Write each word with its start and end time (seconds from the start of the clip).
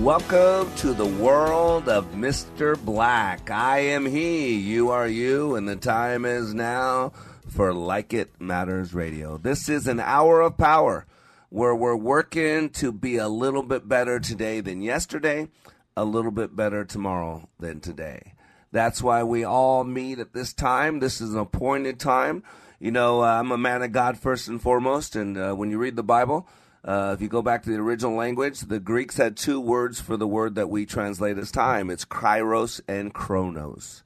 Welcome 0.00 0.74
to 0.76 0.92
the 0.92 1.06
world 1.06 1.88
of 1.88 2.12
Mr. 2.12 2.78
Black. 2.78 3.50
I 3.50 3.78
am 3.78 4.04
he, 4.04 4.54
you 4.54 4.90
are 4.90 5.08
you, 5.08 5.54
and 5.54 5.66
the 5.66 5.74
time 5.74 6.26
is 6.26 6.52
now 6.52 7.12
for 7.48 7.72
Like 7.72 8.12
It 8.12 8.38
Matters 8.38 8.92
Radio. 8.92 9.38
This 9.38 9.70
is 9.70 9.86
an 9.86 9.98
hour 9.98 10.42
of 10.42 10.58
power 10.58 11.06
where 11.48 11.74
we're 11.74 11.96
working 11.96 12.68
to 12.70 12.92
be 12.92 13.16
a 13.16 13.26
little 13.26 13.62
bit 13.62 13.88
better 13.88 14.20
today 14.20 14.60
than 14.60 14.82
yesterday, 14.82 15.48
a 15.96 16.04
little 16.04 16.30
bit 16.30 16.54
better 16.54 16.84
tomorrow 16.84 17.48
than 17.58 17.80
today. 17.80 18.34
That's 18.72 19.02
why 19.02 19.22
we 19.22 19.44
all 19.44 19.82
meet 19.82 20.18
at 20.18 20.34
this 20.34 20.52
time. 20.52 21.00
This 21.00 21.22
is 21.22 21.32
an 21.32 21.40
appointed 21.40 21.98
time. 21.98 22.42
You 22.78 22.90
know, 22.90 23.22
uh, 23.22 23.40
I'm 23.40 23.50
a 23.50 23.56
man 23.56 23.82
of 23.82 23.92
God 23.92 24.18
first 24.18 24.46
and 24.46 24.60
foremost, 24.60 25.16
and 25.16 25.38
uh, 25.38 25.54
when 25.54 25.70
you 25.70 25.78
read 25.78 25.96
the 25.96 26.02
Bible, 26.02 26.46
uh, 26.86 27.12
if 27.12 27.20
you 27.20 27.28
go 27.28 27.42
back 27.42 27.64
to 27.64 27.70
the 27.70 27.76
original 27.76 28.14
language, 28.14 28.60
the 28.60 28.78
Greeks 28.78 29.16
had 29.16 29.36
two 29.36 29.60
words 29.60 30.00
for 30.00 30.16
the 30.16 30.26
word 30.26 30.54
that 30.54 30.70
we 30.70 30.86
translate 30.86 31.36
as 31.36 31.50
time. 31.50 31.90
It's 31.90 32.04
kairos 32.04 32.80
and 32.86 33.12
chronos. 33.12 34.04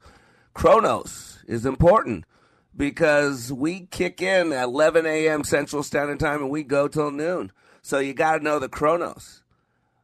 Chronos 0.55 1.43
is 1.47 1.65
important 1.65 2.25
because 2.75 3.53
we 3.53 3.81
kick 3.81 4.21
in 4.21 4.51
at 4.51 4.63
11 4.63 5.05
a.m. 5.05 5.43
Central 5.43 5.83
Standard 5.83 6.19
Time 6.19 6.41
and 6.41 6.49
we 6.49 6.63
go 6.63 6.87
till 6.87 7.11
noon. 7.11 7.51
So 7.83 7.99
you 7.99 8.13
got 8.13 8.39
to 8.39 8.43
know 8.43 8.57
the 8.57 8.67
chronos. 8.67 9.43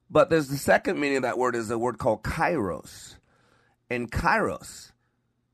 But 0.10 0.30
there's 0.30 0.48
the 0.48 0.58
second 0.58 1.00
meaning 1.00 1.18
of 1.18 1.24
that 1.24 1.40
word 1.40 1.56
is 1.56 1.72
a 1.72 1.80
word 1.80 1.98
called 1.98 2.22
kairos. 2.24 3.16
And 3.90 4.12
kairos 4.12 4.92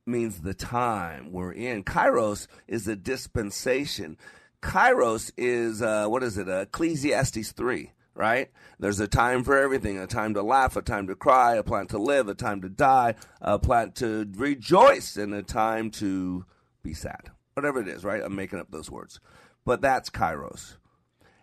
means 0.06 0.42
the 0.42 0.54
time 0.54 1.32
we're 1.32 1.54
in. 1.54 1.84
Kairos 1.84 2.48
is 2.68 2.88
a 2.88 2.96
dispensation. 2.96 4.18
Kairos 4.64 5.32
is 5.38 5.82
uh, 5.82 6.08
what 6.08 6.24
is 6.24 6.38
it? 6.38 6.48
Ecclesiastes 6.48 7.52
three, 7.52 7.92
right? 8.16 8.50
There's 8.80 9.00
a 9.02 9.08
time 9.08 9.44
for 9.44 9.58
everything: 9.58 10.00
a 10.00 10.08
time 10.08 10.34
to 10.36 10.42
laugh, 10.42 10.78
a 10.78 10.82
time 10.82 11.06
to 11.08 11.16
cry, 11.16 11.56
a 11.56 11.64
time 11.64 11.88
to 11.88 11.98
live, 11.98 12.30
a 12.30 12.34
time 12.34 12.62
to 12.62 12.70
die, 12.70 13.16
a 13.42 13.60
time 13.60 13.92
to 13.96 14.26
rejoice, 14.36 15.18
and 15.18 15.34
a 15.34 15.44
time 15.44 15.92
to 15.92 16.46
be 16.82 16.94
sad. 16.94 17.30
Whatever 17.56 17.82
it 17.82 17.90
is, 17.90 18.06
right? 18.06 18.24
I'm 18.24 18.36
making 18.36 18.60
up 18.60 18.72
those 18.72 18.90
words, 18.90 19.20
but 19.66 19.82
that's 19.82 20.10
Kairos. 20.10 20.78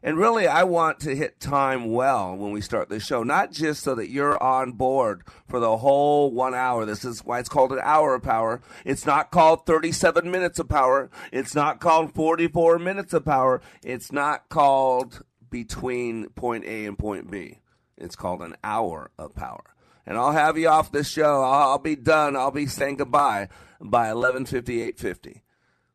And 0.03 0.17
really, 0.17 0.47
I 0.47 0.63
want 0.65 0.99
to 1.01 1.15
hit 1.15 1.41
time 1.41 1.93
well 1.93 2.35
when 2.35 2.53
we 2.53 2.63
start 2.63 2.89
the 2.89 2.99
show, 3.01 3.23
not 3.23 3.53
just 3.53 3.83
so 3.83 3.95
that 3.97 4.09
you're 4.09 4.43
on 4.43 4.73
board 4.73 5.23
for 5.47 5.61
the 5.61 5.77
whole 5.77 6.33
one 6.33 6.55
hour. 6.55 6.87
This 6.87 7.05
is 7.05 7.23
why 7.23 7.39
it's 7.39 7.51
called 7.51 7.73
an 7.73 7.81
hour 7.83 8.15
of 8.15 8.23
power. 8.23 8.63
It's 8.87 9.05
not 9.05 9.31
called 9.31 9.67
37 9.67 10.31
minutes 10.31 10.59
of 10.59 10.71
power. 10.71 11.11
It's 11.33 11.55
not 11.55 11.81
called 11.81 12.15
44 12.15 12.79
minutes 12.79 13.13
of 13.13 13.27
power. 13.27 13.61
It's 13.83 14.11
not 14.11 14.49
called 14.49 15.23
between 15.51 16.31
point 16.31 16.65
A 16.65 16.87
and 16.87 16.99
point 16.99 17.31
B. 17.31 17.59
It's 17.99 18.17
called 18.17 18.41
an 18.41 18.57
hour 18.65 19.11
of 19.19 19.35
power. 19.35 19.75
And 20.07 20.17
I'll 20.17 20.33
have 20.33 20.57
you 20.57 20.69
off 20.69 20.91
this 20.91 21.11
show. 21.11 21.43
I'll, 21.43 21.73
I'll 21.73 21.79
be 21.79 21.97
done. 21.97 22.37
I'll 22.37 22.51
be 22.51 22.67
saying 22.67 22.97
goodbye 22.97 23.49
by 23.83 24.09
11:58:50. 24.09 24.99
50. 24.99 25.43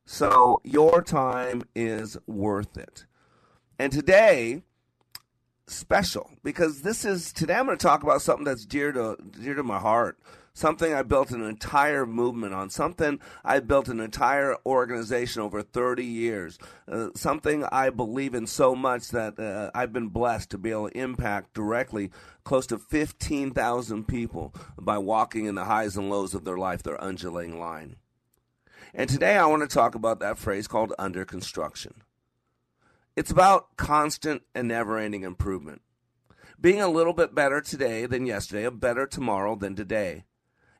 So 0.05 0.61
your 0.63 1.01
time 1.01 1.63
is 1.75 2.17
worth 2.27 2.77
it. 2.77 3.05
And 3.77 3.91
today, 3.91 4.61
special 5.67 6.29
because 6.43 6.81
this 6.83 7.03
is 7.03 7.33
today 7.33 7.55
I'm 7.55 7.65
going 7.65 7.77
to 7.77 7.83
talk 7.83 8.03
about 8.03 8.21
something 8.21 8.45
that's 8.45 8.65
dear 8.65 8.91
to 8.91 9.17
dear 9.41 9.55
to 9.55 9.63
my 9.63 9.79
heart. 9.79 10.17
Something 10.53 10.93
I 10.93 11.01
built 11.01 11.31
an 11.31 11.43
entire 11.43 12.05
movement 12.05 12.53
on. 12.53 12.69
Something 12.69 13.19
I 13.43 13.59
built 13.59 13.89
an 13.89 13.99
entire 13.99 14.55
organization 14.65 15.41
over 15.41 15.61
30 15.61 16.05
years. 16.05 16.57
Uh, 16.89 17.09
something 17.13 17.65
I 17.65 17.89
believe 17.89 18.33
in 18.33 18.47
so 18.47 18.73
much 18.73 19.09
that 19.09 19.37
uh, 19.37 19.71
I've 19.77 19.91
been 19.91 20.07
blessed 20.07 20.51
to 20.51 20.57
be 20.57 20.71
able 20.71 20.89
to 20.89 20.97
impact 20.97 21.53
directly 21.53 22.09
close 22.45 22.65
to 22.67 22.77
15,000 22.77 24.07
people 24.07 24.55
by 24.79 24.97
walking 24.97 25.43
in 25.43 25.55
the 25.55 25.65
highs 25.65 25.97
and 25.97 26.09
lows 26.09 26.33
of 26.33 26.45
their 26.45 26.57
life, 26.57 26.83
their 26.83 27.03
undulating 27.03 27.59
line. 27.59 27.97
And 28.93 29.09
today 29.09 29.35
I 29.35 29.47
want 29.47 29.61
to 29.61 29.67
talk 29.67 29.93
about 29.93 30.21
that 30.21 30.37
phrase 30.37 30.69
called 30.69 30.93
under 30.97 31.25
construction. 31.25 31.95
It's 33.15 33.31
about 33.31 33.77
constant 33.77 34.43
and 34.53 34.67
never 34.67 34.97
ending 34.97 35.23
improvement. 35.23 35.81
Being 36.59 36.81
a 36.81 36.89
little 36.89 37.13
bit 37.13 37.33
better 37.33 37.61
today 37.61 38.05
than 38.05 38.25
yesterday, 38.25 38.65
a 38.65 38.71
better 38.71 39.07
tomorrow 39.07 39.55
than 39.55 39.75
today. 39.75 40.25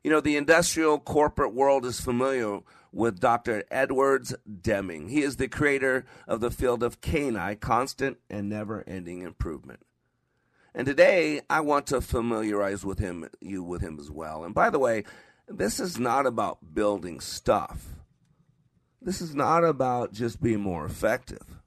You 0.04 0.10
know, 0.10 0.20
the 0.20 0.36
industrial 0.36 0.98
corporate 0.98 1.54
world 1.54 1.86
is 1.86 2.00
familiar 2.00 2.60
with 2.92 3.20
Dr. 3.20 3.64
Edwards 3.70 4.34
Deming. 4.62 5.08
He 5.08 5.22
is 5.22 5.36
the 5.36 5.48
creator 5.48 6.04
of 6.28 6.40
the 6.40 6.50
field 6.50 6.82
of 6.82 7.00
CANI, 7.00 7.56
constant 7.56 8.18
and 8.28 8.48
never 8.48 8.84
ending 8.86 9.22
improvement. 9.22 9.80
And 10.74 10.86
today 10.86 11.40
I 11.48 11.60
want 11.60 11.86
to 11.86 12.02
familiarize 12.02 12.84
with 12.84 12.98
him 12.98 13.28
you 13.40 13.62
with 13.62 13.80
him 13.80 13.98
as 13.98 14.10
well. 14.10 14.44
And 14.44 14.54
by 14.54 14.68
the 14.68 14.78
way, 14.78 15.04
this 15.48 15.80
is 15.80 15.98
not 15.98 16.26
about 16.26 16.74
building 16.74 17.18
stuff. 17.20 17.86
This 19.00 19.22
is 19.22 19.34
not 19.34 19.64
about 19.64 20.12
just 20.12 20.42
being 20.42 20.60
more 20.60 20.84
effective. 20.84 21.62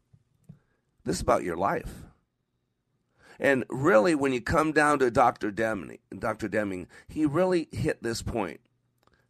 This 1.10 1.16
is 1.16 1.22
about 1.24 1.44
your 1.44 1.58
life. 1.58 2.04
And 3.40 3.66
really, 3.68 4.14
when 4.14 4.32
you 4.32 4.42
come 4.42 4.72
down 4.74 5.00
to 5.00 5.10
Dr. 5.10 5.50
Deming, 5.50 5.98
Dr. 6.16 6.48
Deming, 6.48 6.88
he 7.08 7.26
really 7.26 7.68
hit 7.72 8.04
this 8.04 8.22
point. 8.22 8.60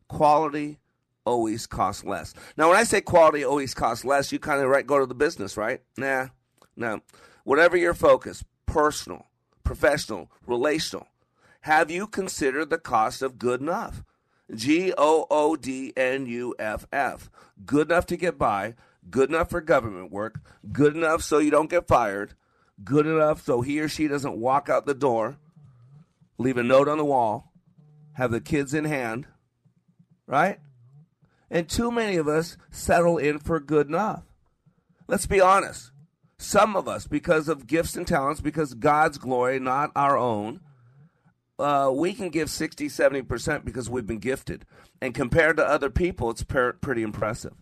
Quality 0.10 0.80
always 1.24 1.66
costs 1.68 2.04
less. 2.04 2.34
Now, 2.58 2.68
when 2.68 2.78
I 2.78 2.84
say 2.84 3.00
quality 3.00 3.46
always 3.46 3.74
costs 3.74 4.04
less, 4.04 4.34
you 4.34 4.40
kind 4.40 4.62
of 4.62 4.68
right 4.68 4.86
go 4.86 5.00
to 5.00 5.06
the 5.06 5.16
business, 5.16 5.56
right? 5.56 5.80
Nah, 5.96 6.28
no. 6.76 7.00
Whatever 7.46 7.78
your 7.78 7.94
focus, 7.94 8.44
personal, 8.66 9.28
professional, 9.64 10.30
relational, 10.46 11.08
have 11.62 11.90
you 11.90 12.08
considered 12.08 12.72
the 12.72 12.78
cost 12.78 13.22
of 13.22 13.40
good 13.40 13.62
enough? 13.62 14.04
G 14.54 14.94
O 14.98 15.28
O 15.32 15.56
D 15.56 15.94
N 15.96 16.26
U 16.26 16.56
F 16.60 16.86
F. 16.92 17.30
Good 17.66 17.90
enough 17.90 18.06
to 18.08 18.18
get 18.18 18.38
by, 18.38 18.76
good 19.10 19.30
enough 19.30 19.50
for 19.50 19.62
government 19.62 20.12
work, 20.12 20.40
good 20.72 20.96
enough 20.96 21.24
so 21.24 21.40
you 21.40 21.52
don't 21.52 21.70
get 21.70 21.88
fired, 21.88 22.34
good 22.84 23.06
enough 23.06 23.44
so 23.44 23.62
he 23.62 23.80
or 23.80 23.88
she 23.88 24.08
doesn't 24.08 24.38
walk 24.38 24.70
out 24.70 24.86
the 24.86 24.94
door, 24.94 25.38
leave 26.38 26.58
a 26.58 26.64
note 26.64 26.88
on 26.88 26.98
the 26.98 27.06
wall, 27.06 27.52
have 28.14 28.32
the 28.32 28.42
kids 28.42 28.74
in 28.74 28.86
hand, 28.86 29.28
right? 30.28 30.60
And 31.50 31.68
too 31.68 31.92
many 31.92 32.16
of 32.18 32.28
us 32.28 32.58
settle 32.70 33.18
in 33.18 33.40
for 33.40 33.60
good 33.60 33.88
enough. 33.88 34.24
Let's 35.08 35.26
be 35.26 35.42
honest. 35.42 35.92
Some 36.38 36.76
of 36.76 36.88
us, 36.88 37.06
because 37.06 37.50
of 37.50 37.68
gifts 37.68 37.98
and 37.98 38.08
talents, 38.08 38.40
because 38.40 38.74
God's 38.74 39.18
glory, 39.18 39.60
not 39.60 39.92
our 39.96 40.18
own, 40.18 40.62
uh, 41.58 41.92
we 41.94 42.14
can 42.14 42.30
give 42.30 42.50
60, 42.50 42.88
70% 42.88 43.66
because 43.66 43.90
we've 43.90 44.08
been 44.08 44.20
gifted. 44.20 44.66
And 45.02 45.14
compared 45.14 45.58
to 45.58 45.68
other 45.68 45.90
people, 45.90 46.30
it's 46.30 46.44
per- 46.44 46.74
pretty 46.74 47.02
impressive. 47.04 47.54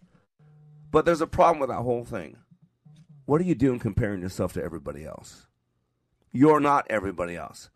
But 0.92 1.06
there's 1.06 1.22
a 1.22 1.28
problem 1.28 1.60
with 1.60 1.70
that 1.70 1.84
whole 1.84 2.04
thing. 2.04 2.38
What 3.26 3.42
are 3.42 3.46
you 3.46 3.56
doing 3.56 3.80
comparing 3.80 4.22
yourself 4.22 4.54
to 4.54 4.64
everybody 4.64 5.06
else? 5.06 5.48
You're 6.32 6.60
not 6.60 6.88
everybody 6.90 7.36
else. 7.36 7.70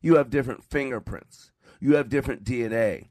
You 0.00 0.16
have 0.16 0.30
different 0.30 0.64
fingerprints. 0.64 1.50
You 1.80 1.96
have 1.96 2.08
different 2.08 2.44
DNA. 2.44 3.08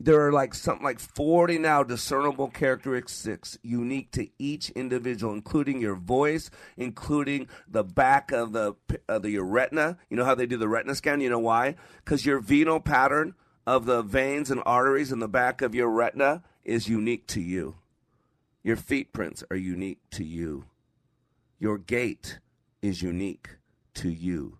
There 0.00 0.24
are 0.24 0.32
like 0.32 0.54
something 0.54 0.84
like 0.84 1.00
40 1.00 1.58
now 1.58 1.82
discernible 1.82 2.48
characteristics 2.48 3.58
unique 3.62 4.12
to 4.12 4.28
each 4.38 4.70
individual, 4.70 5.32
including 5.32 5.80
your 5.80 5.96
voice, 5.96 6.50
including 6.76 7.48
the 7.66 7.82
back 7.82 8.30
of 8.30 8.52
the 8.52 8.74
of 9.08 9.22
the 9.22 9.30
your 9.30 9.44
retina. 9.44 9.98
You 10.08 10.16
know 10.16 10.24
how 10.24 10.36
they 10.36 10.46
do 10.46 10.56
the 10.56 10.68
retina 10.68 10.94
scan. 10.94 11.20
You 11.20 11.30
know 11.30 11.40
why? 11.40 11.74
Because 12.04 12.24
your 12.24 12.38
venal 12.38 12.78
pattern 12.78 13.34
of 13.66 13.86
the 13.86 14.02
veins 14.02 14.52
and 14.52 14.62
arteries 14.64 15.10
in 15.10 15.18
the 15.18 15.28
back 15.28 15.62
of 15.62 15.74
your 15.74 15.90
retina 15.90 16.44
is 16.64 16.88
unique 16.88 17.26
to 17.28 17.40
you. 17.40 17.74
Your 18.68 18.76
feet 18.76 19.14
prints 19.14 19.42
are 19.50 19.56
unique 19.56 20.02
to 20.10 20.22
you. 20.22 20.66
Your 21.58 21.78
gait 21.78 22.38
is 22.82 23.00
unique 23.00 23.56
to 23.94 24.10
you. 24.10 24.58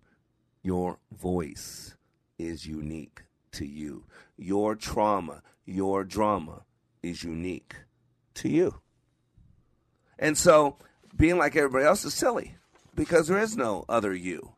Your 0.63 0.97
voice 1.11 1.93
is 2.39 2.65
unique 2.65 3.21
to 3.51 3.67
you. 3.67 4.05
Your 4.35 4.73
trauma, 4.73 5.43
your 5.63 6.03
drama 6.03 6.63
is 7.03 7.23
unique 7.23 7.75
to 8.33 8.49
you. 8.49 8.81
And 10.17 10.35
so 10.35 10.77
being 11.15 11.37
like 11.37 11.55
everybody 11.55 11.85
else 11.85 12.03
is 12.03 12.15
silly 12.15 12.55
because 12.95 13.27
there 13.27 13.37
is 13.37 13.55
no 13.55 13.85
other 13.87 14.15
you. 14.15 14.53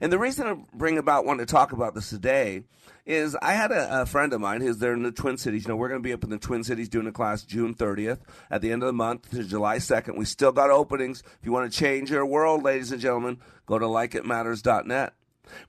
And 0.00 0.12
the 0.12 0.18
reason 0.18 0.46
I 0.46 0.56
bring 0.74 0.98
about 0.98 1.26
want 1.26 1.40
to 1.40 1.46
talk 1.46 1.72
about 1.72 1.94
this 1.94 2.10
today 2.10 2.64
is 3.04 3.36
I 3.42 3.52
had 3.52 3.70
a, 3.72 4.02
a, 4.02 4.06
friend 4.06 4.32
of 4.32 4.40
mine 4.40 4.60
who's 4.60 4.78
there 4.78 4.92
in 4.92 5.02
the 5.02 5.12
Twin 5.12 5.36
Cities. 5.36 5.64
You 5.64 5.68
know, 5.68 5.76
we're 5.76 5.88
going 5.88 6.02
to 6.02 6.06
be 6.06 6.12
up 6.12 6.24
in 6.24 6.30
the 6.30 6.38
Twin 6.38 6.64
Cities 6.64 6.88
doing 6.88 7.06
a 7.06 7.12
class 7.12 7.42
June 7.42 7.74
30th 7.74 8.20
at 8.50 8.62
the 8.62 8.72
end 8.72 8.82
of 8.82 8.86
the 8.86 8.92
month 8.92 9.30
to 9.30 9.44
July 9.44 9.76
2nd. 9.76 10.16
We 10.16 10.24
still 10.24 10.52
got 10.52 10.70
openings. 10.70 11.22
If 11.40 11.44
you 11.44 11.52
want 11.52 11.70
to 11.70 11.78
change 11.78 12.10
your 12.10 12.24
world, 12.24 12.62
ladies 12.62 12.92
and 12.92 13.00
gentlemen, 13.00 13.38
go 13.66 13.78
to 13.78 13.86
likeitmatters.net. 13.86 15.14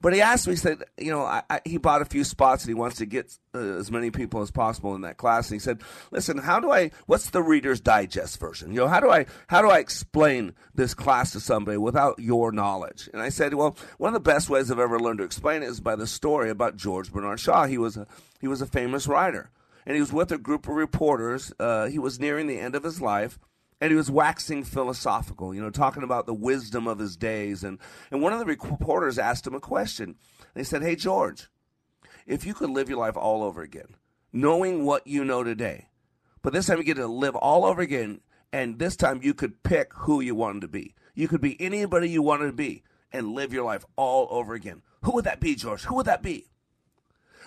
But 0.01 0.13
he 0.13 0.21
asked 0.21 0.47
me, 0.47 0.53
he 0.53 0.57
said, 0.57 0.83
you 0.97 1.11
know, 1.11 1.21
I, 1.23 1.43
I, 1.49 1.61
he 1.65 1.77
bought 1.77 2.01
a 2.01 2.05
few 2.05 2.23
spots 2.23 2.63
and 2.63 2.69
he 2.69 2.73
wants 2.73 2.97
to 2.97 3.05
get 3.05 3.37
uh, 3.53 3.59
as 3.59 3.91
many 3.91 4.11
people 4.11 4.41
as 4.41 4.51
possible 4.51 4.95
in 4.95 5.01
that 5.01 5.17
class. 5.17 5.49
And 5.49 5.55
he 5.55 5.59
said, 5.59 5.81
listen, 6.11 6.37
how 6.37 6.59
do 6.59 6.71
I, 6.71 6.91
what's 7.05 7.29
the 7.29 7.41
Reader's 7.41 7.81
Digest 7.81 8.39
version? 8.39 8.71
You 8.71 8.81
know, 8.81 8.87
how 8.87 8.99
do 8.99 9.09
I, 9.09 9.25
how 9.47 9.61
do 9.61 9.69
I 9.69 9.79
explain 9.79 10.53
this 10.75 10.93
class 10.93 11.31
to 11.31 11.39
somebody 11.39 11.77
without 11.77 12.19
your 12.19 12.51
knowledge? 12.51 13.09
And 13.13 13.21
I 13.21 13.29
said, 13.29 13.53
well, 13.53 13.77
one 13.97 14.09
of 14.09 14.23
the 14.23 14.31
best 14.31 14.49
ways 14.49 14.71
I've 14.71 14.79
ever 14.79 14.99
learned 14.99 15.19
to 15.19 15.25
explain 15.25 15.63
it 15.63 15.69
is 15.69 15.79
by 15.79 15.95
the 15.95 16.07
story 16.07 16.49
about 16.49 16.77
George 16.77 17.11
Bernard 17.11 17.39
Shaw. 17.39 17.65
He 17.65 17.77
was 17.77 17.97
a, 17.97 18.07
he 18.39 18.47
was 18.47 18.61
a 18.61 18.67
famous 18.67 19.07
writer. 19.07 19.51
And 19.85 19.95
he 19.95 20.01
was 20.01 20.13
with 20.13 20.31
a 20.31 20.37
group 20.37 20.67
of 20.67 20.75
reporters. 20.75 21.51
Uh, 21.59 21.87
he 21.87 21.97
was 21.97 22.19
nearing 22.19 22.47
the 22.47 22.59
end 22.59 22.75
of 22.75 22.83
his 22.83 23.01
life 23.01 23.39
and 23.81 23.89
he 23.89 23.97
was 23.97 24.11
waxing 24.11 24.63
philosophical, 24.63 25.55
you 25.55 25.61
know, 25.61 25.71
talking 25.71 26.03
about 26.03 26.27
the 26.27 26.33
wisdom 26.35 26.87
of 26.87 26.99
his 26.99 27.17
days. 27.17 27.63
And, 27.63 27.79
and 28.11 28.21
one 28.21 28.31
of 28.31 28.37
the 28.37 28.45
reporters 28.45 29.17
asked 29.17 29.47
him 29.47 29.55
a 29.55 29.59
question. 29.59 30.15
They 30.53 30.63
said, 30.63 30.83
Hey, 30.83 30.95
George, 30.95 31.47
if 32.27 32.45
you 32.45 32.53
could 32.53 32.69
live 32.69 32.87
your 32.87 32.99
life 32.99 33.17
all 33.17 33.43
over 33.43 33.63
again, 33.63 33.95
knowing 34.31 34.85
what 34.85 35.07
you 35.07 35.25
know 35.25 35.43
today, 35.43 35.87
but 36.43 36.53
this 36.53 36.67
time 36.67 36.77
you 36.77 36.83
get 36.83 36.97
to 36.97 37.07
live 37.07 37.35
all 37.35 37.65
over 37.65 37.81
again, 37.81 38.21
and 38.53 38.77
this 38.77 38.95
time 38.95 39.21
you 39.23 39.33
could 39.33 39.63
pick 39.63 39.91
who 39.93 40.21
you 40.21 40.35
wanted 40.35 40.61
to 40.61 40.67
be. 40.67 40.93
You 41.15 41.27
could 41.27 41.41
be 41.41 41.59
anybody 41.59 42.09
you 42.09 42.21
wanted 42.21 42.47
to 42.47 42.53
be 42.53 42.83
and 43.11 43.33
live 43.33 43.51
your 43.51 43.65
life 43.65 43.85
all 43.95 44.27
over 44.29 44.53
again. 44.53 44.83
Who 45.03 45.13
would 45.13 45.25
that 45.25 45.39
be, 45.39 45.55
George? 45.55 45.83
Who 45.83 45.95
would 45.95 46.05
that 46.05 46.21
be? 46.21 46.51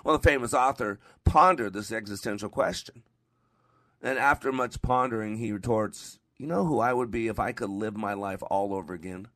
Well, 0.03 0.19
the 0.19 0.29
famous 0.29 0.53
author 0.53 0.99
pondered 1.25 1.73
this 1.73 1.93
existential 1.93 2.49
question. 2.49 3.05
And 4.03 4.19
after 4.19 4.53
much 4.53 4.83
pondering, 4.83 5.39
he 5.39 5.53
retorts, 5.53 6.19
you 6.37 6.47
know 6.47 6.65
who 6.65 6.81
I 6.81 6.93
would 6.93 7.11
be 7.11 7.29
if 7.29 7.39
I 7.39 7.53
could 7.53 7.71
live 7.71 7.97
my 7.97 8.15
life 8.15 8.43
all 8.43 8.75
over 8.75 8.93
again? 8.93 9.29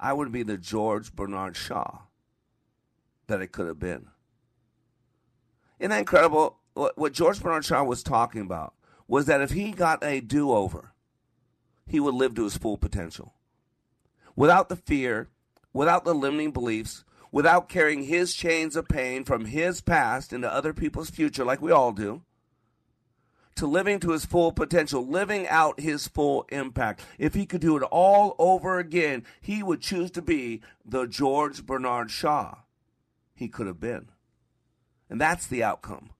I 0.00 0.12
would 0.12 0.32
be 0.32 0.42
the 0.42 0.56
George 0.56 1.14
Bernard 1.14 1.56
Shaw 1.56 2.00
that 3.26 3.42
it 3.42 3.52
could 3.52 3.66
have 3.66 3.78
been. 3.78 4.08
Isn't 5.78 5.90
that 5.90 5.98
incredible? 5.98 6.58
What 6.74 7.12
George 7.12 7.42
Bernard 7.42 7.64
Shaw 7.64 7.82
was 7.82 8.02
talking 8.02 8.40
about 8.40 8.74
was 9.06 9.26
that 9.26 9.40
if 9.40 9.50
he 9.50 9.72
got 9.72 10.04
a 10.04 10.20
do 10.20 10.52
over, 10.52 10.92
he 11.86 11.98
would 11.98 12.14
live 12.14 12.34
to 12.34 12.44
his 12.44 12.56
full 12.56 12.76
potential. 12.76 13.34
Without 14.36 14.68
the 14.68 14.76
fear, 14.76 15.28
without 15.72 16.04
the 16.04 16.14
limiting 16.14 16.52
beliefs, 16.52 17.04
without 17.32 17.68
carrying 17.68 18.04
his 18.04 18.34
chains 18.34 18.76
of 18.76 18.88
pain 18.88 19.24
from 19.24 19.46
his 19.46 19.80
past 19.80 20.32
into 20.32 20.52
other 20.52 20.72
people's 20.72 21.10
future, 21.10 21.44
like 21.44 21.60
we 21.60 21.72
all 21.72 21.92
do, 21.92 22.22
to 23.58 23.66
living 23.66 24.00
to 24.00 24.10
his 24.10 24.24
full 24.24 24.52
potential, 24.52 25.06
living 25.06 25.46
out 25.48 25.80
his 25.80 26.08
full 26.08 26.46
impact. 26.50 27.04
If 27.18 27.34
he 27.34 27.46
could 27.46 27.60
do 27.60 27.76
it 27.76 27.82
all 27.82 28.34
over 28.38 28.78
again, 28.78 29.24
he 29.40 29.62
would 29.62 29.80
choose 29.80 30.10
to 30.12 30.22
be 30.22 30.62
the 30.84 31.06
George 31.06 31.64
Bernard 31.66 32.10
Shaw 32.10 32.58
he 33.34 33.48
could 33.48 33.66
have 33.66 33.80
been. 33.80 34.08
And 35.08 35.20
that's 35.20 35.46
the 35.46 35.62
outcome 35.62 36.10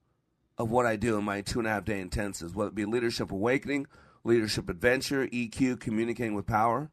of 0.56 0.70
what 0.70 0.86
I 0.86 0.96
do 0.96 1.16
in 1.18 1.24
my 1.24 1.40
two 1.40 1.58
and 1.58 1.68
a 1.68 1.70
half 1.70 1.84
day 1.84 2.02
intensives, 2.02 2.54
whether 2.54 2.68
it 2.68 2.74
be 2.74 2.84
leadership 2.84 3.30
awakening, 3.30 3.86
leadership 4.24 4.68
adventure, 4.68 5.26
EQ, 5.28 5.80
communicating 5.80 6.34
with 6.34 6.46
power. 6.46 6.90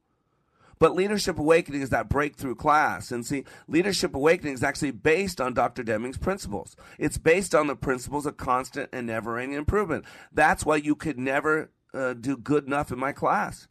But 0.80 0.96
Leadership 0.96 1.40
Awakening 1.40 1.82
is 1.82 1.90
that 1.90 2.10
breakthrough 2.10 2.56
class. 2.56 3.12
And 3.12 3.26
see, 3.26 3.46
Leadership 3.68 4.14
Awakening 4.14 4.54
is 4.54 4.64
actually 4.64 4.92
based 4.92 5.40
on 5.40 5.54
Dr. 5.54 5.84
Deming's 5.84 6.18
principles. 6.18 6.76
It's 7.00 7.18
based 7.18 7.56
on 7.56 7.68
the 7.68 7.76
principles 7.76 8.26
of 8.26 8.38
constant 8.38 8.90
and 8.92 9.08
never 9.08 9.38
ending 9.38 9.58
improvement. 9.58 10.06
That's 10.32 10.66
why 10.66 10.78
you 10.78 10.96
could 10.96 11.18
never 11.18 11.72
uh, 11.94 12.14
do 12.14 12.38
good 12.38 12.66
enough 12.66 12.92
in 12.92 13.00
my 13.00 13.14
class. 13.14 13.68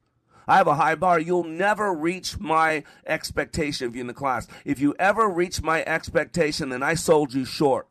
I 0.46 0.56
have 0.56 0.66
a 0.66 0.74
high 0.74 0.94
bar. 0.94 1.18
You'll 1.18 1.44
never 1.44 1.92
reach 1.92 2.38
my 2.38 2.84
expectation 3.06 3.86
of 3.86 3.94
you 3.94 4.02
in 4.02 4.06
the 4.06 4.14
class. 4.14 4.46
If 4.64 4.78
you 4.78 4.94
ever 4.98 5.28
reach 5.28 5.62
my 5.62 5.82
expectation, 5.84 6.68
then 6.68 6.82
I 6.82 6.94
sold 6.94 7.32
you 7.32 7.44
short. 7.44 7.88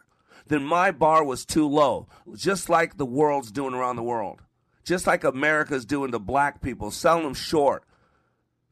Then 0.47 0.63
my 0.63 0.91
bar 0.91 1.23
was 1.23 1.45
too 1.45 1.67
low, 1.67 2.07
just 2.35 2.69
like 2.69 2.97
the 2.97 3.05
world's 3.05 3.51
doing 3.51 3.73
around 3.73 3.95
the 3.95 4.03
world. 4.03 4.41
Just 4.83 5.07
like 5.07 5.23
America's 5.23 5.85
doing 5.85 6.11
to 6.11 6.19
black 6.19 6.61
people, 6.61 6.91
selling 6.91 7.23
them 7.23 7.33
short 7.33 7.85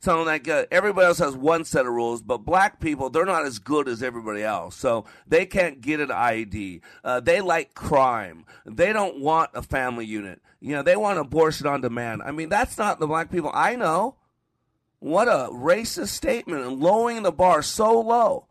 sounding 0.01 0.25
like 0.25 0.47
uh, 0.47 0.65
everybody 0.71 1.07
else 1.07 1.19
has 1.19 1.35
one 1.35 1.63
set 1.63 1.85
of 1.85 1.93
rules, 1.93 2.21
but 2.21 2.39
black 2.39 2.79
people, 2.79 3.09
they're 3.09 3.25
not 3.25 3.45
as 3.45 3.59
good 3.59 3.87
as 3.87 4.01
everybody 4.03 4.43
else. 4.43 4.75
So 4.75 5.05
they 5.27 5.45
can't 5.45 5.79
get 5.79 5.99
an 5.99 6.11
ID. 6.11 6.81
Uh, 7.03 7.19
they 7.19 7.39
like 7.39 7.73
crime. 7.73 8.45
They 8.65 8.91
don't 8.91 9.19
want 9.19 9.51
a 9.53 9.61
family 9.61 10.05
unit. 10.05 10.41
You 10.59 10.75
know, 10.75 10.83
they 10.83 10.95
want 10.95 11.19
abortion 11.19 11.67
on 11.67 11.81
demand. 11.81 12.21
I 12.23 12.31
mean, 12.31 12.49
that's 12.49 12.77
not 12.77 12.99
the 12.99 13.07
black 13.07 13.31
people 13.31 13.51
I 13.53 13.75
know. 13.75 14.15
What 14.99 15.27
a 15.27 15.49
racist 15.51 16.09
statement 16.09 16.63
and 16.63 16.79
lowering 16.79 17.23
the 17.23 17.31
bar 17.31 17.63
so 17.63 17.99
low. 17.99 18.47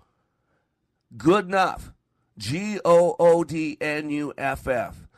Good 1.17 1.47
enough. 1.47 1.93
G 2.38 2.81
O 2.85 3.14
O 3.19 3.44
D 3.44 3.76
N 3.81 4.11
U 4.11 4.32
F 4.37 4.67
F. 4.67 5.08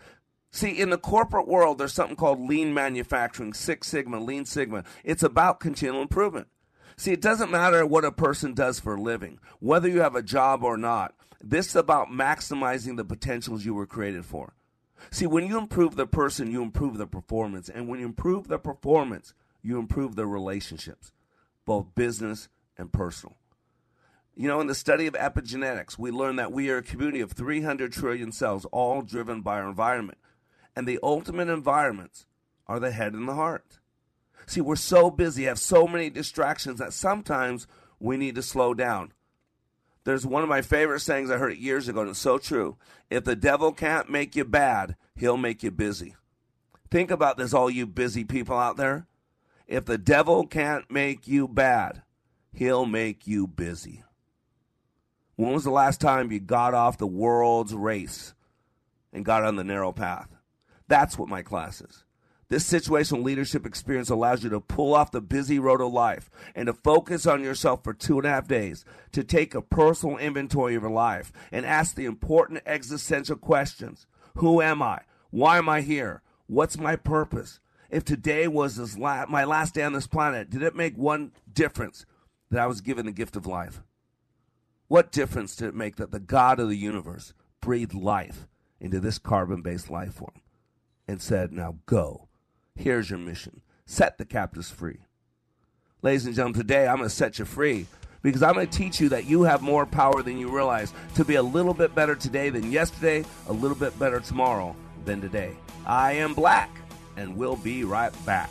See, 0.55 0.79
in 0.79 0.91
the 0.91 0.99
corporate 0.99 1.49
world, 1.49 1.79
there's 1.79 1.95
something 1.95 2.15
called 2.15 2.39
lean 2.39 2.75
manufacturing, 2.75 3.55
Six 3.55 3.89
Sigma, 3.89 4.21
Lean 4.21 4.45
Sigma. 4.45 4.85
It's 5.03 5.23
about 5.23 5.61
continual 5.61 6.03
improvement. 6.03 6.49
See, 6.99 7.11
it 7.11 7.23
doesn't 7.23 7.51
matter 7.51 7.87
what 7.87 8.05
a 8.05 8.13
person 8.13 8.53
does 8.53 8.79
for 8.79 8.95
a 8.95 9.01
living, 9.01 9.39
whether 9.61 9.89
you 9.89 10.03
have 10.03 10.15
a 10.15 10.23
job 10.23 10.63
or 10.63 10.77
not. 10.77 11.15
This 11.43 11.69
is 11.69 11.77
about 11.77 12.09
maximizing 12.09 12.99
the 12.99 13.05
potentials 13.05 13.65
you 13.65 13.73
were 13.73 13.87
created 13.87 14.27
for. 14.27 14.53
See, 15.11 15.27
when 15.27 15.47
you 15.47 15.59
improve 15.59 15.97
the 15.97 16.07
person, 16.07 16.51
you 16.51 16.63
improve 16.63 16.99
the 16.99 17.07
performance. 17.07 17.71
And 17.71 17.89
when 17.89 18.01
you 18.01 18.07
improve 18.07 18.49
the 18.49 18.59
performance, 18.59 19.33
you 19.63 19.79
improve 19.79 20.17
the 20.17 20.27
relationships, 20.27 21.13
both 21.65 21.95
business 21.95 22.51
and 22.77 22.93
personal. 22.93 23.37
You 24.37 24.49
know, 24.49 24.61
in 24.61 24.67
the 24.67 24.75
study 24.75 25.07
of 25.07 25.15
epigenetics, 25.15 25.99
we 25.99 26.11
learn 26.11 26.37
that 26.37 26.53
we 26.53 26.69
are 26.69 26.79
a 26.79 26.83
community 26.83 27.21
of 27.21 27.33
300 27.33 27.91
trillion 27.93 28.33
cells, 28.33 28.67
all 28.67 29.01
driven 29.01 29.41
by 29.41 29.59
our 29.59 29.69
environment 29.69 30.19
and 30.75 30.87
the 30.87 30.99
ultimate 31.03 31.49
environments 31.49 32.27
are 32.67 32.81
the 32.81 32.91
head 32.91 33.13
and 33.15 33.29
the 33.29 33.35
heart. 33.35 33.79
See, 34.47 34.61
we're 34.61 34.77
so 34.77 35.11
busy, 35.11 35.45
have 35.45 35.59
so 35.59 35.87
many 35.87 36.11
distractions 36.11 36.79
that 36.79 36.93
sometimes 36.93 37.67
we 38.01 38.17
need 38.17 38.35
to 38.35 38.43
slow 38.43 38.75
down. 38.75 39.13
There's 40.05 40.27
one 40.27 40.43
of 40.43 40.49
my 40.49 40.63
favorite 40.63 41.01
sayings 41.01 41.31
I 41.31 41.37
heard 41.37 41.57
years 41.57 41.89
ago, 41.89 42.01
and 42.01 42.11
it's 42.11 42.19
so 42.19 42.39
true. 42.39 42.77
If 43.09 43.25
the 43.25 43.37
devil 43.37 43.73
can't 43.73 44.11
make 44.11 44.35
you 44.35 44.45
bad, 44.45 44.97
he'll 45.15 45.37
make 45.37 45.63
you 45.63 45.71
busy. 45.71 46.17
Think 46.91 47.11
about 47.11 47.37
this, 47.37 47.55
all 47.55 47.71
you 47.71 47.87
busy 47.87 48.25
people 48.25 48.59
out 48.59 48.77
there. 48.77 49.07
If 49.69 49.85
the 49.85 49.99
devil 49.99 50.47
can't 50.47 50.91
make 50.91 51.29
you 51.29 51.47
bad, 51.47 52.03
he'll 52.53 52.85
make 52.85 53.27
you 53.27 53.47
busy. 53.47 54.03
When 55.37 55.53
was 55.53 55.65
the 55.65 55.71
last 55.71 56.01
time 56.01 56.31
you 56.31 56.41
got 56.41 56.75
off 56.75 56.99
the 56.99 57.07
world's 57.07 57.75
race 57.75 58.35
and 59.13 59.25
got 59.25 59.45
on 59.45 59.57
the 59.57 59.65
narrow 59.65 59.93
path? 59.93 60.29
That's 60.93 61.17
what 61.17 61.31
my 61.31 61.41
class 61.41 61.81
is. 61.81 62.05
This 62.51 62.71
situational 62.71 63.25
leadership 63.25 63.65
experience 63.65 64.11
allows 64.11 64.45
you 64.45 64.51
to 64.51 64.61
pull 64.61 64.95
off 64.95 65.11
the 65.11 65.23
busy 65.23 65.59
road 65.59 65.81
of 65.81 65.91
life 65.91 66.29
and 66.55 66.67
to 66.67 66.75
focus 66.75 67.27
on 67.27 67.43
yourself 67.43 67.83
for 67.83 67.95
two 67.95 68.19
and 68.19 68.27
a 68.27 68.29
half 68.29 68.47
days, 68.47 68.85
to 69.13 69.25
take 69.25 69.55
a 69.55 69.63
personal 69.63 70.19
inventory 70.19 70.75
of 70.75 70.83
your 70.83 70.91
life 70.91 71.33
and 71.51 71.65
ask 71.65 71.95
the 71.95 72.05
important 72.05 72.61
existential 72.67 73.37
questions 73.37 74.07
Who 74.35 74.61
am 74.61 74.83
I? 74.83 75.01
Why 75.31 75.57
am 75.57 75.67
I 75.67 75.81
here? 75.81 76.21
What's 76.47 76.77
my 76.77 76.97
purpose? 76.97 77.59
If 77.89 78.05
today 78.05 78.47
was 78.47 78.99
la- 78.99 79.25
my 79.25 79.45
last 79.45 79.73
day 79.73 79.85
on 79.85 79.95
this 79.95 80.07
planet, 80.07 80.51
did 80.51 80.63
it 80.63 80.77
make 80.77 80.99
one 80.99 81.33
difference 81.51 82.05
that 82.51 82.61
I 82.61 82.67
was 82.67 82.83
given 82.83 83.07
the 83.07 83.13
gift 83.13 83.35
of 83.35 83.47
life? 83.47 83.81
What 84.89 85.11
difference 85.11 85.57
did 85.57 85.69
it 85.69 85.75
make 85.75 85.97
that 85.97 86.11
the 86.11 86.21
God 86.21 86.61
of 86.61 86.69
the 86.69 86.77
universe 86.77 87.33
breathed 87.63 87.95
life 87.95 88.47
into 88.79 89.01
this 89.01 89.19
carbon 89.19 89.63
based 89.63 89.89
life 89.89 90.13
form? 90.13 90.43
And 91.07 91.21
said, 91.21 91.53
Now 91.53 91.77
go. 91.87 92.29
Here's 92.75 93.11
your 93.11 93.19
mission 93.19 93.63
set 93.85 94.19
the 94.19 94.25
captives 94.25 94.71
free. 94.71 95.01
Ladies 96.01 96.27
and 96.27 96.35
gentlemen, 96.35 96.59
today 96.59 96.89
I'm 96.89 96.97
going 96.97 97.09
to 97.09 97.15
set 97.15 97.39
you 97.39 97.45
free 97.45 97.87
because 98.23 98.43
I'm 98.43 98.55
going 98.55 98.67
to 98.67 98.79
teach 98.79 99.01
you 99.01 99.09
that 99.11 99.27
you 99.27 99.43
have 99.43 99.63
more 99.63 99.85
power 99.85 100.23
than 100.23 100.39
you 100.39 100.49
realize 100.49 100.93
to 101.15 101.25
be 101.25 101.35
a 101.35 101.43
little 101.43 101.75
bit 101.75 101.95
better 101.95 102.15
today 102.15 102.51
than 102.51 102.73
yesterday, 102.73 103.25
a 103.49 103.53
little 103.53 103.77
bit 103.77 103.97
better 103.99 104.21
tomorrow 104.21 104.75
than 105.05 105.21
today. 105.21 105.57
I 105.87 106.13
am 106.13 106.35
Black, 106.35 106.71
and 107.17 107.37
we'll 107.37 107.57
be 107.57 107.85
right 107.85 108.13
back. 108.25 108.51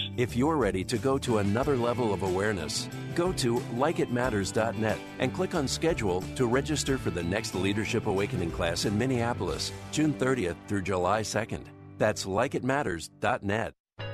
If 0.17 0.35
you're 0.35 0.57
ready 0.57 0.83
to 0.85 0.97
go 0.97 1.17
to 1.19 1.37
another 1.37 1.77
level 1.77 2.13
of 2.13 2.23
awareness, 2.23 2.89
go 3.15 3.31
to 3.33 3.59
likeitmatters.net 3.75 4.97
and 5.19 5.33
click 5.33 5.55
on 5.55 5.67
schedule 5.69 6.21
to 6.35 6.47
register 6.47 6.97
for 6.97 7.11
the 7.11 7.23
next 7.23 7.55
Leadership 7.55 8.07
Awakening 8.07 8.51
class 8.51 8.83
in 8.83 8.97
Minneapolis, 8.97 9.71
June 9.91 10.13
30th 10.13 10.57
through 10.67 10.81
July 10.81 11.21
2nd. 11.21 11.63
That's 11.97 12.25
likeitmatters.net. 12.25 13.73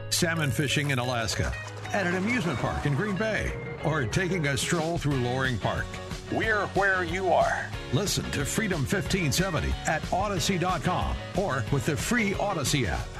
Salmon 0.09 0.51
fishing 0.51 0.91
in 0.91 0.99
Alaska, 0.99 1.51
at 1.93 2.05
an 2.05 2.15
amusement 2.15 2.59
park 2.59 2.85
in 2.85 2.93
Green 2.93 3.15
Bay, 3.15 3.51
or 3.83 4.05
taking 4.05 4.45
a 4.47 4.57
stroll 4.57 4.97
through 4.99 5.15
Loring 5.15 5.57
Park. 5.57 5.85
We're 6.31 6.67
where 6.67 7.03
you 7.05 7.29
are. 7.29 7.65
Listen 7.91 8.29
to 8.31 8.45
Freedom 8.45 8.81
1570 8.81 9.73
at 9.87 10.13
Odyssey.com 10.13 11.15
or 11.37 11.63
with 11.71 11.85
the 11.85 11.95
free 11.97 12.33
Odyssey 12.35 12.85
app. 12.85 13.16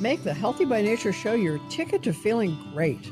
Make 0.00 0.24
the 0.24 0.34
Healthy 0.34 0.64
by 0.64 0.82
Nature 0.82 1.12
show 1.12 1.34
your 1.34 1.58
ticket 1.68 2.02
to 2.02 2.12
feeling 2.12 2.58
great. 2.72 3.08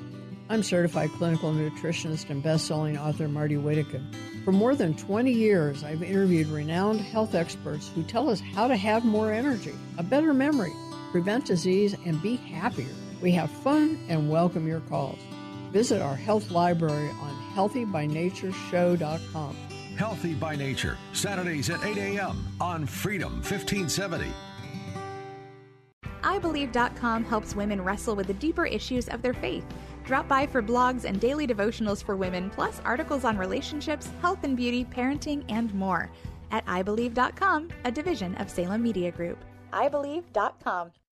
I'm 0.48 0.64
certified 0.64 1.10
clinical 1.12 1.52
nutritionist 1.52 2.28
and 2.30 2.42
best-selling 2.42 2.98
author 2.98 3.28
Marty 3.28 3.56
Whittaker. 3.56 4.02
For 4.44 4.50
more 4.52 4.74
than 4.74 4.96
20 4.96 5.30
years, 5.30 5.84
I've 5.84 6.02
interviewed 6.02 6.48
renowned 6.48 7.00
health 7.00 7.36
experts 7.36 7.88
who 7.94 8.02
tell 8.02 8.28
us 8.28 8.40
how 8.40 8.66
to 8.66 8.76
have 8.76 9.04
more 9.04 9.32
energy, 9.32 9.74
a 9.98 10.02
better 10.02 10.34
memory, 10.34 10.72
prevent 11.12 11.46
disease, 11.46 11.94
and 12.04 12.20
be 12.20 12.34
happier. 12.36 12.88
We 13.20 13.30
have 13.32 13.50
fun 13.50 13.98
and 14.08 14.30
welcome 14.30 14.66
your 14.66 14.80
calls. 14.80 15.18
Visit 15.70 16.02
our 16.02 16.16
health 16.16 16.50
library 16.50 17.10
on 17.10 17.52
healthybynatureshow.com. 17.54 19.56
Healthy 19.96 20.34
by 20.34 20.56
Nature, 20.56 20.98
Saturdays 21.12 21.70
at 21.70 21.84
8 21.84 21.96
a.m. 21.96 22.44
on 22.60 22.86
Freedom 22.86 23.34
1570. 23.34 24.26
iBelieve.com 26.22 27.24
helps 27.24 27.54
women 27.54 27.82
wrestle 27.82 28.16
with 28.16 28.26
the 28.26 28.34
deeper 28.34 28.66
issues 28.66 29.08
of 29.08 29.22
their 29.22 29.34
faith. 29.34 29.64
Drop 30.04 30.26
by 30.28 30.46
for 30.46 30.62
blogs 30.62 31.04
and 31.04 31.20
daily 31.20 31.46
devotionals 31.46 32.02
for 32.02 32.16
women, 32.16 32.50
plus 32.50 32.80
articles 32.84 33.24
on 33.24 33.38
relationships, 33.38 34.08
health 34.20 34.44
and 34.44 34.56
beauty, 34.56 34.84
parenting, 34.84 35.44
and 35.48 35.72
more. 35.74 36.10
At 36.50 36.66
iBelieve.com, 36.66 37.68
a 37.84 37.90
division 37.90 38.34
of 38.36 38.50
Salem 38.50 38.82
Media 38.82 39.10
Group. 39.10 39.38
iBelieve.com. 39.72 40.90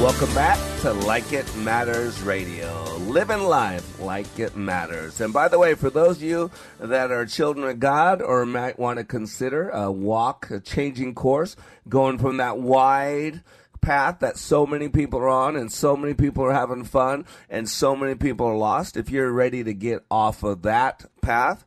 Welcome 0.00 0.34
back 0.34 0.58
to 0.82 0.92
Like 0.92 1.32
It 1.32 1.56
Matters 1.56 2.20
Radio. 2.20 2.96
Living 2.98 3.44
life 3.44 3.98
like 3.98 4.38
it 4.38 4.54
matters. 4.54 5.22
And 5.22 5.32
by 5.32 5.48
the 5.48 5.58
way, 5.58 5.74
for 5.74 5.88
those 5.88 6.18
of 6.18 6.22
you 6.22 6.50
that 6.78 7.10
are 7.10 7.24
children 7.24 7.66
of 7.66 7.80
God 7.80 8.20
or 8.20 8.44
might 8.44 8.78
want 8.78 8.98
to 8.98 9.04
consider 9.04 9.70
a 9.70 9.90
walk, 9.90 10.50
a 10.50 10.60
changing 10.60 11.14
course, 11.14 11.56
going 11.88 12.18
from 12.18 12.36
that 12.36 12.58
wide 12.58 13.42
path 13.80 14.18
that 14.18 14.36
so 14.36 14.66
many 14.66 14.90
people 14.90 15.18
are 15.18 15.30
on 15.30 15.56
and 15.56 15.72
so 15.72 15.96
many 15.96 16.12
people 16.12 16.44
are 16.44 16.52
having 16.52 16.84
fun 16.84 17.24
and 17.48 17.66
so 17.66 17.96
many 17.96 18.14
people 18.14 18.46
are 18.46 18.56
lost, 18.56 18.98
if 18.98 19.08
you're 19.08 19.32
ready 19.32 19.64
to 19.64 19.72
get 19.72 20.04
off 20.10 20.42
of 20.42 20.60
that 20.60 21.06
path 21.22 21.64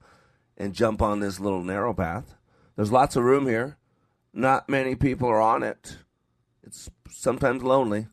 and 0.56 0.76
jump 0.76 1.02
on 1.02 1.20
this 1.20 1.40
little 1.40 1.64
narrow 1.64 1.96
path, 1.96 2.36
there's 2.76 2.92
lots 2.92 3.16
of 3.16 3.24
room 3.24 3.48
here. 3.48 3.79
Not 4.34 4.70
many 4.70 4.96
people 4.96 5.28
are 5.30 5.42
on 5.42 5.64
it. 5.64 5.98
It's 6.64 6.90
sometimes 7.10 7.64
lonely, 7.64 8.08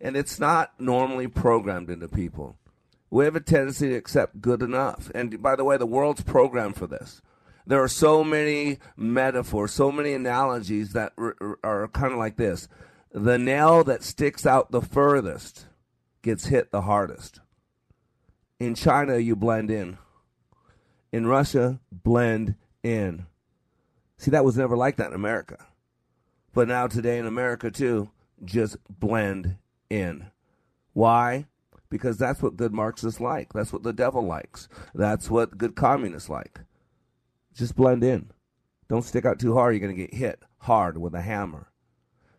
And 0.00 0.16
it's 0.16 0.38
not 0.38 0.78
normally 0.80 1.26
programmed 1.26 1.90
into 1.90 2.08
people. 2.08 2.56
We 3.10 3.24
have 3.24 3.36
a 3.36 3.40
tendency 3.40 3.88
to 3.88 3.96
accept 3.96 4.40
good 4.40 4.62
enough. 4.62 5.10
And 5.14 5.42
by 5.42 5.56
the 5.56 5.64
way, 5.64 5.76
the 5.76 5.86
world's 5.86 6.22
programmed 6.22 6.76
for 6.76 6.86
this. 6.86 7.22
There 7.66 7.82
are 7.82 7.88
so 7.88 8.24
many 8.24 8.78
metaphors, 8.96 9.72
so 9.72 9.92
many 9.92 10.12
analogies 10.12 10.92
that 10.92 11.12
are 11.62 11.88
kind 11.92 12.12
of 12.12 12.18
like 12.18 12.36
this. 12.36 12.68
The 13.12 13.38
nail 13.38 13.84
that 13.84 14.02
sticks 14.02 14.46
out 14.46 14.70
the 14.70 14.82
furthest 14.82 15.66
gets 16.22 16.46
hit 16.46 16.70
the 16.70 16.82
hardest. 16.82 17.40
In 18.60 18.74
China, 18.74 19.18
you 19.18 19.36
blend 19.36 19.70
in. 19.70 19.98
In 21.12 21.26
Russia, 21.26 21.80
blend 21.92 22.54
in. 22.82 23.26
See, 24.16 24.30
that 24.30 24.44
was 24.44 24.56
never 24.56 24.76
like 24.76 24.96
that 24.96 25.08
in 25.08 25.14
America. 25.14 25.66
But 26.52 26.68
now, 26.68 26.86
today 26.86 27.18
in 27.18 27.26
America, 27.26 27.70
too, 27.70 28.10
just 28.44 28.76
blend 28.88 29.56
in. 29.90 30.26
Why? 30.92 31.46
Because 31.90 32.18
that's 32.18 32.42
what 32.42 32.56
good 32.56 32.72
Marxists 32.72 33.20
like. 33.20 33.52
That's 33.52 33.72
what 33.72 33.82
the 33.82 33.92
devil 33.92 34.24
likes. 34.24 34.68
That's 34.94 35.30
what 35.30 35.56
good 35.56 35.74
communists 35.74 36.28
like. 36.28 36.60
Just 37.54 37.76
blend 37.76 38.04
in. 38.04 38.30
Don't 38.88 39.04
stick 39.04 39.24
out 39.24 39.38
too 39.38 39.54
hard. 39.54 39.74
You're 39.74 39.80
going 39.80 39.96
to 39.96 40.02
get 40.02 40.14
hit 40.14 40.42
hard 40.58 40.98
with 40.98 41.14
a 41.14 41.22
hammer. 41.22 41.70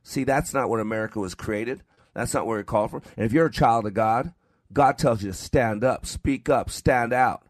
See, 0.04 0.24
that's 0.24 0.54
not 0.54 0.70
what 0.70 0.80
America 0.80 1.20
was 1.20 1.36
created. 1.36 1.84
That's 2.14 2.34
not 2.34 2.48
where 2.48 2.60
it 2.60 2.68
called 2.68 2.92
from. 2.92 3.02
And 3.16 3.26
if 3.26 3.34
you're 3.34 3.46
a 3.46 3.52
child 3.52 3.86
of 3.86 3.94
God, 3.94 4.34
God 4.72 4.98
tells 4.98 5.24
you 5.24 5.32
to 5.32 5.38
stand 5.38 5.84
up, 5.84 6.06
speak 6.06 6.50
up, 6.50 6.70
stand 6.70 7.14
out, 7.14 7.44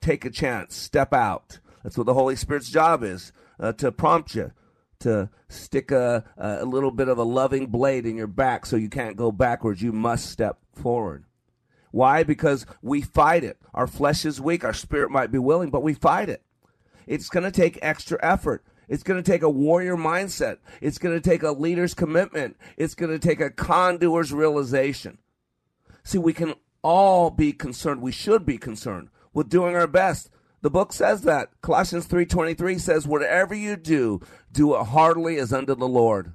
take 0.00 0.24
a 0.24 0.30
chance, 0.30 0.76
step 0.76 1.12
out. 1.12 1.58
That's 1.82 1.96
what 1.96 2.06
the 2.06 2.14
Holy 2.14 2.36
Spirit's 2.36 2.70
job 2.70 3.02
is 3.02 3.32
uh, 3.58 3.72
to 3.74 3.92
prompt 3.92 4.34
you, 4.34 4.52
to 5.00 5.30
stick 5.48 5.90
a, 5.90 6.24
a 6.36 6.64
little 6.64 6.90
bit 6.90 7.08
of 7.08 7.18
a 7.18 7.22
loving 7.22 7.66
blade 7.66 8.06
in 8.06 8.16
your 8.16 8.26
back 8.26 8.66
so 8.66 8.76
you 8.76 8.88
can't 8.88 9.16
go 9.16 9.30
backwards. 9.32 9.82
You 9.82 9.92
must 9.92 10.30
step 10.30 10.58
forward. 10.74 11.24
Why? 11.90 12.22
Because 12.22 12.66
we 12.82 13.00
fight 13.00 13.44
it. 13.44 13.58
Our 13.72 13.86
flesh 13.86 14.24
is 14.24 14.40
weak, 14.40 14.64
our 14.64 14.74
spirit 14.74 15.10
might 15.10 15.32
be 15.32 15.38
willing, 15.38 15.70
but 15.70 15.82
we 15.82 15.94
fight 15.94 16.28
it. 16.28 16.42
It's 17.06 17.28
going 17.28 17.44
to 17.44 17.50
take 17.50 17.78
extra 17.82 18.18
effort. 18.22 18.64
It's 18.88 19.02
going 19.02 19.22
to 19.22 19.30
take 19.30 19.42
a 19.42 19.50
warrior 19.50 19.96
mindset. 19.96 20.58
It's 20.80 20.98
going 20.98 21.14
to 21.14 21.20
take 21.20 21.42
a 21.42 21.50
leader's 21.52 21.94
commitment. 21.94 22.56
It's 22.76 22.94
going 22.94 23.10
to 23.12 23.18
take 23.18 23.40
a 23.40 23.50
conduer's 23.50 24.32
realization. 24.32 25.18
See, 26.04 26.18
we 26.18 26.32
can 26.32 26.54
all 26.82 27.30
be 27.30 27.52
concerned. 27.52 28.00
We 28.00 28.12
should 28.12 28.46
be 28.46 28.58
concerned 28.58 29.08
with 29.32 29.48
doing 29.48 29.74
our 29.74 29.88
best. 29.88 30.30
The 30.66 30.70
book 30.70 30.92
says 30.92 31.22
that. 31.22 31.50
Colossians 31.62 32.06
3:23 32.06 32.76
says, 32.76 33.06
"Whatever 33.06 33.54
you 33.54 33.76
do, 33.76 34.20
do 34.50 34.74
it 34.74 34.86
heartily 34.86 35.38
as 35.38 35.52
unto 35.52 35.76
the 35.76 35.86
Lord." 35.86 36.32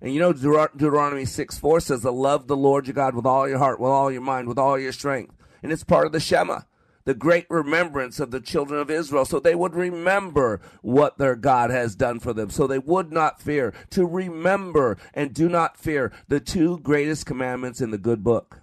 And 0.00 0.14
you 0.14 0.18
know 0.18 0.32
Deut- 0.32 0.78
Deuteronomy 0.78 1.26
6:4 1.26 1.80
says 1.80 2.00
to 2.00 2.10
love 2.10 2.46
the 2.46 2.56
Lord 2.56 2.86
your 2.86 2.94
God 2.94 3.14
with 3.14 3.26
all 3.26 3.46
your 3.46 3.58
heart, 3.58 3.78
with 3.78 3.90
all 3.90 4.10
your 4.10 4.22
mind, 4.22 4.48
with 4.48 4.58
all 4.58 4.78
your 4.78 4.92
strength. 4.92 5.34
And 5.62 5.70
it's 5.70 5.84
part 5.84 6.06
of 6.06 6.12
the 6.12 6.20
Shema 6.20 6.60
the 7.04 7.12
great 7.12 7.44
remembrance 7.50 8.18
of 8.18 8.30
the 8.30 8.40
children 8.40 8.80
of 8.80 8.90
Israel, 8.90 9.26
so 9.26 9.38
they 9.38 9.54
would 9.54 9.74
remember 9.74 10.58
what 10.80 11.18
their 11.18 11.36
God 11.36 11.70
has 11.70 11.94
done 11.94 12.18
for 12.18 12.32
them, 12.32 12.48
so 12.48 12.66
they 12.66 12.78
would 12.78 13.12
not 13.12 13.42
fear. 13.42 13.74
To 13.90 14.06
remember 14.06 14.96
and 15.12 15.34
do 15.34 15.50
not 15.50 15.76
fear, 15.76 16.12
the 16.28 16.40
two 16.40 16.78
greatest 16.78 17.26
commandments 17.26 17.82
in 17.82 17.90
the 17.90 17.98
good 17.98 18.24
book. 18.24 18.62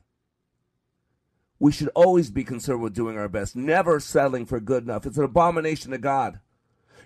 We 1.64 1.72
should 1.72 1.92
always 1.96 2.30
be 2.30 2.44
concerned 2.44 2.82
with 2.82 2.94
doing 2.94 3.18
our 3.18 3.30
best, 3.30 3.56
never 3.56 4.02
settling 4.02 4.46
for 4.46 4.60
good 4.60 4.84
enough. 4.84 5.06
It's 5.06 5.18
an 5.18 5.24
abomination 5.24 5.92
to 5.92 5.98
God. 5.98 6.42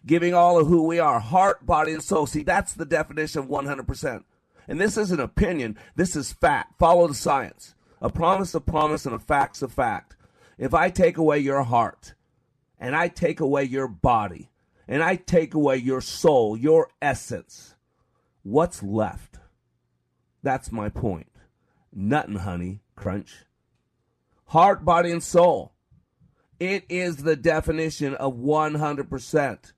Giving 0.03 0.33
all 0.33 0.57
of 0.57 0.65
who 0.65 0.81
we 0.81 0.97
are, 0.97 1.19
heart, 1.19 1.63
body, 1.63 1.93
and 1.93 2.01
soul. 2.01 2.25
See, 2.25 2.41
that's 2.41 2.73
the 2.73 2.83
definition 2.83 3.41
of 3.41 3.49
100%. 3.49 4.23
And 4.67 4.81
this 4.81 4.97
isn't 4.97 5.19
opinion, 5.19 5.77
this 5.95 6.15
is 6.15 6.33
fact. 6.33 6.79
Follow 6.79 7.07
the 7.07 7.13
science. 7.13 7.75
A 8.01 8.09
promise 8.09 8.55
of 8.55 8.65
promise 8.65 9.05
and 9.05 9.13
a 9.13 9.19
fact's 9.19 9.61
a 9.61 9.67
fact. 9.67 10.15
If 10.57 10.73
I 10.73 10.89
take 10.89 11.17
away 11.17 11.37
your 11.37 11.61
heart 11.61 12.15
and 12.79 12.95
I 12.95 13.09
take 13.09 13.39
away 13.39 13.63
your 13.63 13.87
body 13.87 14.49
and 14.87 15.03
I 15.03 15.17
take 15.17 15.53
away 15.53 15.77
your 15.77 16.01
soul, 16.01 16.57
your 16.57 16.89
essence, 16.99 17.75
what's 18.41 18.81
left? 18.81 19.37
That's 20.41 20.71
my 20.71 20.89
point. 20.89 21.29
Nothing, 21.93 22.37
honey, 22.37 22.81
crunch. 22.95 23.43
Heart, 24.47 24.85
body, 24.85 25.11
and 25.11 25.23
soul. 25.23 25.73
It 26.59 26.85
is 26.89 27.17
the 27.17 27.35
definition 27.35 28.15
of 28.15 28.35
100%. 28.35 29.73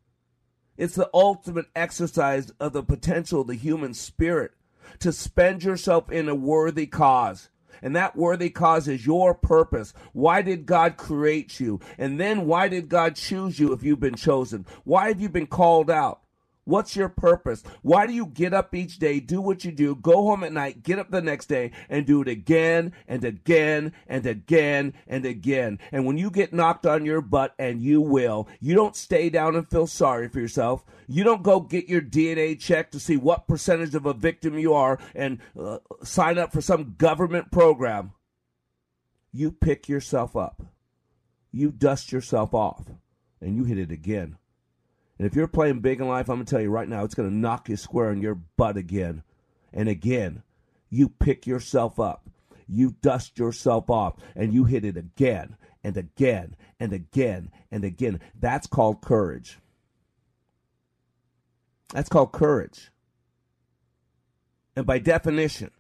It's 0.78 0.96
the 0.96 1.10
ultimate 1.14 1.66
exercise 1.76 2.52
of 2.60 2.74
the 2.74 2.84
potential 2.84 3.42
of 3.42 3.48
the 3.48 3.56
human 3.56 3.94
spirit 3.94 4.52
to 5.00 5.12
spend 5.12 5.64
yourself 5.64 6.10
in 6.12 6.30
a 6.30 6.36
worthy 6.36 6.88
cause 6.88 7.50
and 7.82 7.96
that 7.96 8.16
worthy 8.16 8.50
cause 8.50 8.88
is 8.88 9.06
your 9.06 9.34
purpose. 9.34 9.94
Why 10.14 10.42
did 10.42 10.66
God 10.66 10.98
create 10.98 11.60
you? 11.60 11.80
And 11.98 12.20
then 12.20 12.46
why 12.46 12.68
did 12.68 12.90
God 12.90 13.16
choose 13.16 13.60
you 13.60 13.74
if 13.74 13.84
you've 13.84 14.00
been 14.00 14.16
chosen? 14.16 14.66
Why 14.84 15.08
have 15.08 15.22
you 15.22 15.30
been 15.30 15.48
called 15.48 15.90
out? 15.90 16.22
What's 16.70 16.96
your 16.96 17.10
purpose? 17.10 17.64
Why 17.82 18.06
do 18.06 18.14
you 18.14 18.28
get 18.28 18.54
up 18.54 18.76
each 18.76 19.00
day, 19.00 19.20
do 19.20 19.42
what 19.42 19.66
you 19.66 19.72
do, 19.72 19.96
go 19.96 20.28
home 20.28 20.44
at 20.44 20.54
night, 20.54 20.84
get 20.84 21.00
up 21.00 21.10
the 21.10 21.20
next 21.20 21.48
day, 21.48 21.72
and 21.90 22.06
do 22.06 22.22
it 22.22 22.28
again 22.28 22.94
and 23.08 23.24
again 23.24 23.92
and 24.06 24.24
again 24.24 24.94
and 25.08 25.26
again? 25.26 25.80
And 25.92 26.06
when 26.06 26.20
you 26.20 26.30
get 26.30 26.54
knocked 26.54 26.86
on 26.86 27.06
your 27.06 27.22
butt, 27.22 27.56
and 27.58 27.82
you 27.82 28.02
will, 28.02 28.48
you 28.60 28.76
don't 28.76 28.96
stay 28.96 29.32
down 29.32 29.56
and 29.56 29.68
feel 29.68 29.88
sorry 29.88 30.28
for 30.30 30.40
yourself. 30.40 30.86
You 31.08 31.24
don't 31.24 31.42
go 31.42 31.60
get 31.60 31.90
your 31.90 32.02
DNA 32.02 32.60
checked 32.60 32.92
to 32.92 33.00
see 33.00 33.18
what 33.18 33.48
percentage 33.48 33.96
of 33.96 34.06
a 34.06 34.14
victim 34.14 34.60
you 34.60 34.76
are 34.76 35.00
and 35.16 35.40
uh, 35.60 35.80
sign 36.04 36.38
up 36.38 36.52
for 36.52 36.62
some 36.62 36.94
government 37.00 37.52
program. 37.52 38.12
You 39.34 39.52
pick 39.52 39.90
yourself 39.90 40.36
up. 40.36 40.62
You 41.52 41.72
dust 41.72 42.12
yourself 42.12 42.54
off, 42.54 42.92
and 43.42 43.56
you 43.56 43.64
hit 43.64 43.80
it 43.80 43.92
again 43.92 44.38
and 45.20 45.28
if 45.28 45.36
you're 45.36 45.48
playing 45.48 45.82
big 45.82 46.00
in 46.00 46.08
life, 46.08 46.30
I'm 46.30 46.38
going 46.38 46.46
to 46.46 46.50
tell 46.50 46.62
you 46.62 46.70
right 46.70 46.88
now, 46.88 47.04
it's 47.04 47.14
going 47.14 47.30
to 47.30 47.36
knock 47.36 47.68
you 47.68 47.76
square 47.76 48.10
in 48.10 48.22
your 48.22 48.36
butt 48.36 48.78
again. 48.78 49.24
And 49.74 49.90
again, 49.90 50.44
you 50.90 51.10
pick 51.10 51.46
yourself 51.46 52.00
up, 52.00 52.30
you 52.68 52.96
dust 53.02 53.38
yourself 53.38 53.90
off, 53.90 54.16
and 54.34 54.54
you 54.54 54.64
hit 54.64 54.86
it 54.86 54.96
again 54.96 55.58
and 55.84 55.98
again 55.98 56.56
and 56.80 56.94
again 56.94 57.52
and 57.70 57.84
again. 57.84 58.22
That's 58.40 58.66
called 58.66 59.02
courage. 59.02 59.60
That's 61.94 62.10
called 62.10 62.32
courage. 62.32 62.90
And 64.78 64.86
by 64.86 65.00
definition, 65.00 65.72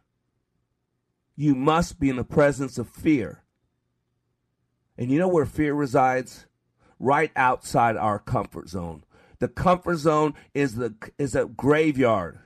you 1.38 1.56
must 1.56 1.98
be 1.98 2.10
in 2.10 2.18
the 2.18 2.26
presence 2.26 2.78
of 2.78 2.90
fear. 2.90 3.44
And 4.98 5.10
you 5.10 5.18
know 5.18 5.30
where 5.30 5.46
fear 5.46 5.74
resides? 5.74 6.46
Right 7.00 7.32
outside 7.38 7.96
our 7.96 8.20
comfort 8.20 8.68
zone. 8.68 9.04
The 9.40 9.48
comfort 9.48 9.98
zone 9.98 10.34
is 10.54 10.76
the 10.76 10.94
is 11.18 11.34
a 11.34 11.46
graveyard. 11.46 12.40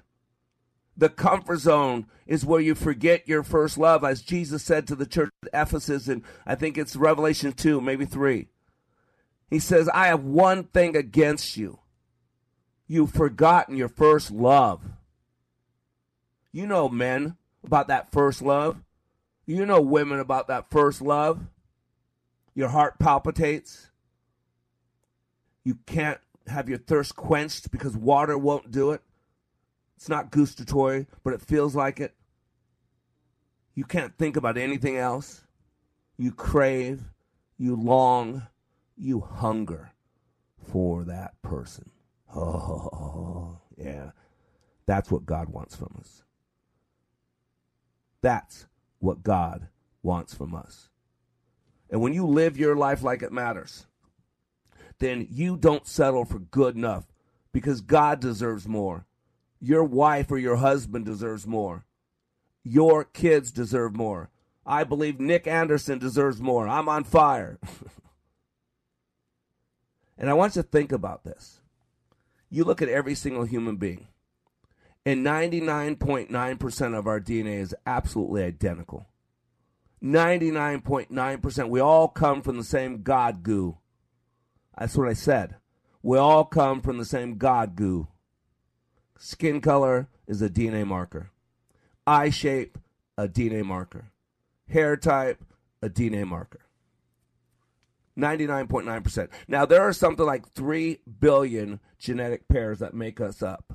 The 0.96 1.10
comfort 1.10 1.60
zone 1.60 2.06
is 2.28 2.46
where 2.46 2.62
you 2.62 2.76
forget 2.76 3.28
your 3.28 3.42
first 3.42 3.80
love, 3.80 4.04
as 4.04 4.22
Jesus 4.22 4.62
said 4.62 4.88
to 4.88 4.96
the 4.96 5.08
church 5.08 5.32
at 5.44 5.68
Ephesus, 5.68 6.08
and 6.08 6.22
I 6.46 6.54
think 6.54 6.78
it's 6.78 6.96
Revelation 6.96 7.52
2, 7.54 7.82
maybe 7.82 8.06
3. 8.06 8.48
He 9.50 9.60
says, 9.60 9.90
I 9.90 10.08
have 10.08 10.24
one 10.24 10.66
thing 10.66 10.96
against 10.96 11.58
you. 11.58 11.80
You've 12.88 13.12
forgotten 13.12 13.76
your 13.76 13.90
first 13.90 14.30
love. 14.30 14.82
You 16.52 16.68
know 16.68 16.90
men 16.90 17.38
about 17.64 17.88
that 17.88 18.12
first 18.12 18.44
love. 18.44 18.78
You 19.48 19.66
know 19.66 19.82
women 19.82 20.20
about 20.20 20.48
that 20.48 20.70
first 20.70 21.02
love. 21.02 21.40
Your 22.54 22.70
heart 22.70 23.00
palpitates. 23.00 23.90
You 25.64 25.80
can't 25.88 26.20
have 26.48 26.70
your 26.70 26.78
thirst 26.78 27.16
quenched 27.16 27.72
because 27.72 27.96
water 27.96 28.38
won't 28.38 28.72
do 28.72 28.92
it. 28.92 29.02
It's 29.96 30.10
not 30.10 30.32
gustatory, 30.32 31.08
but 31.24 31.34
it 31.34 31.42
feels 31.42 31.76
like 31.76 32.00
it. 32.00 32.14
You 33.76 33.86
can't 33.86 34.18
think 34.18 34.36
about 34.36 34.58
anything 34.58 34.98
else. 34.98 35.44
You 36.18 36.32
crave, 36.32 37.02
you 37.58 37.76
long, 37.76 38.48
you 38.96 39.22
hunger 39.22 39.92
for 40.58 41.04
that 41.06 41.42
person. 41.42 41.90
Oh, 42.36 43.60
yeah. 43.78 44.12
That's 44.86 45.10
what 45.10 45.26
God 45.26 45.50
wants 45.50 45.76
from 45.76 45.96
us. 46.00 46.24
That's 48.22 48.68
what 49.00 49.24
God 49.24 49.68
wants 50.02 50.34
from 50.34 50.56
us. 50.56 50.90
And 51.90 52.02
when 52.02 52.14
you 52.14 52.26
live 52.26 52.58
your 52.58 52.76
life 52.76 53.04
like 53.04 53.22
it 53.22 53.32
matters, 53.32 53.86
then 55.00 55.28
you 55.30 55.58
don't 55.58 55.88
settle 55.88 56.26
for 56.26 56.40
good 56.40 56.76
enough 56.76 57.06
because 57.52 57.82
God 57.82 58.20
deserves 58.20 58.68
more. 58.68 59.06
Your 59.60 59.84
wife 59.84 60.32
or 60.32 60.38
your 60.38 60.58
husband 60.58 61.06
deserves 61.06 61.48
more. 61.48 61.86
Your 62.64 63.04
kids 63.04 63.52
deserve 63.52 63.96
more. 63.96 64.30
I 64.66 64.84
believe 64.84 65.20
Nick 65.20 65.48
Anderson 65.48 66.00
deserves 66.00 66.42
more. 66.42 66.68
I'm 66.68 66.90
on 66.90 67.04
fire. 67.04 67.60
and 70.18 70.30
I 70.30 70.34
want 70.34 70.56
you 70.56 70.62
to 70.62 70.68
think 70.68 70.92
about 70.92 71.24
this. 71.24 71.60
You 72.50 72.64
look 72.64 72.82
at 72.82 72.90
every 72.90 73.16
single 73.16 73.46
human 73.46 73.78
being, 73.78 74.08
and 75.06 75.26
99.9% 75.26 76.98
of 76.98 77.08
our 77.08 77.20
DNA 77.20 77.60
is 77.60 77.76
absolutely 77.86 78.44
identical. 78.44 79.08
99.9%. 80.04 81.70
We 81.70 81.80
all 81.80 82.08
come 82.08 82.42
from 82.42 82.58
the 82.58 82.64
same 82.64 83.02
God 83.02 83.44
goo. 83.44 83.78
That's 84.78 84.98
what 84.98 85.08
I 85.08 85.14
said. 85.14 85.56
We 86.02 86.18
all 86.18 86.46
come 86.46 86.82
from 86.82 86.98
the 86.98 87.06
same 87.06 87.38
God 87.38 87.76
goo. 87.76 88.08
Skin 89.18 89.62
color 89.62 90.10
is 90.28 90.42
a 90.42 90.50
DNA 90.50 90.86
marker. 90.86 91.32
Eye 92.06 92.30
shape, 92.30 92.78
a 93.18 93.28
DNA 93.28 93.64
marker. 93.64 94.12
Hair 94.68 94.98
type, 94.98 95.44
a 95.82 95.90
DNA 95.90 96.26
marker. 96.26 96.60
99.9%. 98.18 99.30
Now, 99.48 99.66
there 99.66 99.82
are 99.82 99.94
something 99.94 100.26
like 100.26 100.48
3 100.50 101.00
billion 101.20 101.80
genetic 101.98 102.48
pairs 102.48 102.80
that 102.80 102.94
make 102.94 103.20
us 103.20 103.42
up. 103.42 103.74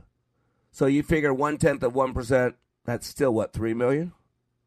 So 0.70 0.86
you 0.86 1.02
figure 1.02 1.34
one 1.34 1.56
tenth 1.56 1.82
of 1.82 1.94
1%, 1.94 2.54
that's 2.84 3.06
still 3.06 3.34
what, 3.34 3.52
3 3.52 3.74
million? 3.74 4.12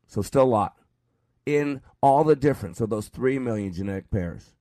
So 0.08 0.22
still 0.22 0.44
a 0.44 0.46
lot. 0.46 0.76
In 1.46 1.82
all 2.02 2.24
the 2.24 2.36
difference 2.36 2.82
of 2.82 2.90
those 2.90 3.08
3 3.08 3.40
million 3.40 3.72
genetic 3.72 4.12
pairs. 4.12 4.54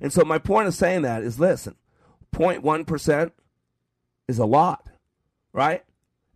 And 0.00 0.12
so 0.12 0.24
my 0.24 0.38
point 0.38 0.68
of 0.68 0.74
saying 0.74 1.02
that 1.02 1.22
is 1.22 1.40
listen, 1.40 1.76
0.1% 2.32 3.32
is 4.28 4.38
a 4.38 4.44
lot, 4.44 4.88
right? 5.52 5.84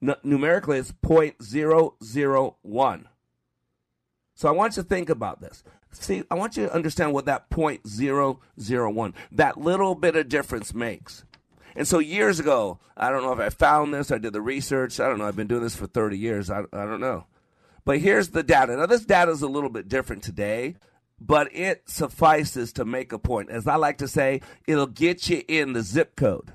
N- 0.03 0.17
numerically, 0.23 0.79
it's 0.79 0.93
0.001. 0.93 3.05
So 4.35 4.49
I 4.49 4.53
want 4.53 4.77
you 4.77 4.83
to 4.83 4.89
think 4.89 5.11
about 5.11 5.41
this. 5.41 5.63
See, 5.93 6.25
I 6.31 6.35
want 6.35 6.57
you 6.57 6.67
to 6.67 6.75
understand 6.75 7.13
what 7.13 7.27
that 7.27 7.51
0.001, 7.51 9.13
that 9.33 9.59
little 9.59 9.95
bit 9.95 10.17
of 10.17 10.29
difference 10.29 10.75
makes. 10.75 11.25
And 11.77 11.87
so 11.87 11.99
years 11.99 12.41
ago, 12.41 12.79
I 12.97 13.11
don't 13.11 13.23
know 13.23 13.33
if 13.33 13.41
I 13.41 13.51
found 13.51 13.95
this, 13.95 14.11
I 14.11 14.19
did 14.19 14.33
the 14.33 14.41
research, 14.41 15.01
I 15.01 15.09
don't 15.09 15.19
know, 15.19 15.27
I've 15.27 15.37
been 15.37 15.47
doing 15.47 15.63
this 15.63 15.77
for 15.77 15.87
30 15.87 16.19
years, 16.19 16.51
I, 16.51 16.61
I 16.73 16.85
don't 16.85 17.01
know. 17.01 17.27
But 17.85 17.99
here's 17.99 18.31
the 18.31 18.43
data. 18.43 18.77
Now, 18.77 18.87
this 18.87 19.05
data 19.05 19.31
is 19.31 19.43
a 19.43 19.49
little 19.49 19.71
bit 19.71 19.89
different 19.89 20.23
today, 20.23 20.77
but 21.27 21.55
it 21.55 21.89
suffices 21.89 22.73
to 22.73 22.85
make 22.85 23.13
a 23.13 23.19
point. 23.19 23.51
As 23.51 23.67
I 23.67 23.77
like 23.77 23.99
to 23.99 24.09
say, 24.09 24.41
it'll 24.67 24.87
get 24.87 25.29
you 25.29 25.43
in 25.47 25.73
the 25.73 25.83
zip 25.83 26.17
code. 26.17 26.53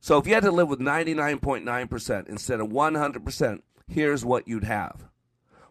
So 0.00 0.18
if 0.18 0.26
you 0.26 0.34
had 0.34 0.42
to 0.42 0.50
live 0.50 0.68
with 0.68 0.80
99.9% 0.80 2.28
instead 2.28 2.60
of 2.60 2.68
100%, 2.68 3.62
here's 3.88 4.24
what 4.24 4.46
you'd 4.46 4.64
have 4.64 5.08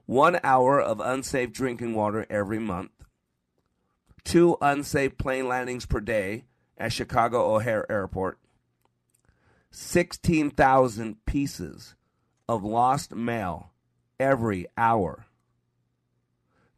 one 0.05 0.37
hour 0.43 0.81
of 0.81 0.99
unsafe 0.99 1.53
drinking 1.53 1.93
water 1.93 2.25
every 2.29 2.59
month, 2.59 2.91
two 4.23 4.57
unsafe 4.59 5.17
plane 5.17 5.47
landings 5.47 5.85
per 5.85 6.01
day 6.01 6.43
at 6.77 6.91
Chicago 6.91 7.55
O'Hare 7.55 7.89
Airport, 7.89 8.37
16,000 9.71 11.23
pieces 11.25 11.95
of 12.49 12.63
lost 12.63 13.15
mail 13.15 13.71
every 14.19 14.65
hour, 14.77 15.25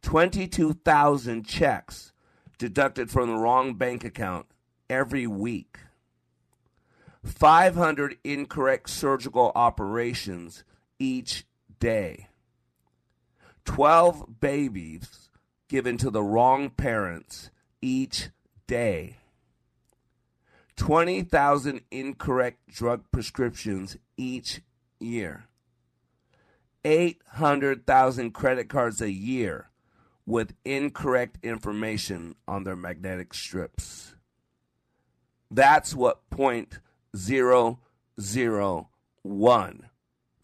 22,000 0.06 1.44
checks 1.48 2.14
deducted 2.60 3.10
from 3.10 3.28
the 3.28 3.36
wrong 3.36 3.74
bank 3.74 4.04
account 4.04 4.46
every 4.88 5.26
week, 5.26 5.80
500 7.24 8.16
incorrect 8.24 8.88
surgical 8.88 9.52
operations 9.56 10.64
each 11.00 11.44
day. 11.80 12.28
12 13.66 14.40
babies 14.40 15.32
given 15.70 15.98
to 15.98 16.12
the 16.12 16.22
wrong 16.22 16.70
parents 16.70 17.50
each 17.82 18.30
day. 18.68 19.18
20,000 20.76 21.82
incorrect 21.90 22.60
drug 22.68 23.06
prescriptions 23.12 23.98
each 24.18 24.62
year. 25.00 25.48
800,000 26.84 28.32
credit 28.36 28.70
cards 28.70 29.02
a 29.02 29.10
year 29.10 29.72
with 30.26 30.56
incorrect 30.64 31.38
information 31.44 32.36
on 32.48 32.64
their 32.64 32.76
magnetic 32.76 33.34
strips. 33.34 34.16
That's 35.52 35.94
what 35.94 36.30
point 36.30 36.80
zero 37.16 37.80
zero 38.20 38.90
one. 39.22 39.90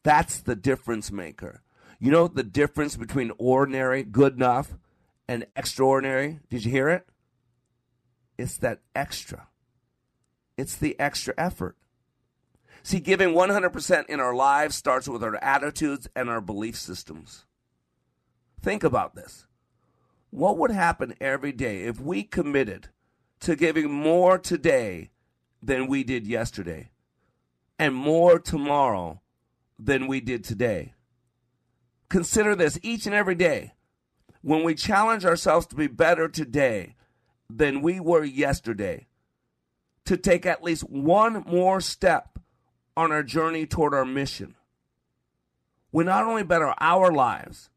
That's 0.04 0.40
the 0.40 0.56
difference 0.56 1.12
maker. 1.12 1.62
You 2.00 2.12
know 2.12 2.28
the 2.28 2.44
difference 2.44 2.96
between 2.96 3.32
ordinary, 3.38 4.04
good 4.04 4.36
enough, 4.36 4.76
and 5.28 5.46
extraordinary? 5.56 6.40
Did 6.50 6.66
you 6.66 6.72
hear 6.72 6.90
it? 6.90 7.08
It's 8.38 8.58
that 8.58 8.80
extra. 8.96 9.48
It's 10.58 10.76
the 10.76 11.00
extra 11.00 11.34
effort. 11.38 11.78
See, 12.84 13.00
giving 13.00 13.30
100% 13.30 14.06
in 14.08 14.20
our 14.20 14.34
lives 14.34 14.76
starts 14.76 15.08
with 15.08 15.24
our 15.24 15.36
attitudes 15.44 16.08
and 16.16 16.30
our 16.30 16.42
belief 16.42 16.76
systems. 16.76 17.46
Think 18.60 18.84
about 18.84 19.16
this. 19.16 19.46
What 20.32 20.58
would 20.58 20.72
happen 20.72 21.14
every 21.20 21.52
day 21.52 21.84
if 21.84 22.00
we 22.00 22.24
committed 22.24 22.88
to 23.42 23.56
giving 23.56 23.92
more 23.92 24.38
today 24.40 25.12
than 25.62 25.88
we 25.88 26.04
did 26.06 26.26
yesterday 26.26 26.90
and 27.78 27.94
more 27.94 28.40
tomorrow 28.40 29.22
than 29.78 30.08
we 30.08 30.22
did 30.22 30.46
today? 30.46 30.94
Consider 32.08 32.56
this 32.56 32.80
each 32.82 33.06
and 33.06 33.14
every 33.14 33.36
day. 33.36 33.74
When 34.42 34.64
we 34.64 34.74
challenge 34.74 35.26
ourselves 35.26 35.68
to 35.68 35.76
be 35.76 35.88
better 35.88 36.28
today 36.30 36.96
than 37.50 37.82
we 37.82 38.00
were 38.00 38.24
yesterday, 38.24 39.08
to 40.06 40.18
take 40.18 40.46
at 40.46 40.64
least 40.64 40.90
one 40.90 41.44
more 41.46 41.80
step 41.82 42.40
on 42.98 43.12
our 43.12 43.22
journey 43.22 43.66
toward 43.66 43.94
our 43.94 44.06
mission, 44.06 44.56
we 45.92 46.06
not 46.06 46.24
only 46.24 46.44
better 46.44 46.74
our 46.80 47.12
lives, 47.12 47.70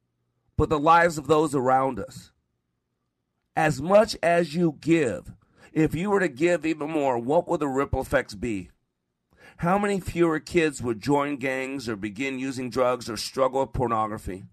but 0.57 0.69
the 0.69 0.79
lives 0.79 1.19
of 1.19 1.27
those 1.27 1.55
around 1.55 1.99
us. 1.99 2.31
As 3.57 3.81
much 3.81 4.17
as 4.23 4.55
you 4.55 4.77
give, 4.81 5.33
if 5.73 5.95
you 5.95 6.11
were 6.11 6.21
to 6.21 6.29
give 6.29 6.67
even 6.67 6.91
more, 6.91 7.19
what 7.19 7.49
would 7.49 7.61
the 7.61 7.69
ripple 7.69 8.01
effects 8.01 8.35
be? 8.35 8.71
how 9.59 9.79
many 9.79 10.01
fewer 10.01 10.41
kids 10.41 10.83
would 10.83 11.01
join 11.01 11.37
gangs 11.37 11.89
or 11.89 11.97
begin 11.97 12.39
using 12.39 12.71
drugs 12.71 13.09
or 13.09 13.17
struggle 13.17 13.61
with 13.61 13.73
pornography? 13.73 14.45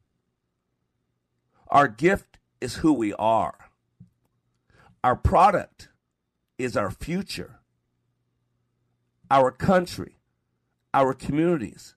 Our 1.67 1.87
gift 1.87 2.37
is 2.59 2.75
who 2.75 2.93
we 2.93 3.13
are. 3.13 3.69
Our 5.03 5.15
product 5.15 5.89
is 6.57 6.77
our 6.77 6.91
future. 6.91 7.59
Our 9.31 9.49
country, 9.49 10.17
our 10.93 11.13
communities, 11.13 11.95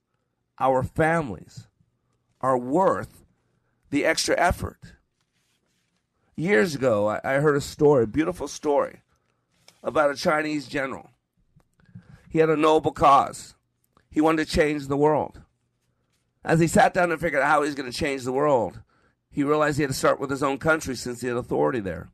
our 0.59 0.83
families 0.83 1.67
are 2.41 2.57
worth 2.57 3.25
the 3.91 4.05
extra 4.05 4.39
effort. 4.39 4.95
Years 6.37 6.75
ago, 6.75 7.21
I 7.23 7.35
heard 7.35 7.57
a 7.57 7.61
story, 7.61 8.07
beautiful 8.07 8.49
story, 8.49 9.01
about 9.83 10.11
a 10.11 10.17
Chinese 10.17 10.67
general 10.67 11.11
he 12.35 12.41
had 12.41 12.51
a 12.51 12.57
noble 12.57 12.91
cause. 12.91 13.55
He 14.11 14.21
wanted 14.21 14.49
to 14.49 14.53
change 14.53 14.89
the 14.89 14.97
world. 14.97 15.43
As 16.45 16.59
he 16.59 16.67
sat 16.67 16.93
down 16.93 17.13
and 17.13 17.21
figured 17.21 17.41
out 17.41 17.49
how 17.49 17.63
he 17.63 17.67
was 17.67 17.77
going 17.77 17.89
to 17.89 17.97
change 17.97 18.25
the 18.25 18.33
world, 18.33 18.81
he 19.31 19.45
realized 19.45 19.77
he 19.77 19.85
had 19.85 19.93
to 19.93 19.97
start 19.97 20.19
with 20.19 20.31
his 20.31 20.43
own 20.43 20.59
country 20.59 20.97
since 20.97 21.21
he 21.21 21.29
had 21.29 21.37
authority 21.37 21.79
there. 21.79 22.09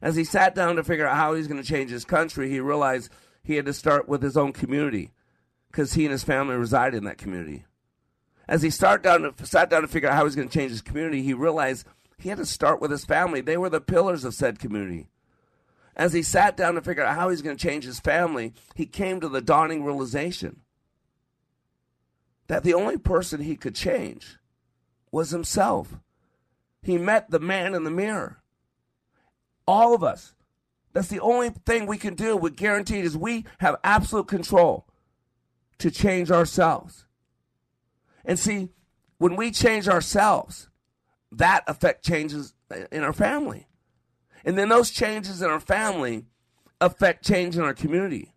As 0.00 0.16
he 0.16 0.24
sat 0.24 0.54
down 0.54 0.76
to 0.76 0.82
figure 0.82 1.06
out 1.06 1.18
how 1.18 1.34
he 1.34 1.40
was 1.40 1.46
going 1.46 1.60
to 1.60 1.68
change 1.68 1.90
his 1.90 2.06
country, 2.06 2.48
he 2.48 2.58
realized 2.58 3.12
he 3.42 3.56
had 3.56 3.66
to 3.66 3.74
start 3.74 4.08
with 4.08 4.22
his 4.22 4.38
own 4.38 4.54
community 4.54 5.12
because 5.70 5.92
he 5.92 6.06
and 6.06 6.12
his 6.12 6.24
family 6.24 6.56
resided 6.56 6.96
in 6.96 7.04
that 7.04 7.18
community. 7.18 7.66
As 8.48 8.62
he 8.62 8.70
start 8.70 9.02
down 9.02 9.30
to, 9.30 9.46
sat 9.46 9.68
down 9.68 9.82
to 9.82 9.88
figure 9.88 10.08
out 10.08 10.14
how 10.14 10.22
he 10.22 10.24
was 10.24 10.36
going 10.36 10.48
to 10.48 10.58
change 10.58 10.70
his 10.70 10.80
community, 10.80 11.20
he 11.20 11.34
realized 11.34 11.86
he 12.18 12.28
had 12.28 12.38
to 12.38 12.46
start 12.46 12.80
with 12.80 12.90
his 12.90 13.04
family. 13.04 13.40
They 13.40 13.56
were 13.56 13.70
the 13.70 13.80
pillars 13.80 14.24
of 14.24 14.34
said 14.34 14.58
community. 14.58 15.08
As 15.96 16.12
he 16.12 16.22
sat 16.22 16.56
down 16.56 16.74
to 16.74 16.82
figure 16.82 17.04
out 17.04 17.16
how 17.16 17.28
he's 17.28 17.42
going 17.42 17.56
to 17.56 17.62
change 17.62 17.84
his 17.84 18.00
family, 18.00 18.52
he 18.74 18.86
came 18.86 19.20
to 19.20 19.28
the 19.28 19.40
dawning 19.40 19.84
realization 19.84 20.60
that 22.46 22.64
the 22.64 22.74
only 22.74 22.98
person 22.98 23.40
he 23.40 23.56
could 23.56 23.74
change 23.74 24.38
was 25.10 25.30
himself. 25.30 25.94
He 26.82 26.98
met 26.98 27.30
the 27.30 27.40
man 27.40 27.74
in 27.74 27.84
the 27.84 27.90
mirror. 27.90 28.42
All 29.66 29.94
of 29.94 30.02
us. 30.02 30.34
That's 30.92 31.08
the 31.08 31.20
only 31.20 31.50
thing 31.50 31.86
we 31.86 31.98
can 31.98 32.14
do 32.14 32.36
with 32.36 32.56
guaranteed 32.56 33.04
is 33.04 33.16
we 33.16 33.44
have 33.58 33.76
absolute 33.84 34.26
control 34.26 34.86
to 35.78 35.90
change 35.90 36.30
ourselves. 36.30 37.04
And 38.24 38.38
see, 38.38 38.70
when 39.18 39.36
we 39.36 39.50
change 39.50 39.88
ourselves, 39.88 40.67
that 41.32 41.64
affect 41.66 42.04
changes 42.04 42.54
in 42.90 43.02
our 43.02 43.12
family. 43.12 43.66
And 44.44 44.56
then 44.56 44.68
those 44.68 44.90
changes 44.90 45.42
in 45.42 45.50
our 45.50 45.60
family 45.60 46.24
affect 46.80 47.24
change 47.24 47.56
in 47.56 47.62
our 47.62 47.74
community. 47.74 48.32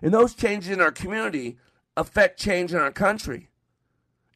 And 0.00 0.12
those 0.12 0.34
changes 0.34 0.70
in 0.70 0.80
our 0.80 0.90
community 0.90 1.58
affect 1.96 2.38
change 2.38 2.72
in 2.72 2.78
our 2.78 2.90
country. 2.90 3.48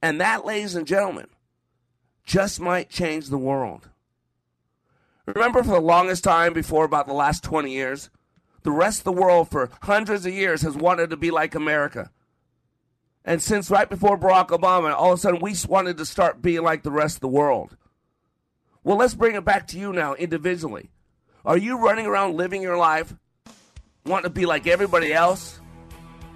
And 0.00 0.20
that, 0.20 0.44
ladies 0.44 0.74
and 0.74 0.86
gentlemen, 0.86 1.26
just 2.24 2.60
might 2.60 2.88
change 2.88 3.28
the 3.28 3.38
world. 3.38 3.88
Remember, 5.26 5.62
for 5.62 5.70
the 5.70 5.80
longest 5.80 6.22
time, 6.22 6.52
before 6.52 6.84
about 6.84 7.06
the 7.06 7.12
last 7.12 7.42
20 7.42 7.72
years, 7.72 8.10
the 8.62 8.70
rest 8.70 9.00
of 9.00 9.04
the 9.04 9.12
world 9.12 9.50
for 9.50 9.70
hundreds 9.82 10.24
of 10.24 10.32
years 10.32 10.62
has 10.62 10.76
wanted 10.76 11.10
to 11.10 11.16
be 11.16 11.30
like 11.30 11.54
America. 11.54 12.10
And 13.26 13.42
since 13.42 13.70
right 13.70 13.90
before 13.90 14.16
Barack 14.16 14.48
Obama, 14.48 14.94
all 14.94 15.12
of 15.12 15.18
a 15.18 15.20
sudden 15.20 15.40
we 15.40 15.54
wanted 15.68 15.98
to 15.98 16.06
start 16.06 16.40
being 16.40 16.62
like 16.62 16.84
the 16.84 16.92
rest 16.92 17.16
of 17.16 17.20
the 17.22 17.28
world. 17.28 17.76
Well, 18.84 18.96
let's 18.96 19.16
bring 19.16 19.34
it 19.34 19.44
back 19.44 19.66
to 19.68 19.78
you 19.78 19.92
now 19.92 20.14
individually. 20.14 20.90
Are 21.44 21.58
you 21.58 21.76
running 21.76 22.06
around 22.06 22.36
living 22.36 22.62
your 22.62 22.76
life 22.76 23.12
wanting 24.04 24.24
to 24.24 24.30
be 24.30 24.46
like 24.46 24.68
everybody 24.68 25.12
else? 25.12 25.60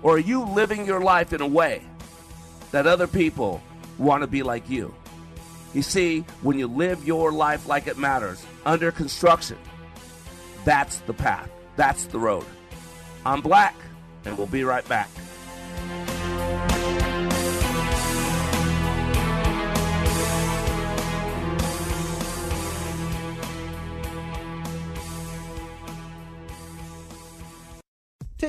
Or 0.03 0.17
are 0.17 0.19
you 0.19 0.45
living 0.45 0.85
your 0.85 1.01
life 1.01 1.33
in 1.33 1.41
a 1.41 1.47
way 1.47 1.83
that 2.73 2.89
other 2.89 3.07
people 3.07 3.63
want 3.97 4.23
to 4.23 4.27
be 4.27 4.43
like 4.43 4.69
you? 4.69 4.93
You 5.75 5.83
see, 5.83 6.21
when 6.43 6.59
you 6.59 6.67
live 6.67 7.07
your 7.07 7.31
life 7.31 7.69
like 7.69 7.87
it 7.87 7.99
matters, 7.99 8.45
under 8.67 8.91
construction, 8.91 9.59
that's 10.65 10.99
the 11.01 11.13
path. 11.13 11.49
That's 11.77 12.07
the 12.07 12.19
road. 12.19 12.45
I'm 13.25 13.41
Black, 13.41 13.77
and 14.25 14.37
we'll 14.37 14.49
be 14.49 14.65
right 14.65 14.87
back. 14.89 15.09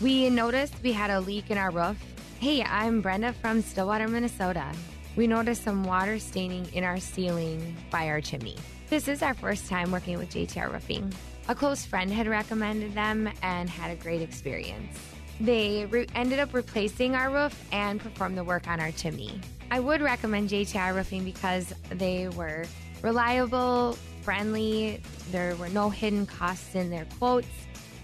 We 0.00 0.28
noticed 0.28 0.74
we 0.82 0.92
had 0.92 1.10
a 1.10 1.20
leak 1.20 1.50
in 1.50 1.58
our 1.58 1.70
roof. 1.70 1.96
Hey, 2.40 2.62
I'm 2.62 3.00
Brenda 3.00 3.32
from 3.32 3.62
Stillwater, 3.62 4.08
Minnesota. 4.08 4.72
We 5.14 5.28
noticed 5.28 5.62
some 5.62 5.84
water 5.84 6.18
staining 6.18 6.66
in 6.74 6.82
our 6.82 6.98
ceiling 6.98 7.76
by 7.90 8.08
our 8.08 8.20
chimney. 8.20 8.56
This 8.90 9.06
is 9.06 9.22
our 9.22 9.34
first 9.34 9.68
time 9.68 9.92
working 9.92 10.18
with 10.18 10.30
JTR 10.30 10.72
Roofing. 10.72 11.12
A 11.48 11.54
close 11.54 11.84
friend 11.84 12.10
had 12.10 12.26
recommended 12.26 12.94
them 12.94 13.30
and 13.42 13.70
had 13.70 13.92
a 13.92 14.02
great 14.02 14.20
experience. 14.20 14.98
They 15.40 15.86
re- 15.86 16.08
ended 16.14 16.40
up 16.40 16.52
replacing 16.52 17.14
our 17.14 17.30
roof 17.30 17.64
and 17.70 18.00
performed 18.00 18.36
the 18.36 18.44
work 18.44 18.66
on 18.66 18.80
our 18.80 18.90
chimney. 18.90 19.40
I 19.70 19.78
would 19.78 20.00
recommend 20.00 20.50
JTR 20.50 20.94
Roofing 20.94 21.24
because 21.24 21.72
they 21.90 22.28
were 22.30 22.64
reliable, 23.00 23.96
friendly, 24.22 25.00
there 25.30 25.54
were 25.56 25.68
no 25.68 25.88
hidden 25.88 26.26
costs 26.26 26.74
in 26.74 26.90
their 26.90 27.06
quotes, 27.18 27.46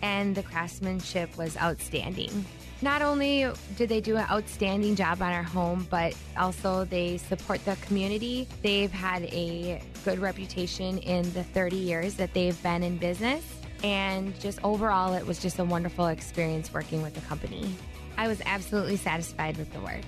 and 0.03 0.35
the 0.35 0.43
craftsmanship 0.43 1.37
was 1.37 1.57
outstanding. 1.57 2.45
Not 2.83 3.03
only 3.03 3.47
did 3.77 3.91
they 3.91 4.01
do 4.01 4.17
an 4.17 4.27
outstanding 4.31 4.97
job 4.97 5.21
on 5.21 5.33
our 5.33 5.43
home, 5.43 5.87
but 5.91 6.15
also 6.39 6.85
they 6.87 7.19
support 7.19 7.63
the 7.67 7.77
community. 7.83 8.49
They've 8.63 8.91
had 8.91 9.25
a 9.25 9.83
good 10.05 10.19
reputation 10.19 10.99
in 10.99 11.31
the 11.35 11.45
30 11.45 11.77
years 11.77 12.15
that 12.15 12.33
they've 12.33 12.61
been 12.63 12.83
in 12.83 12.97
business. 12.97 13.45
And 13.85 14.39
just 14.41 14.59
overall, 14.65 15.15
it 15.15 15.27
was 15.27 15.41
just 15.41 15.59
a 15.59 15.65
wonderful 15.65 16.07
experience 16.07 16.73
working 16.73 17.03
with 17.03 17.15
the 17.15 17.21
company. 17.23 17.75
I 18.17 18.29
was 18.29 18.41
absolutely 18.47 18.97
satisfied 18.97 19.59
with 19.59 19.71
the 19.73 19.81
work. 19.81 20.01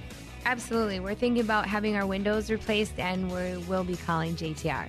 Absolutely. 0.44 1.00
We're 1.00 1.14
thinking 1.14 1.42
about 1.42 1.66
having 1.66 1.96
our 1.96 2.06
windows 2.06 2.50
replaced 2.50 2.98
and 2.98 3.30
we 3.30 3.64
will 3.66 3.84
be 3.84 3.96
calling 3.96 4.34
JTR. 4.34 4.88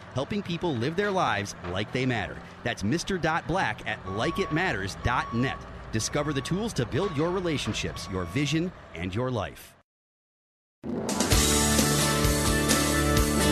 Helping 0.13 0.41
people 0.41 0.75
live 0.75 0.95
their 0.95 1.11
lives 1.11 1.55
like 1.71 1.91
they 1.91 2.05
matter. 2.05 2.37
That's 2.63 2.83
Mr. 2.83 3.19
Black 3.47 3.87
at 3.87 4.03
likeitmatters.net. 4.05 5.57
Discover 5.91 6.33
the 6.33 6.41
tools 6.41 6.73
to 6.73 6.85
build 6.85 7.15
your 7.15 7.31
relationships, 7.31 8.07
your 8.11 8.25
vision, 8.25 8.71
and 8.95 9.13
your 9.13 9.31
life. 9.31 9.75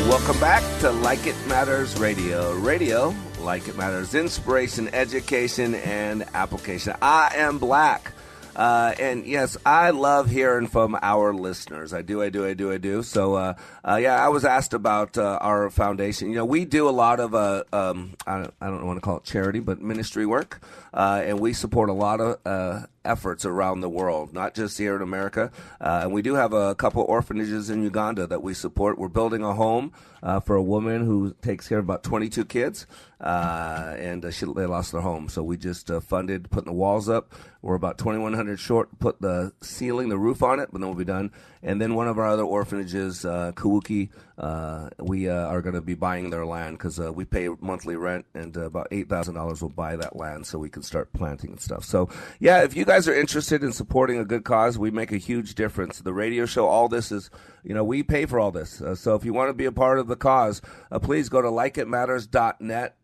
Welcome 0.10 0.40
back 0.40 0.64
to 0.80 0.90
Like 0.90 1.28
It 1.28 1.36
Matters 1.48 2.00
Radio. 2.00 2.54
Radio, 2.56 3.14
like 3.42 3.68
it 3.68 3.78
matters, 3.78 4.16
inspiration, 4.16 4.88
education, 4.88 5.76
and 5.76 6.26
application. 6.34 6.96
I 7.00 7.34
am 7.36 7.60
Black. 7.60 8.12
Uh, 8.56 8.94
and 9.00 9.26
yes, 9.26 9.58
I 9.66 9.92
love 9.92 10.30
hearing 10.30 10.68
from 10.68 10.98
our 11.02 11.34
listeners. 11.34 11.94
I 11.94 12.02
do, 12.02 12.22
I 12.22 12.30
do, 12.30 12.46
I 12.46 12.54
do, 12.54 12.72
I 12.72 12.78
do. 12.78 13.04
So, 13.04 13.36
uh, 13.36 13.54
uh, 13.88 13.96
yeah, 14.02 14.24
I 14.24 14.30
was 14.30 14.46
asked 14.46 14.74
about 14.74 15.18
uh, 15.18 15.38
our 15.42 15.70
foundation. 15.70 16.30
You 16.30 16.36
know, 16.36 16.46
we 16.46 16.66
do 16.66 16.90
a 16.90 16.92
lot 16.92 17.20
of, 17.20 17.36
uh, 17.36 17.64
um, 17.72 18.16
I, 18.26 18.38
don't, 18.38 18.54
I 18.62 18.68
don't 18.68 18.86
want 18.86 18.98
to 18.98 19.02
call 19.02 19.18
it 19.18 19.24
charity, 19.24 19.60
but 19.60 19.82
ministry 19.82 20.26
work. 20.26 20.62
Uh, 20.94 21.22
and 21.24 21.40
we 21.40 21.54
support 21.54 21.90
a 21.90 21.94
lot 21.94 22.20
of 22.20 22.88
efforts 23.06 23.46
around 23.46 23.82
the 23.82 23.90
world, 23.90 24.34
not 24.34 24.54
just 24.54 24.78
here 24.78 24.96
in 24.96 25.02
America. 25.02 25.52
Uh, 25.80 26.02
and 26.04 26.14
we 26.14 26.22
do 26.22 26.36
have 26.36 26.54
a 26.54 26.76
couple 26.76 27.04
orphanages 27.04 27.70
in 27.70 27.84
Uganda 27.84 28.28
that 28.28 28.42
we 28.44 28.54
support. 28.54 28.98
We're 28.98 29.08
building 29.08 29.44
a 29.44 29.54
home 29.54 29.92
uh, 30.22 30.40
for 30.40 30.56
a 30.56 30.64
woman 30.64 31.06
who 31.06 31.34
takes 31.42 31.68
care 31.68 31.80
of 31.80 31.86
about 31.86 32.04
22 32.04 32.46
kids, 32.46 32.86
uh, 33.22 33.96
and 33.98 34.34
she, 34.34 34.46
they 34.46 34.66
lost 34.66 34.92
their 34.92 35.02
home. 35.02 35.30
So 35.30 35.44
we 35.44 35.58
just 35.58 35.90
funded 36.04 36.50
putting 36.52 36.72
the 36.72 36.78
walls 36.78 37.10
up. 37.10 37.34
We're 37.62 37.76
about 37.76 37.98
2,100 37.98 38.60
short, 38.60 39.00
put 39.00 39.22
the 39.22 39.54
ceiling, 39.62 40.10
the 40.10 40.18
roof 40.18 40.44
on 40.44 40.60
it, 40.60 40.70
but 40.72 40.80
then 40.80 40.90
we'll 40.90 40.98
be 40.98 41.06
done. 41.06 41.32
And 41.62 41.82
then 41.82 41.96
one 41.96 42.08
of 42.08 42.18
our 42.18 42.26
other 42.26 42.44
orphanages, 42.44 43.26
uh, 43.26 43.52
Kawuki, 43.54 44.10
uh, 44.38 44.90
we 45.00 45.28
uh, 45.28 45.48
are 45.48 45.62
going 45.62 45.76
to 45.76 45.82
be 45.82 45.94
buying 45.94 46.30
their 46.30 46.46
land 46.46 46.78
because 46.78 47.00
uh, 47.00 47.12
we 47.12 47.26
pay 47.26 47.50
monthly 47.60 47.98
rent, 47.98 48.26
and 48.34 48.56
uh, 48.56 48.62
about 48.62 48.88
eight 48.92 49.10
thousand 49.10 49.36
dollars 49.36 49.62
will 49.62 49.70
buy 49.70 49.98
that 49.98 50.16
land 50.16 50.48
so 50.48 50.58
we 50.58 50.70
can 50.70 50.82
start 50.82 51.12
planting 51.12 51.52
and 51.52 51.60
stuff. 51.60 51.84
So, 51.84 52.08
yeah, 52.40 52.64
if 52.64 52.76
you 52.78 52.86
guys 52.86 53.10
are 53.10 53.14
interested 53.14 53.62
in 53.64 53.74
supporting 53.74 54.18
a 54.18 54.24
good 54.24 54.46
cause, 54.46 54.78
we 54.78 54.92
make 54.92 55.12
a 55.12 55.18
huge 55.18 55.56
difference. 55.56 56.00
The 56.00 56.14
radio 56.14 56.46
show, 56.46 56.68
all 56.68 56.88
this 56.88 57.12
is, 57.12 57.30
you 57.64 57.74
know, 57.74 57.84
we 57.84 58.02
pay 58.04 58.26
for 58.26 58.40
all 58.40 58.52
this. 58.52 58.82
Uh, 58.82 58.96
so 58.96 59.16
if 59.16 59.26
you 59.26 59.34
want 59.34 59.50
to 59.50 59.54
be 59.54 59.66
a 59.66 59.72
part 59.74 60.00
of 60.00 60.08
the 60.08 60.16
cause, 60.16 60.62
please 61.02 61.28
go 61.28 61.42
to 61.42 61.50
likeitmatters.net 61.50 62.96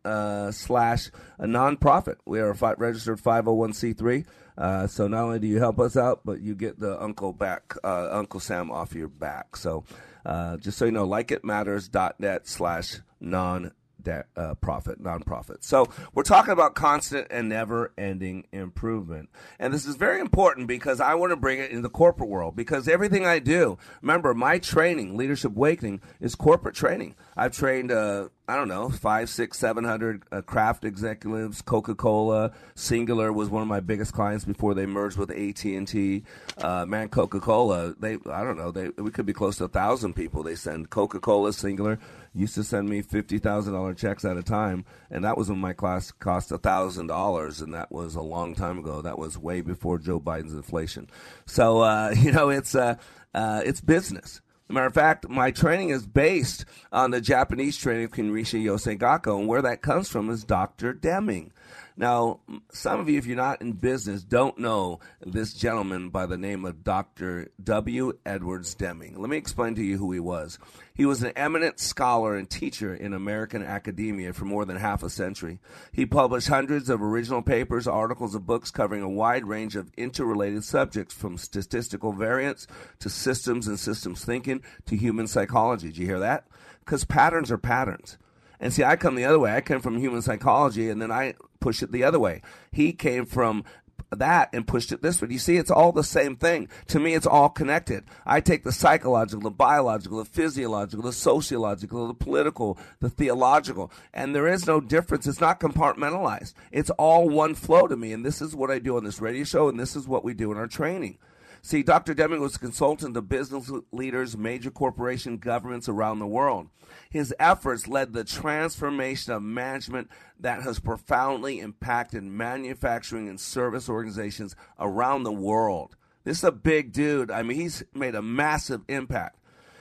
slash 0.54 1.12
nonprofit. 1.42 2.16
We 2.26 2.40
are 2.40 2.52
a 2.52 2.56
fi- 2.56 2.76
registered 2.78 3.20
501c3. 3.20 4.26
Uh, 4.58 4.88
so 4.88 5.08
not 5.08 5.24
only 5.24 5.40
do 5.40 5.48
you 5.48 5.60
help 5.60 5.80
us 5.80 5.98
out, 5.98 6.22
but 6.24 6.42
you 6.42 6.56
get 6.56 6.80
the 6.80 7.02
uncle 7.02 7.34
back, 7.34 7.76
uh, 7.84 8.10
Uncle 8.12 8.40
Sam 8.40 8.72
off 8.72 8.94
your 8.94 9.08
back. 9.08 9.58
So 9.58 9.84
uh, 10.26 10.58
just 10.58 10.78
so 10.78 10.86
you 10.86 10.92
know, 10.92 11.08
likeitmatters.net 11.08 12.48
slash 12.48 13.00
non 13.20 13.72
de- 14.06 14.24
uh, 14.38 14.54
profit, 14.56 15.04
nonprofit. 15.04 15.64
So 15.66 15.90
we're 16.14 16.24
talking 16.24 16.54
about 16.54 16.76
constant 16.76 17.28
and 17.30 17.50
never-ending 17.50 18.48
improvement, 18.54 19.30
and 19.60 19.74
this 19.74 19.86
is 19.86 19.98
very 19.98 20.22
important 20.22 20.68
because 20.68 21.02
I 21.02 21.16
want 21.16 21.32
to 21.32 21.36
bring 21.36 21.60
it 21.60 21.72
in 21.72 21.82
the 21.82 21.90
corporate 21.90 22.30
world 22.30 22.56
because 22.56 22.88
everything 22.88 23.26
I 23.26 23.40
do, 23.40 23.78
remember, 24.02 24.34
my 24.34 24.60
training, 24.60 25.18
Leadership 25.18 25.52
Awakening, 25.52 26.02
is 26.22 26.36
corporate 26.36 26.76
training. 26.76 27.16
I've 27.36 27.52
trained. 27.52 27.92
Uh, 27.92 28.30
I 28.48 28.56
don't 28.58 28.68
know, 28.68 28.90
five, 28.90 29.30
six, 29.30 29.58
seven 29.58 29.84
hundred 29.84 30.22
uh, 30.32 30.42
craft 30.42 30.86
executives. 30.86 31.64
Coca 31.64 31.96
Cola, 31.96 32.52
Cingular 32.76 33.34
was 33.34 33.50
one 33.50 33.64
of 33.64 33.68
my 33.68 33.80
biggest 33.80 34.14
clients 34.14 34.46
before 34.46 34.76
they 34.76 34.86
merged 34.86 35.18
with 35.18 35.32
AT 35.32 35.66
and 35.66 35.88
T. 35.88 36.24
Uh, 36.60 36.86
man, 36.86 37.10
Coca 37.10 37.40
Cola, 37.40 37.96
they, 38.00 38.18
I 38.30 38.44
don't 38.44 38.58
know, 38.58 38.70
they 38.70 38.90
we 39.02 39.10
could 39.10 39.26
be 39.26 39.34
close 39.34 39.58
to 39.58 39.64
a 39.64 39.68
thousand 39.68 40.14
people. 40.14 40.44
They 40.44 40.54
send 40.54 40.92
Coca 40.92 41.20
Cola, 41.20 41.50
Cingular 41.50 42.00
used 42.36 42.56
to 42.56 42.64
send 42.64 42.90
me 42.90 43.02
fifty 43.02 43.40
thousand 43.40 43.74
dollar 43.74 43.94
checks 43.94 44.26
at 44.26 44.38
a 44.38 44.44
time, 44.44 44.86
and 45.10 45.24
that 45.24 45.38
was 45.38 45.50
when 45.50 45.60
my 45.60 45.74
class 45.74 46.12
cost 46.12 46.50
thousand 46.50 47.08
dollars, 47.08 47.62
and 47.62 47.74
that 47.74 47.92
was 47.92 48.16
a 48.16 48.22
long 48.22 48.54
time 48.54 48.78
ago. 48.78 49.02
That 49.02 49.18
was 49.18 49.38
way 49.38 49.62
before 49.62 49.98
Joe 49.98 50.20
Biden's 50.20 50.54
inflation. 50.54 51.10
So 51.46 51.80
uh, 51.80 52.14
you 52.18 52.32
know, 52.32 52.50
it's 52.50 52.76
uh, 52.76 52.96
uh, 53.34 53.62
it's 53.66 53.82
business. 53.82 54.42
Matter 54.68 54.88
of 54.88 54.96
fact, 54.96 55.30
my 55.30 55.52
training 55.52 55.90
is 55.90 56.08
based 56.08 56.66
on 56.92 57.12
the 57.12 57.22
Japanese 57.22 57.78
training 57.78 58.06
of 58.06 58.12
Kenrishi 58.12 58.64
Yosei 58.64 59.40
and 59.40 59.48
where 59.48 59.62
that 59.62 59.84
comes 59.84 60.10
from 60.10 60.30
is 60.32 60.44
Dr. 60.44 60.92
Deming. 60.92 61.52
Now, 61.98 62.42
some 62.72 63.00
of 63.00 63.08
you, 63.08 63.18
if 63.18 63.26
you're 63.26 63.38
not 63.38 63.62
in 63.62 63.72
business, 63.72 64.22
don't 64.24 64.58
know 64.58 65.00
this 65.22 65.54
gentleman 65.54 66.10
by 66.10 66.26
the 66.26 66.38
name 66.38 66.66
of 66.66 66.84
Dr. 66.84 67.48
W. 67.64 68.12
Edwards 68.26 68.76
Deming. 68.76 69.18
Let 69.18 69.30
me 69.30 69.38
explain 69.38 69.76
to 69.76 69.84
you 69.84 69.98
who 69.98 70.12
he 70.12 70.20
was. 70.20 70.60
He 70.94 71.06
was 71.06 71.24
an 71.24 71.32
eminent 71.38 71.80
scholar 71.80 72.36
and 72.36 72.50
teacher 72.50 72.94
in 72.94 73.14
American 73.14 73.64
academia 73.64 74.34
for 74.34 74.44
more 74.44 74.66
than 74.66 74.76
half 74.76 75.04
a 75.04 75.10
century. 75.10 75.60
He 75.94 76.06
published 76.06 76.50
hundreds 76.50 76.90
of 76.90 77.02
original 77.02 77.42
papers, 77.42 77.88
articles, 77.88 78.36
and 78.36 78.46
books 78.46 78.72
covering 78.72 79.02
a 79.02 79.10
wide 79.10 79.46
range 79.46 79.78
of 79.78 79.92
interrelated 79.96 80.66
subjects 80.66 81.14
from 81.14 81.38
statistical 81.38 82.12
variance 82.12 82.68
to 83.00 83.10
systems 83.10 83.68
and 83.68 83.80
systems 83.80 84.26
thinking 84.26 84.62
to 84.86 84.98
human 84.98 85.28
psychology. 85.28 85.88
Did 85.88 85.98
you 85.98 86.08
hear 86.08 86.20
that? 86.20 86.46
Because 86.80 87.06
patterns 87.06 87.52
are 87.52 87.58
patterns. 87.58 88.18
And 88.66 88.74
see, 88.74 88.84
I 88.84 88.96
come 88.96 89.14
the 89.14 89.26
other 89.26 89.38
way. 89.38 89.56
I 89.56 89.62
come 89.62 89.80
from 89.80 90.00
human 90.00 90.24
psychology, 90.24 90.90
and 90.90 91.00
then 91.00 91.12
I 91.12 91.36
push 91.60 91.84
it 91.84 91.92
the 91.92 92.04
other 92.04 92.18
way. 92.18 92.42
He 92.72 92.94
came 92.94 93.28
from 93.28 93.64
that 94.10 94.50
and 94.54 94.68
pushed 94.68 94.92
it 94.92 95.04
this 95.04 95.22
way. 95.22 95.28
You 95.30 95.38
see, 95.38 95.58
it's 95.58 95.70
all 95.70 95.92
the 95.92 96.04
same 96.04 96.36
thing. 96.36 96.68
To 96.88 97.00
me, 97.00 97.14
it's 97.14 97.28
all 97.28 97.50
connected. 97.50 98.06
I 98.26 98.42
take 98.42 98.64
the 98.64 98.72
psychological, 98.72 99.42
the 99.42 99.52
biological, 99.52 100.18
the 100.18 100.26
physiological, 100.26 101.04
the 101.04 101.14
sociological, 101.14 102.08
the 102.08 102.16
political, 102.16 102.80
the 103.02 103.10
theological, 103.12 103.92
and 104.16 104.34
there 104.34 104.48
is 104.48 104.66
no 104.66 104.82
difference. 104.82 105.28
It's 105.28 105.40
not 105.40 105.60
compartmentalized. 105.60 106.56
It's 106.72 106.90
all 106.90 107.30
one 107.30 107.54
flow 107.54 107.86
to 107.86 107.96
me. 107.96 108.14
And 108.14 108.26
this 108.26 108.42
is 108.42 108.56
what 108.56 108.72
I 108.72 108.80
do 108.80 108.98
on 108.98 109.04
this 109.04 109.22
radio 109.22 109.44
show, 109.44 109.70
and 109.70 109.80
this 109.80 109.96
is 109.96 110.08
what 110.08 110.24
we 110.24 110.34
do 110.34 110.52
in 110.52 110.58
our 110.58 110.66
training. 110.66 111.20
See, 111.66 111.82
Dr. 111.82 112.14
Deming 112.14 112.42
was 112.42 112.58
a 112.58 112.60
consultant 112.60 113.16
to 113.16 113.24
business 113.24 113.72
leaders, 113.92 114.38
major 114.38 114.70
corporation 114.70 115.40
governments 115.40 115.90
around 115.90 116.20
the 116.20 116.28
world. 116.28 116.70
His 117.10 117.34
efforts 117.40 117.88
led 117.88 118.14
the 118.14 118.24
transformation 118.24 119.34
of 119.34 119.42
management 119.42 120.12
that 120.40 120.62
has 120.62 120.80
profoundly 120.80 121.60
impacted 121.60 122.24
manufacturing 122.24 123.28
and 123.28 123.40
service 123.40 123.90
organizations 123.90 124.56
around 124.80 125.24
the 125.24 125.32
world. 125.32 125.96
This 126.24 126.38
is 126.38 126.44
a 126.44 126.52
big 126.52 126.92
dude. 126.94 127.32
I 127.32 127.42
mean, 127.42 127.60
he's 127.60 127.84
made 127.96 128.14
a 128.14 128.22
massive 128.22 128.82
impact. 128.88 129.40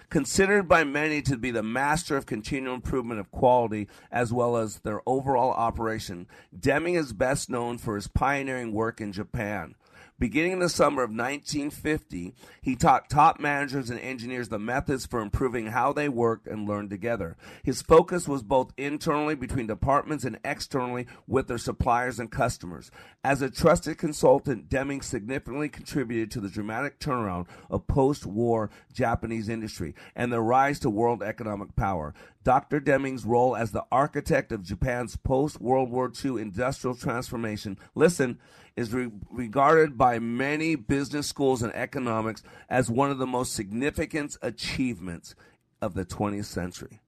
Considered 0.08 0.66
by 0.66 0.84
many 0.84 1.20
to 1.20 1.36
be 1.36 1.50
the 1.50 1.62
master 1.62 2.16
of 2.16 2.24
continual 2.24 2.76
improvement 2.76 3.20
of 3.20 3.30
quality 3.30 3.88
as 4.10 4.32
well 4.32 4.56
as 4.56 4.78
their 4.78 5.02
overall 5.04 5.50
operation, 5.50 6.28
Deming 6.58 6.94
is 6.94 7.12
best 7.12 7.50
known 7.50 7.76
for 7.76 7.94
his 7.96 8.08
pioneering 8.08 8.72
work 8.72 9.02
in 9.02 9.12
Japan. 9.12 9.74
Beginning 10.16 10.52
in 10.52 10.58
the 10.60 10.68
summer 10.68 11.02
of 11.02 11.10
1950, 11.10 12.34
he 12.62 12.76
taught 12.76 13.10
top 13.10 13.40
managers 13.40 13.90
and 13.90 13.98
engineers 13.98 14.48
the 14.48 14.60
methods 14.60 15.06
for 15.06 15.20
improving 15.20 15.66
how 15.66 15.92
they 15.92 16.08
worked 16.08 16.46
and 16.46 16.68
learned 16.68 16.90
together. 16.90 17.36
His 17.64 17.82
focus 17.82 18.28
was 18.28 18.44
both 18.44 18.72
internally 18.76 19.34
between 19.34 19.66
departments 19.66 20.24
and 20.24 20.38
externally 20.44 21.08
with 21.26 21.48
their 21.48 21.58
suppliers 21.58 22.20
and 22.20 22.30
customers. 22.30 22.92
As 23.24 23.42
a 23.42 23.50
trusted 23.50 23.98
consultant, 23.98 24.68
Deming 24.68 25.02
significantly 25.02 25.68
contributed 25.68 26.30
to 26.30 26.40
the 26.40 26.48
dramatic 26.48 27.00
turnaround 27.00 27.46
of 27.68 27.88
post 27.88 28.24
war 28.24 28.70
Japanese 28.92 29.48
industry 29.48 29.96
and 30.14 30.32
the 30.32 30.40
rise 30.40 30.78
to 30.80 30.90
world 30.90 31.24
economic 31.24 31.74
power. 31.74 32.14
Dr. 32.44 32.78
Deming's 32.78 33.24
role 33.24 33.56
as 33.56 33.72
the 33.72 33.84
architect 33.90 34.52
of 34.52 34.62
Japan's 34.62 35.16
post 35.16 35.60
World 35.60 35.90
War 35.90 36.12
II 36.24 36.40
industrial 36.40 36.94
transformation, 36.94 37.78
listen, 37.94 38.38
is 38.76 38.92
re- 38.92 39.10
regarded 39.30 39.96
by 39.96 40.18
many 40.18 40.76
business 40.76 41.26
schools 41.26 41.62
and 41.62 41.74
economics 41.74 42.42
as 42.68 42.90
one 42.90 43.10
of 43.10 43.18
the 43.18 43.26
most 43.26 43.54
significant 43.54 44.36
achievements 44.42 45.34
of 45.80 45.94
the 45.94 46.04
20th 46.04 46.44
century. 46.44 47.00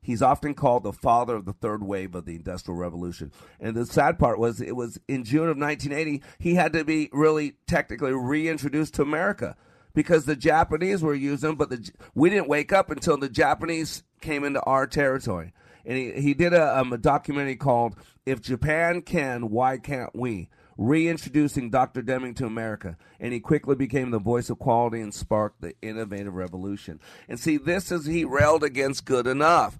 He's 0.00 0.22
often 0.22 0.54
called 0.54 0.84
the 0.84 0.92
father 0.92 1.34
of 1.34 1.46
the 1.46 1.52
third 1.52 1.82
wave 1.82 2.14
of 2.14 2.26
the 2.26 2.36
Industrial 2.36 2.78
Revolution. 2.78 3.32
And 3.58 3.74
the 3.74 3.84
sad 3.84 4.20
part 4.20 4.38
was 4.38 4.60
it 4.60 4.76
was 4.76 5.00
in 5.08 5.24
June 5.24 5.48
of 5.48 5.58
1980, 5.58 6.22
he 6.38 6.54
had 6.54 6.72
to 6.74 6.84
be 6.84 7.10
really 7.12 7.54
technically 7.66 8.12
reintroduced 8.12 8.94
to 8.94 9.02
America 9.02 9.56
because 9.94 10.24
the 10.24 10.36
Japanese 10.36 11.02
were 11.02 11.14
using, 11.14 11.56
but 11.56 11.70
the, 11.70 11.90
we 12.14 12.30
didn't 12.30 12.48
wake 12.48 12.72
up 12.72 12.90
until 12.90 13.16
the 13.16 13.28
Japanese 13.28 14.04
came 14.20 14.44
into 14.44 14.62
our 14.62 14.86
territory. 14.86 15.52
And 15.84 15.96
he, 15.96 16.12
he 16.12 16.34
did 16.34 16.52
a, 16.52 16.78
um, 16.78 16.92
a 16.92 16.98
documentary 16.98 17.56
called 17.56 17.96
If 18.24 18.40
Japan 18.40 19.02
Can, 19.02 19.50
Why 19.50 19.78
Can't 19.78 20.14
We? 20.14 20.48
reintroducing 20.78 21.70
Dr. 21.70 22.02
Deming 22.02 22.34
to 22.34 22.46
America, 22.46 22.96
and 23.18 23.32
he 23.32 23.40
quickly 23.40 23.74
became 23.74 24.10
the 24.10 24.18
voice 24.18 24.50
of 24.50 24.58
quality 24.58 25.00
and 25.00 25.14
sparked 25.14 25.60
the 25.60 25.74
innovative 25.80 26.34
revolution. 26.34 27.00
And 27.28 27.40
see, 27.40 27.56
this 27.56 27.90
is 27.90 28.06
he 28.06 28.24
railed 28.24 28.62
against 28.62 29.04
good 29.04 29.26
enough. 29.26 29.78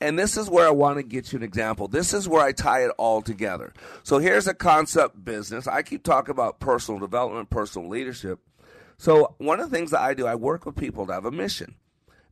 And 0.00 0.16
this 0.16 0.36
is 0.36 0.48
where 0.48 0.68
I 0.68 0.70
want 0.70 0.98
to 0.98 1.02
get 1.02 1.32
you 1.32 1.38
an 1.38 1.42
example. 1.42 1.88
This 1.88 2.14
is 2.14 2.28
where 2.28 2.44
I 2.44 2.52
tie 2.52 2.84
it 2.84 2.92
all 2.98 3.20
together. 3.20 3.72
So 4.04 4.18
here's 4.18 4.46
a 4.46 4.54
concept 4.54 5.24
business. 5.24 5.66
I 5.66 5.82
keep 5.82 6.04
talking 6.04 6.30
about 6.30 6.60
personal 6.60 7.00
development, 7.00 7.50
personal 7.50 7.88
leadership. 7.88 8.38
So 8.96 9.34
one 9.38 9.58
of 9.58 9.70
the 9.70 9.76
things 9.76 9.90
that 9.90 10.00
I 10.00 10.14
do, 10.14 10.24
I 10.24 10.36
work 10.36 10.66
with 10.66 10.76
people 10.76 11.06
to 11.06 11.12
have 11.12 11.24
a 11.24 11.32
mission. 11.32 11.74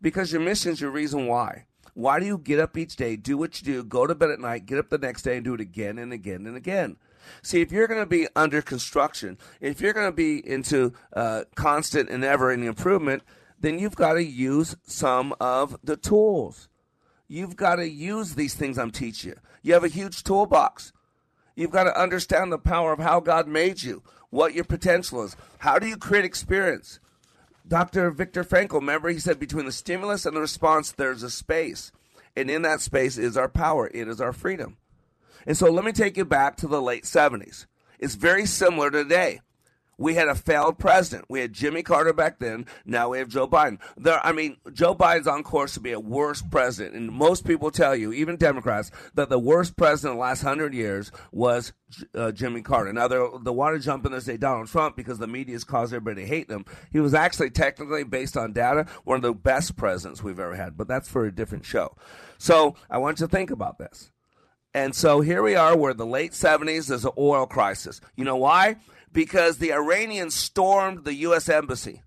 Because 0.06 0.30
your 0.30 0.40
mission 0.40 0.70
is 0.70 0.80
your 0.80 0.92
reason 0.92 1.26
why. 1.26 1.64
Why 1.94 2.20
do 2.20 2.26
you 2.26 2.38
get 2.38 2.60
up 2.60 2.78
each 2.78 2.94
day, 2.94 3.16
do 3.16 3.36
what 3.36 3.60
you 3.60 3.64
do, 3.64 3.82
go 3.82 4.06
to 4.06 4.14
bed 4.14 4.30
at 4.30 4.38
night, 4.38 4.64
get 4.64 4.78
up 4.78 4.88
the 4.88 4.98
next 4.98 5.22
day 5.22 5.34
and 5.34 5.44
do 5.44 5.54
it 5.54 5.60
again 5.60 5.98
and 5.98 6.12
again 6.12 6.46
and 6.46 6.56
again? 6.56 6.96
See, 7.42 7.60
if 7.60 7.72
you're 7.72 7.88
going 7.88 7.98
to 7.98 8.06
be 8.06 8.28
under 8.36 8.62
construction, 8.62 9.36
if 9.60 9.80
you're 9.80 9.92
going 9.92 10.06
to 10.06 10.12
be 10.12 10.48
into 10.48 10.92
uh, 11.12 11.42
constant 11.56 12.08
and 12.08 12.22
ever 12.22 12.52
in 12.52 12.62
improvement, 12.62 13.24
then 13.58 13.80
you've 13.80 13.96
got 13.96 14.12
to 14.12 14.22
use 14.22 14.76
some 14.84 15.34
of 15.40 15.76
the 15.82 15.96
tools. 15.96 16.68
You've 17.26 17.56
got 17.56 17.74
to 17.76 17.88
use 17.88 18.36
these 18.36 18.54
things 18.54 18.78
I'm 18.78 18.92
teaching 18.92 19.30
you. 19.30 19.36
You 19.64 19.74
have 19.74 19.82
a 19.82 19.88
huge 19.88 20.22
toolbox. 20.22 20.92
You've 21.56 21.72
got 21.72 21.84
to 21.84 22.00
understand 22.00 22.52
the 22.52 22.58
power 22.58 22.92
of 22.92 23.00
how 23.00 23.18
God 23.18 23.48
made 23.48 23.82
you, 23.82 24.04
what 24.30 24.54
your 24.54 24.62
potential 24.62 25.24
is. 25.24 25.34
How 25.58 25.80
do 25.80 25.88
you 25.88 25.96
create 25.96 26.24
experience? 26.24 27.00
Dr. 27.68 28.10
Viktor 28.10 28.44
Frankl, 28.44 28.74
remember 28.74 29.08
he 29.08 29.18
said 29.18 29.40
between 29.40 29.66
the 29.66 29.72
stimulus 29.72 30.24
and 30.24 30.36
the 30.36 30.40
response, 30.40 30.92
there's 30.92 31.22
a 31.22 31.30
space. 31.30 31.90
And 32.36 32.50
in 32.50 32.62
that 32.62 32.80
space 32.80 33.18
is 33.18 33.36
our 33.36 33.48
power, 33.48 33.90
it 33.92 34.08
is 34.08 34.20
our 34.20 34.32
freedom. 34.32 34.76
And 35.46 35.56
so 35.56 35.70
let 35.70 35.84
me 35.84 35.92
take 35.92 36.16
you 36.16 36.24
back 36.24 36.56
to 36.58 36.66
the 36.66 36.82
late 36.82 37.04
70s. 37.04 37.66
It's 37.98 38.14
very 38.14 38.46
similar 38.46 38.90
today. 38.90 39.40
We 39.98 40.14
had 40.14 40.28
a 40.28 40.34
failed 40.34 40.78
president. 40.78 41.26
We 41.28 41.40
had 41.40 41.52
Jimmy 41.52 41.82
Carter 41.82 42.12
back 42.12 42.38
then. 42.38 42.66
Now 42.84 43.10
we 43.10 43.18
have 43.18 43.28
Joe 43.28 43.48
Biden. 43.48 43.78
There, 43.96 44.24
I 44.24 44.32
mean, 44.32 44.58
Joe 44.72 44.94
Biden's 44.94 45.26
on 45.26 45.42
course 45.42 45.74
to 45.74 45.80
be 45.80 45.92
a 45.92 46.00
worse 46.00 46.42
president. 46.42 46.94
And 46.94 47.10
most 47.10 47.46
people 47.46 47.70
tell 47.70 47.96
you, 47.96 48.12
even 48.12 48.36
Democrats, 48.36 48.90
that 49.14 49.30
the 49.30 49.38
worst 49.38 49.76
president 49.76 50.12
in 50.12 50.18
the 50.18 50.22
last 50.22 50.42
hundred 50.42 50.74
years 50.74 51.10
was 51.32 51.72
uh, 52.14 52.32
Jimmy 52.32 52.60
Carter. 52.62 52.92
Now 52.92 53.08
they 53.08 53.50
want 53.50 53.76
to 53.76 53.82
jump 53.82 54.04
in 54.04 54.12
and 54.12 54.22
say 54.22 54.36
Donald 54.36 54.68
Trump 54.68 54.96
because 54.96 55.18
the 55.18 55.26
media's 55.26 55.64
caused 55.64 55.94
everybody 55.94 56.22
to 56.22 56.28
hate 56.28 56.48
them. 56.48 56.66
He 56.92 57.00
was 57.00 57.14
actually 57.14 57.50
technically, 57.50 58.04
based 58.04 58.36
on 58.36 58.52
data, 58.52 58.86
one 59.04 59.16
of 59.16 59.22
the 59.22 59.32
best 59.32 59.76
presidents 59.76 60.22
we've 60.22 60.38
ever 60.38 60.56
had. 60.56 60.76
But 60.76 60.88
that's 60.88 61.08
for 61.08 61.24
a 61.24 61.34
different 61.34 61.64
show. 61.64 61.96
So 62.38 62.76
I 62.90 62.98
want 62.98 63.20
you 63.20 63.26
to 63.26 63.30
think 63.30 63.50
about 63.50 63.78
this. 63.78 64.10
And 64.74 64.94
so 64.94 65.22
here 65.22 65.42
we 65.42 65.54
are, 65.54 65.74
we're 65.74 65.92
in 65.92 65.96
the 65.96 66.04
late 66.04 66.32
70s, 66.32 66.88
there's 66.88 67.06
an 67.06 67.12
oil 67.16 67.46
crisis. 67.46 68.02
You 68.14 68.24
know 68.24 68.36
why? 68.36 68.76
Because 69.12 69.58
the 69.58 69.72
Iranians 69.72 70.34
stormed 70.34 71.04
the 71.04 71.14
U.S. 71.14 71.48
Embassy. 71.48 72.02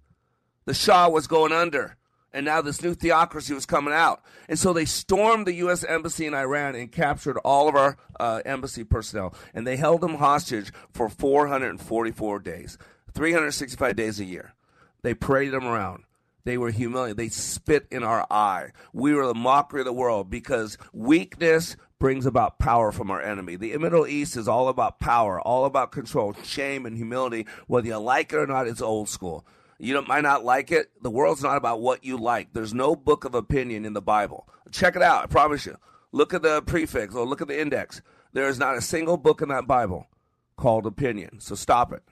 The 0.65 0.73
Shah 0.73 1.09
was 1.09 1.25
going 1.25 1.51
under, 1.51 1.97
and 2.31 2.45
now 2.45 2.61
this 2.61 2.83
new 2.83 2.93
theocracy 2.93 3.53
was 3.53 3.65
coming 3.65 3.93
out. 3.93 4.21
And 4.47 4.59
so 4.59 4.71
they 4.71 4.85
stormed 4.85 5.47
the 5.47 5.55
U.S. 5.55 5.83
Embassy 5.83 6.27
in 6.27 6.35
Iran 6.35 6.75
and 6.75 6.91
captured 6.91 7.37
all 7.39 7.67
of 7.67 7.75
our 7.75 7.97
uh, 8.19 8.41
embassy 8.45 8.83
personnel. 8.83 9.33
And 9.53 9.65
they 9.65 9.77
held 9.77 10.01
them 10.01 10.15
hostage 10.15 10.71
for 10.91 11.09
444 11.09 12.39
days, 12.39 12.77
365 13.13 13.95
days 13.95 14.19
a 14.19 14.25
year. 14.25 14.53
They 15.01 15.13
paraded 15.13 15.53
them 15.53 15.65
around. 15.65 16.03
They 16.45 16.57
were 16.57 16.71
humiliated. 16.71 17.17
They 17.17 17.29
spit 17.29 17.87
in 17.91 18.03
our 18.03 18.25
eye. 18.31 18.71
We 18.93 19.13
were 19.13 19.25
the 19.27 19.33
mockery 19.33 19.81
of 19.81 19.85
the 19.85 19.93
world 19.93 20.29
because 20.29 20.77
weakness 20.93 21.75
brings 21.99 22.25
about 22.25 22.59
power 22.59 22.91
from 22.91 23.11
our 23.11 23.21
enemy. 23.21 23.57
The 23.57 23.77
Middle 23.77 24.07
East 24.07 24.37
is 24.37 24.47
all 24.47 24.69
about 24.69 24.99
power, 24.99 25.39
all 25.39 25.65
about 25.65 25.91
control, 25.91 26.33
shame, 26.43 26.85
and 26.85 26.95
humility. 26.95 27.45
Whether 27.67 27.87
you 27.87 27.97
like 27.97 28.33
it 28.33 28.37
or 28.37 28.47
not, 28.47 28.67
it's 28.67 28.81
old 28.81 29.09
school. 29.09 29.45
You 29.77 30.01
might 30.01 30.23
not 30.23 30.43
like 30.43 30.71
it. 30.71 30.91
The 31.01 31.09
world's 31.09 31.43
not 31.43 31.57
about 31.57 31.81
what 31.81 32.03
you 32.03 32.17
like. 32.17 32.53
There's 32.53 32.73
no 32.73 32.95
book 32.95 33.23
of 33.25 33.35
opinion 33.35 33.85
in 33.85 33.93
the 33.93 34.01
Bible. 34.01 34.47
Check 34.71 34.95
it 34.95 35.01
out. 35.01 35.23
I 35.23 35.27
promise 35.27 35.65
you. 35.65 35.77
Look 36.11 36.33
at 36.33 36.41
the 36.41 36.61
prefix 36.61 37.15
or 37.15 37.25
look 37.25 37.41
at 37.41 37.47
the 37.47 37.59
index. 37.59 38.01
There 38.33 38.49
is 38.49 38.59
not 38.59 38.75
a 38.75 38.81
single 38.81 39.17
book 39.17 39.41
in 39.41 39.49
that 39.49 39.67
Bible 39.67 40.07
called 40.57 40.85
opinion. 40.85 41.39
So 41.39 41.55
stop 41.55 41.93
it. 41.93 42.03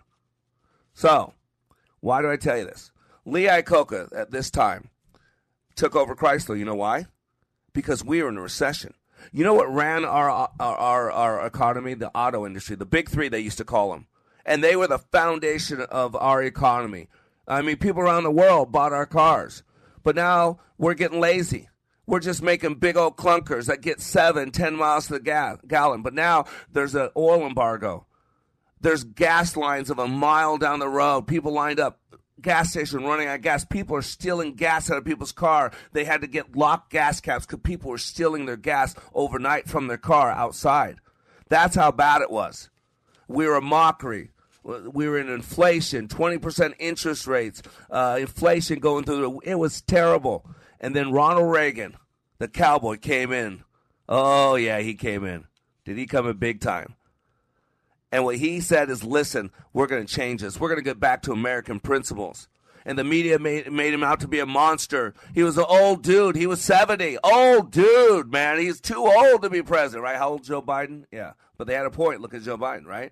So, 0.93 1.33
why 1.99 2.21
do 2.21 2.31
I 2.31 2.38
tell 2.38 2.57
you 2.57 2.65
this? 2.65 2.91
Lee 3.25 3.43
Iacocca 3.43 4.09
at 4.15 4.31
this 4.31 4.49
time 4.49 4.89
took 5.75 5.95
over 5.95 6.15
Chrysler. 6.15 6.57
You 6.57 6.65
know 6.65 6.75
why? 6.75 7.07
Because 7.73 8.03
we 8.03 8.21
were 8.21 8.29
in 8.29 8.38
a 8.38 8.41
recession. 8.41 8.93
You 9.32 9.43
know 9.43 9.53
what 9.53 9.74
ran 9.74 10.05
our, 10.05 10.30
our, 10.30 10.51
our, 10.59 11.11
our 11.11 11.45
economy? 11.45 11.93
The 11.93 12.15
auto 12.15 12.45
industry, 12.45 12.76
the 12.76 12.86
big 12.86 13.09
three, 13.09 13.30
they 13.30 13.39
used 13.39 13.57
to 13.57 13.65
call 13.65 13.91
them. 13.91 14.07
And 14.45 14.63
they 14.63 14.76
were 14.76 14.88
the 14.88 14.99
foundation 14.99 15.82
of 15.82 16.15
our 16.15 16.41
economy. 16.41 17.09
I 17.47 17.61
mean, 17.61 17.78
people 17.78 18.01
around 18.01 18.24
the 18.24 18.32
world 18.32 18.72
bought 18.72 18.93
our 18.93 19.05
cars. 19.05 19.63
But 20.03 20.15
now 20.15 20.59
we're 20.78 20.93
getting 20.93 21.20
lazy. 21.20 21.70
We're 22.05 22.22
just 22.22 22.41
making 22.41 22.76
big 22.76 22.95
old 22.95 23.18
clunkers 23.18 23.65
that 23.65 23.82
get 23.82 23.99
seven, 23.99 24.51
ten 24.51 24.76
miles 24.76 25.07
to 25.07 25.13
the 25.13 25.20
ga- 25.20 25.57
gallon. 25.68 26.01
But 26.01 26.13
now 26.13 26.45
there's 26.72 26.95
an 26.95 27.09
oil 27.18 27.45
embargo. 27.45 28.05
There's 28.80 29.03
gas 29.03 29.57
lines 29.57 29.89
of 29.89 29.99
a 29.99 30.07
mile 30.07 30.57
down 30.57 30.80
the 30.80 30.88
road. 30.88 31.28
People 31.28 31.51
lined 31.51 31.80
up 31.80 31.99
gas 32.41 32.71
station 32.71 33.03
running 33.03 33.27
out 33.27 33.35
of 33.35 33.41
gas. 33.41 33.65
People 33.65 33.95
are 33.95 34.01
stealing 34.01 34.53
gas 34.53 34.89
out 34.89 34.97
of 34.97 35.05
people's 35.05 35.31
car. 35.31 35.71
They 35.93 36.05
had 36.05 36.21
to 36.21 36.27
get 36.27 36.55
locked 36.55 36.91
gas 36.91 37.21
caps 37.21 37.45
because 37.45 37.61
people 37.61 37.91
were 37.91 37.97
stealing 37.97 38.45
their 38.45 38.57
gas 38.57 38.95
overnight 39.13 39.67
from 39.67 39.88
their 39.88 39.97
car 39.97 40.31
outside. 40.31 40.97
That's 41.49 41.75
how 41.75 41.91
bad 41.91 42.21
it 42.21 42.31
was. 42.31 42.69
We 43.27 43.47
were 43.47 43.55
a 43.55 43.61
mockery. 43.61 44.31
We 44.63 45.07
were 45.07 45.17
in 45.17 45.29
inflation, 45.29 46.09
20% 46.09 46.73
interest 46.77 47.25
rates, 47.25 47.61
uh, 47.89 48.17
inflation 48.19 48.79
going 48.79 49.05
through. 49.05 49.21
The, 49.21 49.51
it 49.51 49.55
was 49.55 49.81
terrible. 49.81 50.45
And 50.81 50.93
then 50.93 51.11
Ronald 51.13 51.49
Reagan, 51.49 51.95
the 52.38 52.49
cowboy, 52.49 52.97
came 52.97 53.31
in. 53.31 53.63
Oh, 54.09 54.55
yeah, 54.55 54.79
he 54.79 54.93
came 54.93 55.23
in. 55.23 55.45
Did 55.85 55.97
he 55.97 56.05
come 56.05 56.27
in 56.27 56.35
big 56.35 56.59
time? 56.59 56.95
And 58.11 58.23
what 58.23 58.37
he 58.37 58.61
said 58.61 58.89
is, 58.89 59.03
listen, 59.03 59.51
we're 59.73 59.87
going 59.87 60.05
to 60.05 60.13
change 60.13 60.41
this. 60.41 60.59
We're 60.59 60.69
going 60.69 60.79
to 60.79 60.83
get 60.83 60.99
back 60.99 61.21
to 61.23 61.31
American 61.31 61.79
principles. 61.79 62.47
And 62.85 62.97
the 62.97 63.03
media 63.03 63.37
made, 63.37 63.69
made 63.69 63.93
him 63.93 64.03
out 64.03 64.21
to 64.21 64.29
be 64.29 64.39
a 64.39 64.45
monster. 64.45 65.13
He 65.35 65.43
was 65.43 65.57
an 65.57 65.65
old 65.67 66.03
dude. 66.03 66.37
He 66.37 66.47
was 66.47 66.61
70. 66.61 67.17
Old 67.21 67.69
dude, 67.69 68.31
man. 68.31 68.59
He's 68.59 68.79
too 68.79 69.05
old 69.05 69.41
to 69.41 69.49
be 69.49 69.61
president, 69.61 70.03
right? 70.03 70.15
How 70.15 70.29
old 70.29 70.43
Joe 70.45 70.61
Biden? 70.61 71.03
Yeah. 71.11 71.33
But 71.57 71.67
they 71.67 71.73
had 71.73 71.85
a 71.85 71.91
point. 71.91 72.21
Look 72.21 72.33
at 72.33 72.43
Joe 72.43 72.57
Biden, 72.57 72.85
right? 72.85 73.11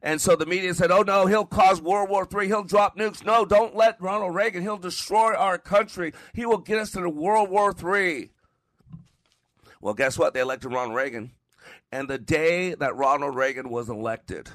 And 0.00 0.20
so 0.20 0.36
the 0.36 0.46
media 0.46 0.74
said, 0.74 0.92
oh, 0.92 1.02
no, 1.02 1.26
he'll 1.26 1.46
cause 1.46 1.80
World 1.80 2.08
War 2.08 2.28
III. 2.32 2.46
He'll 2.46 2.62
drop 2.62 2.96
nukes. 2.96 3.24
No, 3.24 3.44
don't 3.44 3.74
let 3.74 4.00
Ronald 4.00 4.34
Reagan. 4.34 4.62
He'll 4.62 4.76
destroy 4.76 5.34
our 5.34 5.58
country. 5.58 6.12
He 6.32 6.46
will 6.46 6.58
get 6.58 6.78
us 6.78 6.94
into 6.94 7.08
World 7.08 7.50
War 7.50 7.74
III. 7.74 8.30
Well, 9.80 9.94
guess 9.94 10.16
what? 10.18 10.34
They 10.34 10.40
elected 10.40 10.72
Ronald 10.72 10.94
Reagan. 10.94 11.32
And 11.94 12.10
the 12.10 12.18
day 12.18 12.74
that 12.74 12.96
Ronald 12.96 13.36
Reagan 13.36 13.70
was 13.70 13.88
elected, 13.88 14.50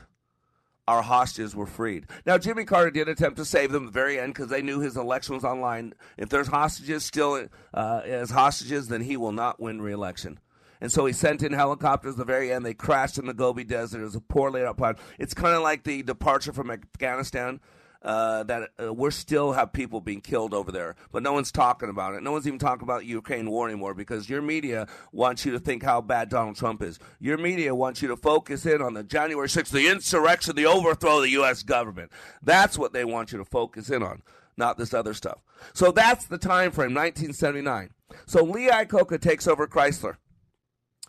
our 0.90 1.02
hostages 1.02 1.56
were 1.56 1.66
freed. 1.66 2.06
Now, 2.26 2.38
Jimmy 2.38 2.66
Carter 2.66 2.92
did 2.92 3.08
attempt 3.08 3.38
to 3.38 3.46
save 3.46 3.72
them 3.72 3.84
at 3.84 3.94
the 3.94 3.98
very 3.98 4.20
end 4.20 4.34
because 4.34 4.50
they 4.50 4.62
knew 4.62 4.82
his 4.82 4.98
election 4.98 5.36
was 5.36 5.46
online. 5.46 5.94
If 6.18 6.28
there's 6.28 6.50
hostages 6.50 7.06
still 7.06 7.48
uh, 7.74 8.02
as 8.04 8.30
hostages, 8.30 8.90
then 8.90 9.00
he 9.00 9.16
will 9.16 9.32
not 9.32 9.58
win 9.58 9.82
re-election. 9.82 10.38
And 10.82 10.92
so 10.92 11.06
he 11.06 11.14
sent 11.14 11.42
in 11.42 11.54
helicopters 11.54 12.16
at 12.16 12.18
the 12.18 12.26
very 12.26 12.52
end. 12.52 12.66
They 12.66 12.74
crashed 12.74 13.18
in 13.18 13.26
the 13.26 13.34
Gobi 13.34 13.64
Desert. 13.64 14.02
It 14.02 14.04
was 14.04 14.16
a 14.16 14.22
poor 14.22 14.52
laid 14.52 14.66
out 14.66 14.76
plan. 14.76 14.98
It's 15.18 15.34
kind 15.34 15.56
of 15.56 15.64
like 15.64 15.86
the 15.86 16.04
departure 16.04 16.52
from 16.52 16.70
Afghanistan 16.70 17.62
uh, 18.02 18.44
that 18.44 18.70
uh, 18.82 18.94
we're 18.94 19.12
still 19.12 19.52
have 19.52 19.74
people 19.74 20.00
being 20.00 20.22
killed 20.22 20.54
over 20.54 20.72
there, 20.72 20.96
but 21.12 21.22
no 21.22 21.34
one's 21.34 21.52
talking 21.52 21.90
about 21.90 22.14
it. 22.14 22.24
No 22.24 22.32
one's 22.32 22.48
even 22.48 22.60
talking 22.60 22.84
about 22.84 23.06
Ukraine 23.06 23.50
war 23.50 23.68
anymore 23.68 23.94
because 23.94 24.30
your 24.30 24.42
media 24.42 24.88
wants 25.12 25.46
you 25.46 25.52
to 25.52 25.60
think 25.60 25.84
how 25.84 26.00
bad 26.00 26.30
Donald 26.30 26.56
Trump 26.56 26.82
is. 26.82 26.98
Your 27.20 27.38
media 27.38 27.76
wants 27.76 28.02
you 28.02 28.08
to 28.08 28.16
focus 28.16 28.66
in 28.66 28.82
on 28.82 28.94
the 28.94 29.04
January 29.04 29.48
6th, 29.48 29.72
the 29.72 29.90
insurrection, 29.90 30.56
the 30.56 30.66
overthrow 30.66 31.18
of 31.18 31.24
the 31.24 31.32
U.S. 31.32 31.64
government. 31.64 32.12
That's 32.42 32.78
what 32.78 32.94
they 32.94 33.04
want 33.04 33.32
you 33.32 33.38
to 33.38 33.46
focus 33.46 33.90
in 33.90 34.02
on, 34.02 34.22
not 34.56 34.78
this 34.78 34.94
other 34.94 35.14
stuff. 35.14 35.42
So 35.74 35.92
that's 35.92 36.26
the 36.26 36.38
time 36.38 36.72
frame, 36.72 36.94
1979. 36.94 37.90
So 38.26 38.44
Lee 38.44 38.70
Iacocca 38.70 39.20
takes 39.20 39.48
over 39.48 39.68
Chrysler. 39.68 40.16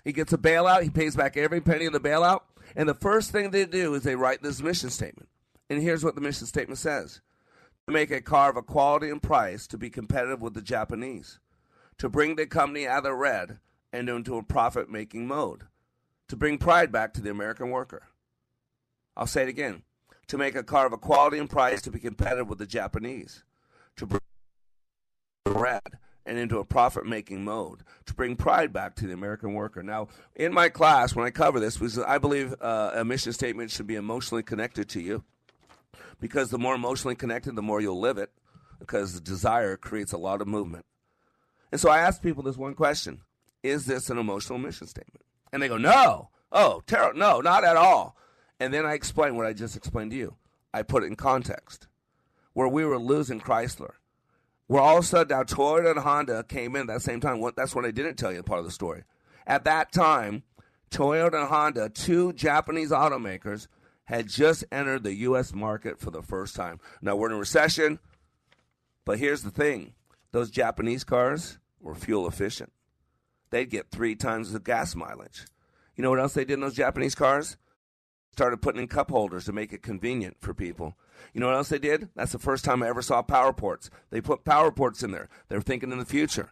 He 0.05 0.13
gets 0.13 0.33
a 0.33 0.39
bailout. 0.39 0.83
He 0.83 0.91
pays 0.91 1.15
back 1.15 1.37
every 1.37 1.61
penny 1.61 1.87
of 1.87 1.93
the 1.93 2.01
bailout. 2.01 2.41
And 2.75 2.89
the 2.89 2.95
first 2.95 3.31
thing 3.31 3.51
they 3.51 3.67
do 3.67 3.95
is 3.95 4.03
they 4.03 4.17
write 4.17 4.43
this 4.43 4.63
mission 4.63 4.91
statement. 4.91 5.29
And 5.71 5.81
here's 5.81 6.05
what 6.05 6.17
the 6.17 6.21
mission 6.21 6.49
statement 6.49 6.79
says. 6.79 7.21
To 7.87 7.93
make 7.93 8.11
a 8.11 8.21
car 8.21 8.51
of 8.51 8.57
a 8.57 8.63
quality 8.63 9.09
and 9.09 9.23
price 9.23 9.69
to 9.69 9.79
be 9.79 9.89
competitive 9.89 10.43
with 10.43 10.55
the 10.55 10.63
Japanese, 10.63 11.39
to 11.99 12.09
bring 12.09 12.35
the 12.35 12.47
company 12.47 12.87
out 12.87 12.99
of 12.99 13.05
the 13.05 13.15
red 13.15 13.59
and 13.93 14.09
into 14.09 14.37
a 14.37 14.43
profit 14.43 14.91
making 14.91 15.27
mode, 15.27 15.65
to 16.29 16.37
bring 16.37 16.59
pride 16.59 16.91
back 16.93 17.15
to 17.15 17.21
the 17.21 17.31
American 17.31 17.71
worker. 17.71 18.03
I'll 19.17 19.27
say 19.27 19.45
it 19.45 19.49
again. 19.49 19.83
To 20.29 20.39
make 20.39 20.55
a 20.55 20.63
car 20.63 20.87
of 20.87 20.93
a 20.93 20.99
quality 20.99 21.39
and 21.39 21.51
price 21.51 21.83
to 21.83 21.91
be 21.91 21.99
competitive 21.99 22.49
with 22.49 22.59
the 22.59 22.67
Japanese, 22.67 23.43
to 23.97 24.07
bring 24.07 24.21
the 25.45 25.53
red 25.53 25.99
and 26.25 26.39
into 26.39 26.59
a 26.59 26.65
profit 26.65 27.07
making 27.07 27.45
mode. 27.45 27.83
To 28.07 28.15
bring 28.15 28.37
pride 28.37 28.73
back 28.73 28.95
to 28.97 29.07
the 29.07 29.13
American 29.13 29.55
worker. 29.55 29.83
Now, 29.83 30.09
in 30.37 30.53
my 30.53 30.69
class, 30.69 31.17
when 31.17 31.27
I 31.27 31.31
cover 31.31 31.59
this, 31.59 31.79
because 31.79 31.99
I 31.99 32.19
believe 32.19 32.55
uh, 32.61 32.93
a 32.95 33.05
mission 33.05 33.33
statement 33.33 33.73
should 33.73 33.89
be 33.89 33.97
emotionally 33.97 34.45
connected 34.45 34.89
to 34.91 35.01
you 35.01 35.25
because 36.21 36.51
the 36.51 36.59
more 36.59 36.75
emotionally 36.75 37.15
connected, 37.15 37.57
the 37.57 37.63
more 37.63 37.81
you'll 37.81 38.01
live 38.01 38.19
it, 38.19 38.31
because 38.79 39.15
the 39.15 39.21
desire 39.21 39.77
creates 39.77 40.13
a 40.13 40.19
lot 40.19 40.41
of 40.41 40.49
movement. 40.49 40.85
And 41.73 41.81
so 41.81 41.91
I 41.91 41.99
asked 41.99 42.23
people 42.23 42.43
this 42.43 42.57
one 42.57 42.75
question 42.75 43.21
Is 43.63 43.87
this 43.87 44.11
an 44.11 44.19
emotional 44.19 44.59
mission 44.59 44.87
statement? 44.87 45.25
And 45.53 45.63
they 45.63 45.69
go, 45.69 45.77
No. 45.77 46.31
Oh, 46.53 46.83
terrible. 46.87 47.19
No, 47.19 47.41
not 47.41 47.65
at 47.65 47.77
all. 47.77 48.17
And 48.59 48.75
then 48.75 48.85
I 48.85 48.95
explain 48.95 49.37
what 49.37 49.47
I 49.47 49.53
just 49.53 49.77
explained 49.77 50.11
to 50.11 50.17
you. 50.17 50.37
I 50.75 50.83
put 50.83 51.05
it 51.05 51.07
in 51.07 51.17
context 51.17 51.87
where 52.53 52.69
we 52.69 52.85
were 52.85 52.99
losing 52.99 53.41
Chrysler. 53.41 53.93
Where 54.67 54.83
all 54.83 54.99
of 54.99 55.05
a 55.05 55.07
sudden 55.07 55.37
now 55.37 55.43
Toyota 55.43 55.93
and 55.93 56.01
Honda 56.01 56.45
came 56.45 56.77
in 56.77 56.83
at 56.83 56.87
that 56.89 57.03
same 57.03 57.21
time. 57.21 57.43
That's 57.57 57.75
what 57.75 57.85
I 57.85 57.91
didn't 57.91 58.17
tell 58.17 58.33
you 58.33 58.43
part 58.43 58.61
of 58.61 58.65
the 58.65 58.71
story. 58.71 59.03
At 59.47 59.65
that 59.65 59.91
time, 59.93 60.45
Toyota 60.91 61.41
and 61.41 61.49
Honda, 61.49 61.89
two 61.89 62.33
Japanese 62.35 62.91
automakers, 62.91 63.67
had 64.11 64.27
just 64.27 64.65
entered 64.73 65.05
the 65.05 65.15
U.S. 65.15 65.55
market 65.55 66.01
for 66.01 66.11
the 66.11 66.21
first 66.21 66.57
time. 66.57 66.81
Now 67.01 67.15
we're 67.15 67.29
in 67.29 67.37
a 67.37 67.39
recession, 67.39 68.01
but 69.05 69.21
here's 69.21 69.43
the 69.43 69.53
thing 69.53 69.95
those 70.33 70.51
Japanese 70.51 71.05
cars 71.05 71.59
were 71.81 71.95
fuel 71.95 72.27
efficient. 72.27 72.73
They'd 73.51 73.71
get 73.71 73.91
three 73.91 74.17
times 74.17 74.53
the 74.53 74.59
gas 74.59 74.97
mileage. 74.97 75.47
You 75.95 76.03
know 76.03 76.11
what 76.11 76.19
else 76.19 76.35
they 76.35 76.45
did 76.45 76.55
in 76.55 76.61
those 76.61 76.75
Japanese 76.75 77.15
cars? 77.15 77.57
Started 78.33 78.61
putting 78.61 78.81
in 78.81 78.89
cup 78.89 79.11
holders 79.11 79.45
to 79.45 79.53
make 79.53 79.73
it 79.73 79.83
convenient 79.83 80.37
for 80.41 80.55
people. 80.55 80.97
You 81.33 81.41
know 81.41 81.47
what 81.47 81.57
else 81.57 81.69
they 81.69 81.79
did? 81.79 82.09
That's 82.17 82.33
the 82.33 82.39
first 82.39 82.65
time 82.65 82.83
I 82.83 82.89
ever 82.89 83.03
saw 83.03 83.23
power 83.23 83.53
ports. 83.53 83.91
They 84.11 84.21
put 84.21 84.45
power 84.45 84.73
ports 84.73 85.05
in 85.05 85.13
there. 85.13 85.29
They're 85.49 85.61
thinking 85.61 85.93
in 85.93 85.99
the 85.99 86.05
future. 86.05 86.51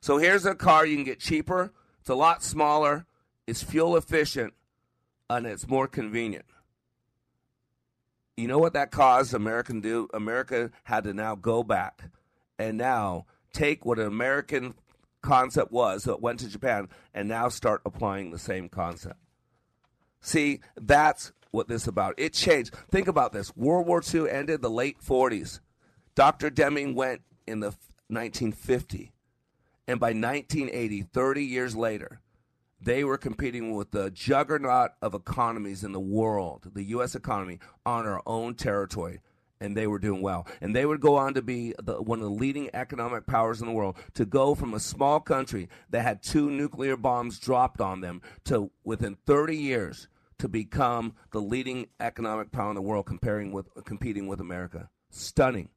So 0.00 0.16
here's 0.16 0.46
a 0.46 0.54
car 0.54 0.86
you 0.86 0.96
can 0.96 1.04
get 1.04 1.20
cheaper. 1.20 1.72
It's 2.00 2.08
a 2.08 2.14
lot 2.14 2.42
smaller. 2.42 3.06
It's 3.46 3.62
fuel 3.62 3.94
efficient, 3.94 4.54
and 5.28 5.46
it's 5.46 5.68
more 5.68 5.86
convenient. 5.86 6.46
You 8.36 8.48
know 8.48 8.58
what 8.58 8.72
that 8.72 8.90
caused 8.90 9.32
American 9.32 9.80
do? 9.80 10.08
America 10.12 10.70
had 10.84 11.04
to 11.04 11.14
now 11.14 11.34
go 11.34 11.62
back 11.62 12.10
and 12.58 12.76
now 12.76 13.26
take 13.52 13.84
what 13.84 13.98
an 13.98 14.06
American 14.06 14.74
concept 15.22 15.70
was 15.70 16.04
that 16.04 16.20
went 16.20 16.40
to 16.40 16.48
Japan 16.48 16.88
and 17.14 17.28
now 17.28 17.48
start 17.48 17.80
applying 17.86 18.30
the 18.30 18.38
same 18.38 18.68
concept. 18.68 19.18
See, 20.20 20.60
that's 20.76 21.32
what 21.50 21.68
this 21.68 21.86
about. 21.86 22.14
It 22.18 22.32
changed. 22.32 22.74
Think 22.90 23.08
about 23.08 23.32
this. 23.32 23.56
World 23.56 23.86
War 23.86 24.02
II 24.02 24.28
ended 24.28 24.62
the 24.62 24.70
late 24.70 24.98
40s. 25.00 25.60
Dr. 26.14 26.50
Deming 26.50 26.94
went 26.94 27.22
in 27.46 27.60
the 27.60 27.68
1950. 28.08 29.12
And 29.86 30.00
by 30.00 30.08
1980, 30.08 31.02
30 31.02 31.44
years 31.44 31.76
later, 31.76 32.20
they 32.84 33.02
were 33.04 33.18
competing 33.18 33.74
with 33.74 33.90
the 33.90 34.10
juggernaut 34.10 34.92
of 35.00 35.14
economies 35.14 35.84
in 35.84 35.92
the 35.92 36.00
world, 36.00 36.70
the 36.74 36.84
U.S. 36.84 37.14
economy, 37.14 37.58
on 37.86 38.06
our 38.06 38.22
own 38.26 38.54
territory. 38.54 39.20
And 39.60 39.76
they 39.76 39.86
were 39.86 39.98
doing 39.98 40.20
well. 40.20 40.46
And 40.60 40.76
they 40.76 40.84
would 40.84 41.00
go 41.00 41.16
on 41.16 41.34
to 41.34 41.42
be 41.42 41.74
the, 41.82 42.02
one 42.02 42.18
of 42.18 42.24
the 42.24 42.30
leading 42.30 42.68
economic 42.74 43.26
powers 43.26 43.60
in 43.60 43.66
the 43.66 43.72
world, 43.72 43.96
to 44.14 44.26
go 44.26 44.54
from 44.54 44.74
a 44.74 44.80
small 44.80 45.20
country 45.20 45.68
that 45.90 46.02
had 46.02 46.22
two 46.22 46.50
nuclear 46.50 46.96
bombs 46.96 47.38
dropped 47.38 47.80
on 47.80 48.00
them 48.00 48.20
to, 48.44 48.70
within 48.84 49.16
30 49.26 49.56
years, 49.56 50.08
to 50.38 50.48
become 50.48 51.14
the 51.32 51.40
leading 51.40 51.86
economic 52.00 52.52
power 52.52 52.68
in 52.70 52.74
the 52.74 52.82
world 52.82 53.06
comparing 53.06 53.52
with, 53.52 53.68
competing 53.84 54.26
with 54.26 54.40
America. 54.40 54.90
Stunning. 55.08 55.70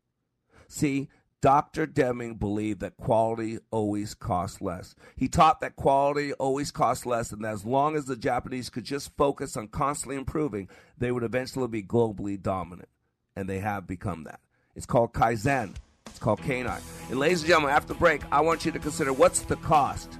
See, 0.68 1.08
Dr. 1.42 1.86
Deming 1.86 2.36
believed 2.36 2.80
that 2.80 2.98
quality 2.98 3.60
always 3.70 4.16
costs 4.16 4.60
less. 4.60 4.96
He 5.16 5.28
taught 5.28 5.62
that 5.62 5.76
quality 5.76 6.34
always 6.34 6.72
costs 6.72 7.06
less, 7.06 7.32
and 7.32 7.44
that 7.44 7.54
as 7.54 7.66
long 7.66 7.96
as 7.96 8.06
the 8.06 8.16
Japanese 8.16 8.70
could 8.70 8.86
just 8.86 9.16
focus 9.18 9.56
on 9.56 9.68
constantly 9.68 10.18
improving, 10.18 10.68
they 10.98 11.12
would 11.12 11.24
eventually 11.24 11.68
be 11.68 11.84
globally 11.84 12.42
dominant. 12.42 12.90
And 13.36 13.48
they 13.48 13.60
have 13.60 13.86
become 13.86 14.24
that. 14.24 14.40
It's 14.76 14.88
called 14.88 15.14
Kaizen. 15.14 15.76
It's 16.08 16.18
called 16.18 16.42
Canine. 16.42 16.82
And 17.10 17.20
ladies 17.20 17.42
and 17.42 17.50
gentlemen, 17.50 17.72
after 17.72 17.94
break, 17.94 18.22
I 18.32 18.42
want 18.42 18.66
you 18.66 18.72
to 18.72 18.80
consider 18.80 19.14
what's 19.14 19.42
the 19.42 19.58
cost 19.58 20.18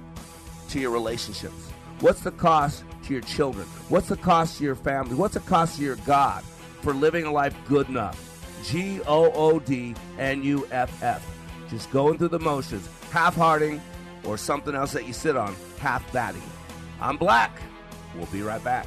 to 0.68 0.78
your 0.78 0.90
relationships? 0.90 1.70
What's 2.00 2.20
the 2.20 2.30
cost 2.30 2.84
to 3.04 3.12
your 3.12 3.22
children? 3.22 3.66
What's 3.88 4.08
the 4.08 4.16
cost 4.16 4.58
to 4.58 4.64
your 4.64 4.76
family? 4.76 5.16
What's 5.16 5.34
the 5.34 5.40
cost 5.40 5.78
to 5.78 5.82
your 5.82 5.96
God 5.96 6.44
for 6.82 6.94
living 6.94 7.24
a 7.24 7.32
life 7.32 7.56
good 7.66 7.88
enough? 7.88 8.27
G 8.64 9.00
O 9.06 9.32
O 9.32 9.58
D 9.58 9.94
N 10.18 10.42
U 10.42 10.66
F 10.70 11.02
F. 11.02 11.26
Just 11.70 11.90
going 11.90 12.18
through 12.18 12.28
the 12.28 12.38
motions, 12.38 12.88
half 13.10 13.34
hearting, 13.34 13.80
or 14.24 14.36
something 14.36 14.74
else 14.74 14.92
that 14.92 15.06
you 15.06 15.12
sit 15.12 15.36
on, 15.36 15.54
half 15.78 16.10
batting. 16.12 16.42
I'm 17.00 17.16
Black. 17.16 17.60
We'll 18.16 18.26
be 18.26 18.42
right 18.42 18.62
back. 18.62 18.86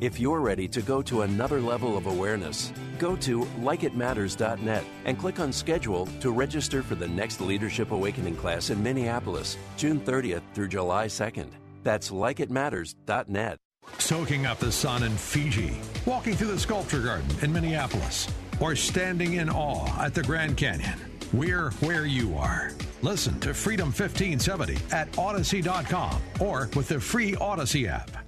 If 0.00 0.20
you're 0.20 0.40
ready 0.40 0.68
to 0.68 0.80
go 0.80 1.02
to 1.02 1.22
another 1.22 1.60
level 1.60 1.96
of 1.96 2.06
awareness, 2.06 2.72
go 3.00 3.16
to 3.16 3.40
likeitmatters.net 3.60 4.84
and 5.04 5.18
click 5.18 5.40
on 5.40 5.52
schedule 5.52 6.06
to 6.20 6.30
register 6.30 6.84
for 6.84 6.94
the 6.94 7.08
next 7.08 7.40
Leadership 7.40 7.90
Awakening 7.90 8.36
class 8.36 8.70
in 8.70 8.80
Minneapolis, 8.80 9.56
June 9.76 9.98
30th 9.98 10.42
through 10.54 10.68
July 10.68 11.06
2nd. 11.06 11.48
That's 11.82 12.10
likeitmatters.net. 12.10 13.58
Soaking 13.98 14.46
up 14.46 14.60
the 14.60 14.70
sun 14.70 15.02
in 15.02 15.16
Fiji, 15.16 15.80
walking 16.06 16.36
through 16.36 16.52
the 16.52 16.60
sculpture 16.60 17.00
garden 17.00 17.28
in 17.42 17.52
Minneapolis, 17.52 18.32
or 18.60 18.76
standing 18.76 19.34
in 19.34 19.50
awe 19.50 20.04
at 20.04 20.14
the 20.14 20.22
Grand 20.22 20.56
Canyon. 20.56 21.00
We're 21.32 21.70
where 21.80 22.06
you 22.06 22.36
are. 22.36 22.70
Listen 23.02 23.40
to 23.40 23.52
Freedom 23.52 23.86
1570 23.88 24.76
at 24.92 25.10
Audacy.com 25.12 26.22
or 26.40 26.70
with 26.76 26.86
the 26.86 27.00
free 27.00 27.32
Audacy 27.32 27.88
app. 27.88 28.27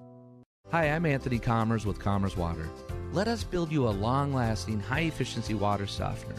Hi, 0.71 0.85
I'm 0.85 1.05
Anthony 1.05 1.37
Commerce 1.37 1.85
with 1.85 1.99
Commerce 1.99 2.37
Water. 2.37 2.69
Let 3.11 3.27
us 3.27 3.43
build 3.43 3.73
you 3.73 3.89
a 3.89 3.91
long 3.91 4.33
lasting, 4.33 4.79
high 4.79 5.01
efficiency 5.01 5.53
water 5.53 5.85
softener. 5.85 6.37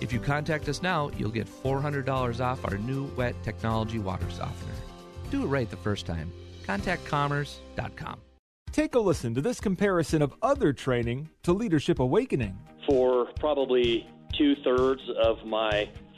If 0.00 0.12
you 0.12 0.20
contact 0.20 0.68
us 0.68 0.82
now, 0.82 1.10
you'll 1.18 1.32
get 1.32 1.48
$400 1.48 2.38
off 2.38 2.64
our 2.64 2.78
new 2.78 3.06
wet 3.16 3.34
technology 3.42 3.98
water 3.98 4.30
softener. 4.30 4.72
Do 5.32 5.42
it 5.42 5.46
right 5.46 5.68
the 5.68 5.76
first 5.76 6.06
time. 6.06 6.32
Contact 6.64 7.04
commerce.com. 7.06 8.20
Take 8.70 8.94
a 8.94 9.00
listen 9.00 9.34
to 9.34 9.40
this 9.40 9.58
comparison 9.58 10.22
of 10.22 10.32
other 10.42 10.72
training 10.72 11.28
to 11.42 11.52
Leadership 11.52 11.98
Awakening. 11.98 12.56
For 12.86 13.32
probably 13.40 14.06
two 14.38 14.54
thirds 14.62 15.02
of 15.24 15.44
my 15.44 15.90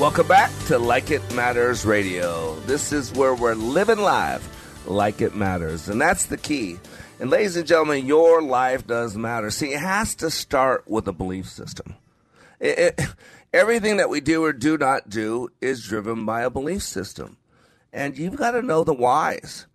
Welcome 0.00 0.28
back 0.28 0.50
to 0.68 0.78
Like 0.78 1.10
It 1.10 1.34
Matters 1.34 1.84
Radio. 1.84 2.58
This 2.60 2.90
is 2.90 3.12
where 3.12 3.34
we're 3.34 3.52
living 3.52 3.98
live 3.98 4.42
like 4.86 5.20
it 5.20 5.36
matters. 5.36 5.90
And 5.90 6.00
that's 6.00 6.24
the 6.24 6.38
key. 6.38 6.78
And 7.18 7.28
ladies 7.28 7.58
and 7.58 7.66
gentlemen, 7.66 8.06
your 8.06 8.40
life 8.40 8.86
does 8.86 9.14
matter. 9.14 9.50
See, 9.50 9.74
it 9.74 9.80
has 9.80 10.14
to 10.16 10.30
start 10.30 10.88
with 10.88 11.06
a 11.06 11.12
belief 11.12 11.50
system. 11.50 11.96
It, 12.58 12.78
it, 12.78 13.00
everything 13.52 13.98
that 13.98 14.08
we 14.08 14.22
do 14.22 14.42
or 14.42 14.54
do 14.54 14.78
not 14.78 15.10
do 15.10 15.50
is 15.60 15.86
driven 15.86 16.24
by 16.24 16.44
a 16.44 16.50
belief 16.50 16.82
system. 16.82 17.36
And 17.92 18.16
you've 18.16 18.36
got 18.36 18.52
to 18.52 18.62
know 18.62 18.84
the 18.84 18.94
whys. 18.94 19.66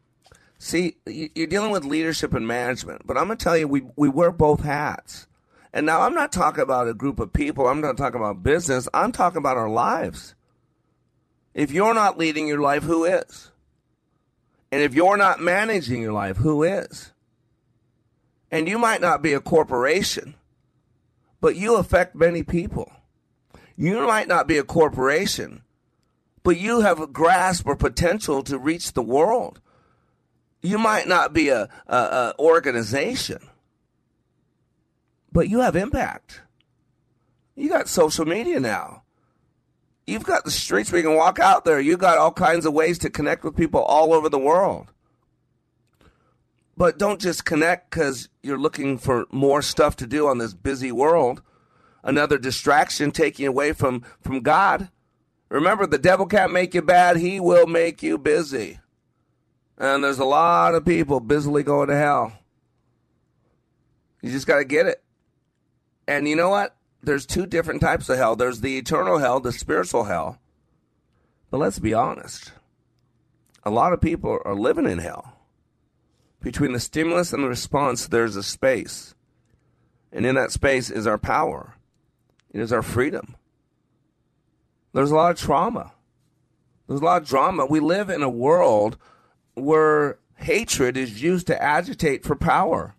See, 0.57 0.95
you're 1.05 1.45
dealing 1.45 1.69
with 1.69 1.86
leadership 1.86 2.34
and 2.34 2.47
management, 2.47 3.05
but 3.05 3.15
I'm 3.15 3.28
going 3.28 3.38
to 3.38 3.43
tell 3.43 3.57
you, 3.57 3.67
we, 3.67 3.84
we 3.95 4.09
wear 4.09 4.32
both 4.32 4.61
hats. 4.63 5.28
And 5.76 5.86
now 5.86 6.01
I'm 6.01 6.13
not 6.13 6.32
talking 6.32 6.63
about 6.63 6.88
a 6.88 6.93
group 6.93 7.19
of 7.19 7.34
people. 7.34 7.67
I'm 7.67 7.82
not 7.82 7.97
talking 7.97 8.21
about 8.21 8.41
business. 8.41 8.88
I'm 8.93 9.11
talking 9.11 9.39
about 9.39 9.57
our 9.57 9.69
lives. 9.69 10.34
If 11.53 11.69
you're 11.71 11.93
not 11.93 12.17
leading 12.17 12.47
your 12.47 12.61
life, 12.61 12.84
who 12.84 13.03
is? 13.03 13.51
And 14.71 14.82
if 14.82 14.93
you're 14.93 15.17
not 15.17 15.41
managing 15.41 16.01
your 16.01 16.13
life, 16.13 16.38
who 16.38 16.63
is? 16.63 17.11
And 18.49 18.69
you 18.69 18.80
might 18.80 19.01
not 19.01 19.21
be 19.21 19.34
a 19.34 19.41
corporation, 19.41 20.36
but 21.41 21.57
you 21.57 21.76
affect 21.76 22.15
many 22.15 22.41
people. 22.41 22.89
You 23.76 24.07
might 24.07 24.30
not 24.30 24.47
be 24.47 24.57
a 24.57 24.63
corporation, 24.63 25.61
but 26.41 26.57
you 26.57 26.82
have 26.82 27.01
a 27.01 27.07
grasp 27.07 27.67
or 27.67 27.76
potential 27.76 28.43
to 28.43 28.57
reach 28.57 28.93
the 28.93 29.03
world. 29.03 29.59
You 30.61 30.78
might 30.78 31.05
not 31.05 31.34
be 31.34 31.49
a, 31.49 31.67
a, 31.86 31.97
a 31.97 32.34
organization, 32.39 33.39
but 35.36 35.50
you 35.50 35.60
have 35.60 35.76
impact. 35.76 36.44
You 37.56 37.68
got 37.68 37.90
social 37.90 38.24
media 38.26 38.58
now. 38.58 39.04
You've 40.08 40.24
got 40.24 40.46
the 40.46 40.52
streets 40.52 40.90
where 40.90 41.02
you 41.02 41.08
can 41.08 41.18
walk 41.18 41.40
out 41.40 41.66
there. 41.66 41.78
You've 41.78 42.00
got 42.00 42.18
all 42.18 42.32
kinds 42.32 42.66
of 42.66 42.72
ways 42.72 42.98
to 43.00 43.10
connect 43.10 43.44
with 43.44 43.58
people 43.58 43.82
all 43.82 44.14
over 44.14 44.30
the 44.30 44.40
world. 44.40 44.94
But 46.78 46.98
don't 46.98 47.20
just 47.20 47.44
connect 47.44 47.90
because 47.92 48.30
you're 48.44 48.58
looking 48.58 48.98
for 48.98 49.26
more 49.30 49.62
stuff 49.62 49.98
to 49.98 50.08
do 50.08 50.26
on 50.26 50.38
this 50.38 50.54
busy 50.54 50.94
world. 50.94 51.42
Another 52.02 52.38
distraction 52.38 53.12
taking 53.12 53.46
away 53.46 53.74
from, 53.74 54.04
from 54.22 54.40
God. 54.40 54.90
Remember, 55.50 55.86
the 55.86 55.98
devil 55.98 56.28
can't 56.28 56.54
make 56.54 56.74
you 56.74 56.82
bad, 56.82 57.18
he 57.18 57.42
will 57.42 57.68
make 57.68 58.02
you 58.02 58.18
busy. 58.18 58.80
And 59.78 60.02
there's 60.02 60.20
a 60.20 60.24
lot 60.24 60.76
of 60.76 60.86
people 60.86 61.20
busily 61.20 61.64
going 61.64 61.90
to 61.90 61.98
hell. 61.98 62.32
You 64.22 64.32
just 64.32 64.48
got 64.48 64.60
to 64.60 64.66
get 64.66 64.86
it. 64.86 65.02
And 66.08 66.28
you 66.28 66.36
know 66.36 66.49
what? 66.49 66.76
There's 67.01 67.26
two 67.26 67.45
different 67.45 67.82
types 67.82 68.10
of 68.10 68.18
hell 68.18 68.36
there's 68.36 68.62
the 68.62 68.78
eternal 68.78 69.20
hell, 69.20 69.39
the 69.39 69.51
spiritual 69.51 70.06
hell. 70.06 70.39
But 71.51 71.60
let's 71.60 71.80
be 71.80 71.93
honest 71.93 72.51
a 73.66 73.72
lot 73.72 73.93
of 73.93 73.99
people 73.99 74.39
are 74.45 74.56
living 74.56 74.86
in 74.86 74.99
hell. 74.99 75.34
Between 76.41 76.74
the 76.74 76.80
stimulus 76.80 77.34
and 77.34 77.43
the 77.43 77.49
response, 77.49 78.08
there's 78.08 78.36
a 78.36 78.43
space. 78.43 79.16
And 80.12 80.26
in 80.26 80.36
that 80.36 80.51
space 80.51 80.91
is 80.91 81.08
our 81.08 81.18
power, 81.18 81.76
it 82.51 82.62
is 82.62 82.72
our 82.72 82.84
freedom. 82.84 83.36
There's 84.93 85.12
a 85.12 85.16
lot 85.16 85.32
of 85.32 85.39
trauma. 85.39 85.91
There's 86.88 87.01
a 87.01 87.03
lot 87.03 87.24
of 87.24 87.28
drama. 87.28 87.66
We 87.66 87.80
live 87.80 88.10
in 88.10 88.22
a 88.22 88.30
world 88.30 88.97
where 89.56 90.20
hatred 90.36 90.95
is 90.95 91.22
used 91.22 91.47
to 91.47 91.62
agitate 91.62 92.24
for 92.24 92.36
power. 92.36 92.95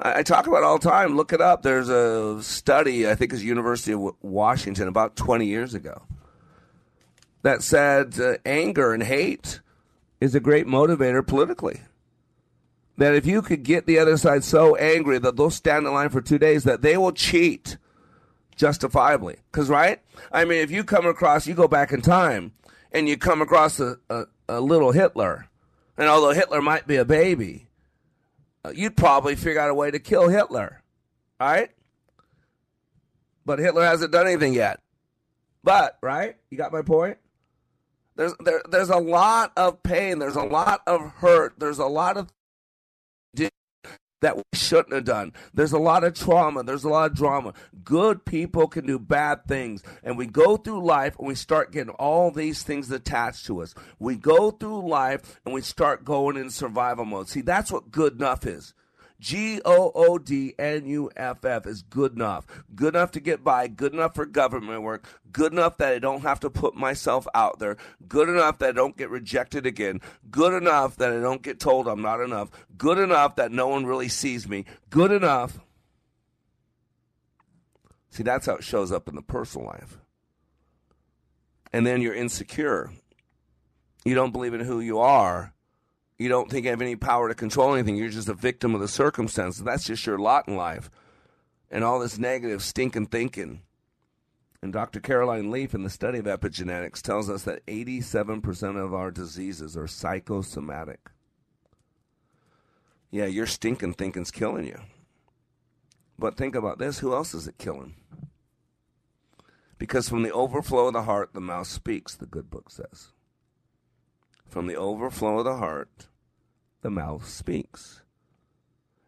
I, 0.00 0.20
I 0.20 0.22
talk 0.22 0.46
about 0.46 0.62
all 0.62 0.78
the 0.78 0.88
time. 0.88 1.16
Look 1.16 1.32
it 1.32 1.40
up. 1.40 1.62
There's 1.62 1.88
a 1.88 2.42
study, 2.42 3.08
I 3.08 3.14
think 3.14 3.32
it's 3.32 3.42
University 3.42 3.92
of 3.92 4.14
Washington, 4.22 4.88
about 4.88 5.16
20 5.16 5.46
years 5.46 5.74
ago, 5.74 6.02
that 7.42 7.62
said 7.62 8.18
uh, 8.20 8.36
anger 8.44 8.92
and 8.92 9.02
hate 9.02 9.60
is 10.20 10.34
a 10.34 10.40
great 10.40 10.66
motivator 10.66 11.26
politically. 11.26 11.80
That 12.98 13.14
if 13.14 13.26
you 13.26 13.42
could 13.42 13.62
get 13.62 13.86
the 13.86 13.98
other 13.98 14.16
side 14.16 14.42
so 14.42 14.74
angry 14.76 15.18
that 15.18 15.36
they'll 15.36 15.50
stand 15.50 15.86
in 15.86 15.92
line 15.92 16.08
for 16.08 16.22
two 16.22 16.38
days, 16.38 16.64
that 16.64 16.80
they 16.80 16.96
will 16.96 17.12
cheat 17.12 17.76
justifiably. 18.56 19.36
Because, 19.52 19.68
right? 19.68 20.00
I 20.32 20.46
mean, 20.46 20.62
if 20.62 20.70
you 20.70 20.82
come 20.82 21.06
across, 21.06 21.46
you 21.46 21.54
go 21.54 21.68
back 21.68 21.92
in 21.92 22.00
time 22.00 22.52
and 22.92 23.06
you 23.06 23.18
come 23.18 23.42
across 23.42 23.78
a, 23.80 23.98
a, 24.08 24.24
a 24.48 24.60
little 24.60 24.92
Hitler, 24.92 25.48
and 25.98 26.08
although 26.08 26.32
Hitler 26.32 26.62
might 26.62 26.86
be 26.86 26.96
a 26.96 27.04
baby, 27.04 27.65
you'd 28.74 28.96
probably 28.96 29.36
figure 29.36 29.60
out 29.60 29.70
a 29.70 29.74
way 29.74 29.90
to 29.90 29.98
kill 29.98 30.28
Hitler, 30.28 30.82
right? 31.40 31.70
But 33.44 33.58
Hitler 33.58 33.84
hasn't 33.84 34.12
done 34.12 34.26
anything 34.26 34.54
yet. 34.54 34.80
But, 35.62 35.98
right? 36.02 36.36
You 36.50 36.58
got 36.58 36.72
my 36.72 36.82
point? 36.82 37.18
There's 38.16 38.34
there, 38.40 38.62
there's 38.68 38.88
a 38.88 38.96
lot 38.96 39.52
of 39.56 39.82
pain. 39.82 40.18
There's 40.18 40.36
a 40.36 40.42
lot 40.42 40.82
of 40.86 41.02
hurt. 41.16 41.54
There's 41.58 41.78
a 41.78 41.86
lot 41.86 42.16
of 42.16 42.32
that 44.20 44.36
we 44.36 44.42
shouldn't 44.54 44.94
have 44.94 45.04
done. 45.04 45.32
There's 45.52 45.72
a 45.72 45.78
lot 45.78 46.04
of 46.04 46.14
trauma. 46.14 46.62
There's 46.62 46.84
a 46.84 46.88
lot 46.88 47.10
of 47.10 47.16
drama. 47.16 47.54
Good 47.84 48.24
people 48.24 48.66
can 48.66 48.86
do 48.86 48.98
bad 48.98 49.46
things. 49.46 49.82
And 50.02 50.16
we 50.16 50.26
go 50.26 50.56
through 50.56 50.84
life 50.84 51.18
and 51.18 51.28
we 51.28 51.34
start 51.34 51.72
getting 51.72 51.94
all 51.94 52.30
these 52.30 52.62
things 52.62 52.90
attached 52.90 53.46
to 53.46 53.60
us. 53.62 53.74
We 53.98 54.16
go 54.16 54.50
through 54.50 54.88
life 54.88 55.40
and 55.44 55.54
we 55.54 55.60
start 55.60 56.04
going 56.04 56.36
in 56.36 56.50
survival 56.50 57.04
mode. 57.04 57.28
See, 57.28 57.42
that's 57.42 57.70
what 57.70 57.90
good 57.90 58.14
enough 58.14 58.46
is. 58.46 58.74
G 59.18 59.60
O 59.64 59.92
O 59.94 60.18
D 60.18 60.54
N 60.58 60.86
U 60.86 61.10
F 61.16 61.44
F 61.44 61.66
is 61.66 61.82
good 61.82 62.14
enough. 62.14 62.46
Good 62.74 62.94
enough 62.94 63.12
to 63.12 63.20
get 63.20 63.42
by, 63.42 63.68
good 63.68 63.94
enough 63.94 64.14
for 64.14 64.26
government 64.26 64.82
work, 64.82 65.06
good 65.32 65.52
enough 65.52 65.78
that 65.78 65.94
I 65.94 65.98
don't 65.98 66.22
have 66.22 66.40
to 66.40 66.50
put 66.50 66.74
myself 66.74 67.26
out 67.34 67.58
there, 67.58 67.76
good 68.06 68.28
enough 68.28 68.58
that 68.58 68.70
I 68.70 68.72
don't 68.72 68.96
get 68.96 69.10
rejected 69.10 69.66
again, 69.66 70.00
good 70.30 70.52
enough 70.52 70.96
that 70.96 71.12
I 71.12 71.20
don't 71.20 71.42
get 71.42 71.58
told 71.58 71.88
I'm 71.88 72.02
not 72.02 72.20
enough, 72.20 72.50
good 72.76 72.98
enough 72.98 73.36
that 73.36 73.52
no 73.52 73.68
one 73.68 73.86
really 73.86 74.08
sees 74.08 74.48
me, 74.48 74.64
good 74.90 75.12
enough. 75.12 75.60
See, 78.10 78.22
that's 78.22 78.46
how 78.46 78.56
it 78.56 78.64
shows 78.64 78.92
up 78.92 79.08
in 79.08 79.14
the 79.14 79.22
personal 79.22 79.66
life. 79.66 79.98
And 81.72 81.86
then 81.86 82.00
you're 82.00 82.14
insecure. 82.14 82.90
You 84.04 84.14
don't 84.14 84.32
believe 84.32 84.54
in 84.54 84.60
who 84.60 84.80
you 84.80 84.98
are 85.00 85.52
you 86.18 86.28
don't 86.28 86.50
think 86.50 86.64
you 86.64 86.70
have 86.70 86.82
any 86.82 86.96
power 86.96 87.28
to 87.28 87.34
control 87.34 87.74
anything. 87.74 87.96
You're 87.96 88.08
just 88.08 88.28
a 88.28 88.34
victim 88.34 88.74
of 88.74 88.80
the 88.80 88.88
circumstances. 88.88 89.62
That's 89.62 89.84
just 89.84 90.06
your 90.06 90.18
lot 90.18 90.48
in 90.48 90.56
life. 90.56 90.90
And 91.70 91.84
all 91.84 91.98
this 91.98 92.18
negative, 92.18 92.62
stinking 92.62 93.06
thinking. 93.06 93.62
And 94.62 94.72
Dr. 94.72 95.00
Caroline 95.00 95.50
Leaf, 95.50 95.74
in 95.74 95.82
the 95.82 95.90
study 95.90 96.18
of 96.18 96.24
epigenetics, 96.24 97.02
tells 97.02 97.28
us 97.28 97.42
that 97.42 97.64
87% 97.66 98.82
of 98.82 98.94
our 98.94 99.10
diseases 99.10 99.76
are 99.76 99.86
psychosomatic. 99.86 101.10
Yeah, 103.10 103.26
your 103.26 103.46
stinking 103.46 103.94
thinking's 103.94 104.30
killing 104.30 104.66
you. 104.66 104.80
But 106.18 106.36
think 106.36 106.54
about 106.54 106.78
this 106.78 107.00
who 107.00 107.14
else 107.14 107.34
is 107.34 107.46
it 107.46 107.58
killing? 107.58 107.94
Because 109.78 110.08
from 110.08 110.22
the 110.22 110.32
overflow 110.32 110.86
of 110.86 110.94
the 110.94 111.02
heart, 111.02 111.34
the 111.34 111.40
mouth 111.40 111.66
speaks, 111.66 112.14
the 112.14 112.26
good 112.26 112.48
book 112.48 112.70
says. 112.70 113.12
From 114.48 114.66
the 114.66 114.76
overflow 114.76 115.38
of 115.38 115.44
the 115.44 115.56
heart, 115.56 116.08
the 116.82 116.90
mouth 116.90 117.28
speaks. 117.28 118.02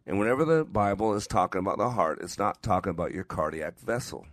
And 0.07 0.19
whenever 0.19 0.45
the 0.45 0.65
Bible 0.65 1.15
is 1.15 1.27
talking 1.27 1.61
about 1.61 1.79
the 1.79 1.91
heart, 1.91 2.19
it's 2.23 2.39
not 2.39 2.63
talking 2.63 2.91
about 2.91 3.13
your 3.13 3.25
cardiac 3.25 3.79
vessel. 3.79 4.27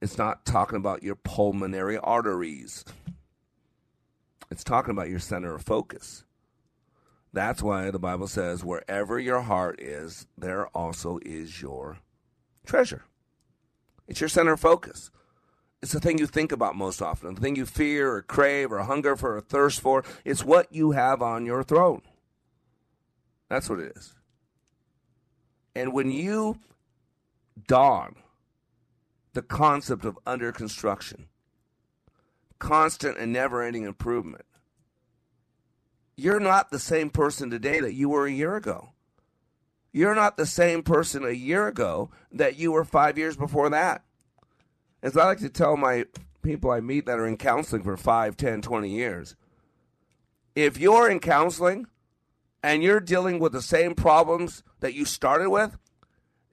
It's 0.00 0.18
not 0.18 0.44
talking 0.44 0.76
about 0.76 1.02
your 1.02 1.14
pulmonary 1.14 1.96
arteries. 1.96 2.84
It's 4.50 4.64
talking 4.64 4.90
about 4.90 5.08
your 5.08 5.20
center 5.20 5.54
of 5.54 5.62
focus. 5.62 6.24
That's 7.32 7.62
why 7.62 7.90
the 7.90 7.98
Bible 7.98 8.26
says, 8.26 8.64
wherever 8.64 9.18
your 9.18 9.40
heart 9.40 9.80
is, 9.80 10.26
there 10.36 10.66
also 10.68 11.18
is 11.24 11.62
your 11.62 11.98
treasure. 12.66 13.04
It's 14.06 14.20
your 14.20 14.28
center 14.28 14.52
of 14.52 14.60
focus. 14.60 15.10
It's 15.82 15.92
the 15.92 16.00
thing 16.00 16.18
you 16.18 16.28
think 16.28 16.52
about 16.52 16.76
most 16.76 17.02
often, 17.02 17.34
the 17.34 17.40
thing 17.40 17.56
you 17.56 17.66
fear 17.66 18.12
or 18.12 18.22
crave 18.22 18.70
or 18.70 18.78
hunger 18.82 19.16
for 19.16 19.36
or 19.36 19.40
thirst 19.40 19.80
for. 19.80 20.04
It's 20.24 20.44
what 20.44 20.72
you 20.72 20.92
have 20.92 21.20
on 21.20 21.44
your 21.44 21.64
throne. 21.64 22.02
That's 23.48 23.68
what 23.68 23.80
it 23.80 23.96
is. 23.96 24.14
And 25.74 25.92
when 25.92 26.10
you 26.10 26.60
dawn 27.66 28.14
the 29.32 29.42
concept 29.42 30.04
of 30.04 30.18
under 30.24 30.52
construction, 30.52 31.26
constant 32.60 33.18
and 33.18 33.32
never 33.32 33.62
ending 33.62 33.82
improvement, 33.82 34.44
you're 36.16 36.40
not 36.40 36.70
the 36.70 36.78
same 36.78 37.10
person 37.10 37.50
today 37.50 37.80
that 37.80 37.94
you 37.94 38.08
were 38.08 38.26
a 38.26 38.30
year 38.30 38.54
ago. 38.54 38.90
You're 39.92 40.14
not 40.14 40.36
the 40.36 40.46
same 40.46 40.82
person 40.82 41.24
a 41.24 41.30
year 41.30 41.66
ago 41.66 42.10
that 42.30 42.56
you 42.56 42.70
were 42.70 42.84
five 42.84 43.18
years 43.18 43.36
before 43.36 43.68
that. 43.70 44.04
As 45.02 45.16
I 45.16 45.24
like 45.24 45.38
to 45.38 45.48
tell 45.48 45.76
my 45.76 46.06
people 46.42 46.70
I 46.70 46.80
meet 46.80 47.06
that 47.06 47.18
are 47.18 47.26
in 47.26 47.36
counseling 47.36 47.82
for 47.82 47.96
5, 47.96 48.36
10, 48.36 48.62
20 48.62 48.88
years, 48.88 49.36
if 50.54 50.78
you're 50.78 51.10
in 51.10 51.18
counseling 51.18 51.86
and 52.62 52.82
you're 52.82 53.00
dealing 53.00 53.38
with 53.38 53.52
the 53.52 53.62
same 53.62 53.94
problems 53.94 54.62
that 54.80 54.94
you 54.94 55.04
started 55.04 55.50
with, 55.50 55.76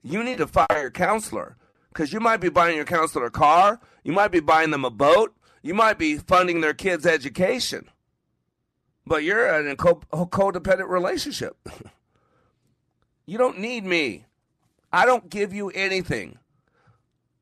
you 0.02 0.24
need 0.24 0.38
to 0.38 0.46
fire 0.46 0.66
your 0.72 0.90
counselor 0.90 1.56
because 1.90 2.12
you 2.12 2.20
might 2.20 2.38
be 2.38 2.48
buying 2.48 2.76
your 2.76 2.84
counselor 2.84 3.26
a 3.26 3.30
car, 3.30 3.80
you 4.02 4.12
might 4.12 4.32
be 4.32 4.40
buying 4.40 4.70
them 4.70 4.84
a 4.84 4.90
boat, 4.90 5.34
you 5.62 5.74
might 5.74 5.98
be 5.98 6.16
funding 6.16 6.60
their 6.60 6.74
kids' 6.74 7.06
education, 7.06 7.88
but 9.06 9.22
you're 9.22 9.46
in 9.60 9.68
a 9.68 9.76
co- 9.76 10.02
codependent 10.12 10.88
relationship. 10.88 11.56
you 13.26 13.38
don't 13.38 13.58
need 13.58 13.84
me. 13.84 14.24
I 14.92 15.06
don't 15.06 15.28
give 15.30 15.52
you 15.52 15.68
anything. 15.70 16.38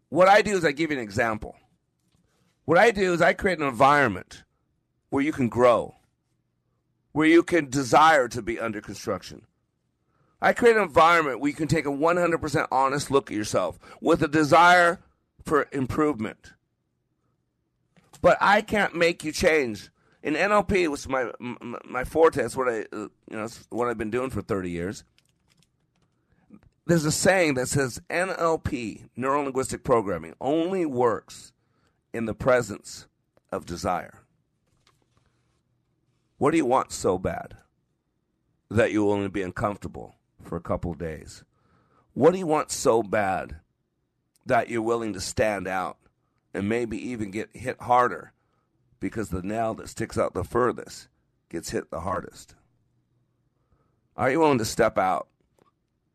What 0.08 0.28
I 0.28 0.42
do 0.42 0.56
is 0.56 0.64
I 0.64 0.72
give 0.72 0.90
you 0.90 0.96
an 0.96 1.02
example. 1.02 1.56
What 2.64 2.78
I 2.78 2.90
do 2.90 3.12
is 3.12 3.22
I 3.22 3.32
create 3.32 3.58
an 3.58 3.66
environment 3.66 4.44
where 5.10 5.22
you 5.22 5.32
can 5.32 5.48
grow, 5.48 5.96
where 7.12 7.26
you 7.26 7.42
can 7.42 7.68
desire 7.68 8.28
to 8.28 8.42
be 8.42 8.58
under 8.58 8.80
construction. 8.80 9.42
I 10.40 10.52
create 10.52 10.76
an 10.76 10.82
environment 10.82 11.40
where 11.40 11.50
you 11.50 11.56
can 11.56 11.68
take 11.68 11.86
a 11.86 11.90
100% 11.90 12.68
honest 12.70 13.10
look 13.10 13.30
at 13.30 13.36
yourself 13.36 13.78
with 14.00 14.22
a 14.22 14.28
desire 14.28 15.00
for 15.44 15.66
improvement. 15.72 16.52
But 18.20 18.38
I 18.40 18.62
can't 18.62 18.94
make 18.94 19.24
you 19.24 19.32
change. 19.32 19.90
In 20.22 20.34
NLP, 20.34 20.88
which 20.88 21.00
is 21.00 21.08
my 21.08 21.30
my 21.84 22.02
forte, 22.04 22.42
it's 22.42 22.56
what 22.56 22.68
I 22.68 22.80
uh, 22.92 23.08
you 23.30 23.36
know 23.36 23.48
what 23.70 23.88
I've 23.88 23.96
been 23.96 24.10
doing 24.10 24.30
for 24.30 24.42
30 24.42 24.68
years 24.68 25.04
there's 26.88 27.04
a 27.04 27.12
saying 27.12 27.52
that 27.54 27.68
says 27.68 28.00
NLP, 28.08 29.10
neuro 29.14 29.42
linguistic 29.42 29.84
programming, 29.84 30.34
only 30.40 30.86
works 30.86 31.52
in 32.14 32.24
the 32.24 32.32
presence 32.32 33.06
of 33.52 33.66
desire. 33.66 34.22
What 36.38 36.52
do 36.52 36.56
you 36.56 36.64
want 36.64 36.90
so 36.90 37.18
bad 37.18 37.58
that 38.70 38.90
you 38.90 39.04
will 39.04 39.12
only 39.12 39.28
be 39.28 39.42
uncomfortable 39.42 40.14
for 40.42 40.56
a 40.56 40.62
couple 40.62 40.94
days? 40.94 41.44
What 42.14 42.32
do 42.32 42.38
you 42.38 42.46
want 42.46 42.70
so 42.70 43.02
bad 43.02 43.56
that 44.46 44.70
you're 44.70 44.80
willing 44.80 45.12
to 45.12 45.20
stand 45.20 45.68
out 45.68 45.98
and 46.54 46.70
maybe 46.70 46.96
even 46.96 47.30
get 47.30 47.50
hit 47.54 47.82
harder 47.82 48.32
because 48.98 49.28
the 49.28 49.42
nail 49.42 49.74
that 49.74 49.90
sticks 49.90 50.16
out 50.16 50.32
the 50.32 50.42
furthest 50.42 51.08
gets 51.50 51.68
hit 51.68 51.90
the 51.90 52.00
hardest? 52.00 52.54
Are 54.16 54.30
you 54.30 54.40
willing 54.40 54.56
to 54.56 54.64
step 54.64 54.96
out? 54.96 55.28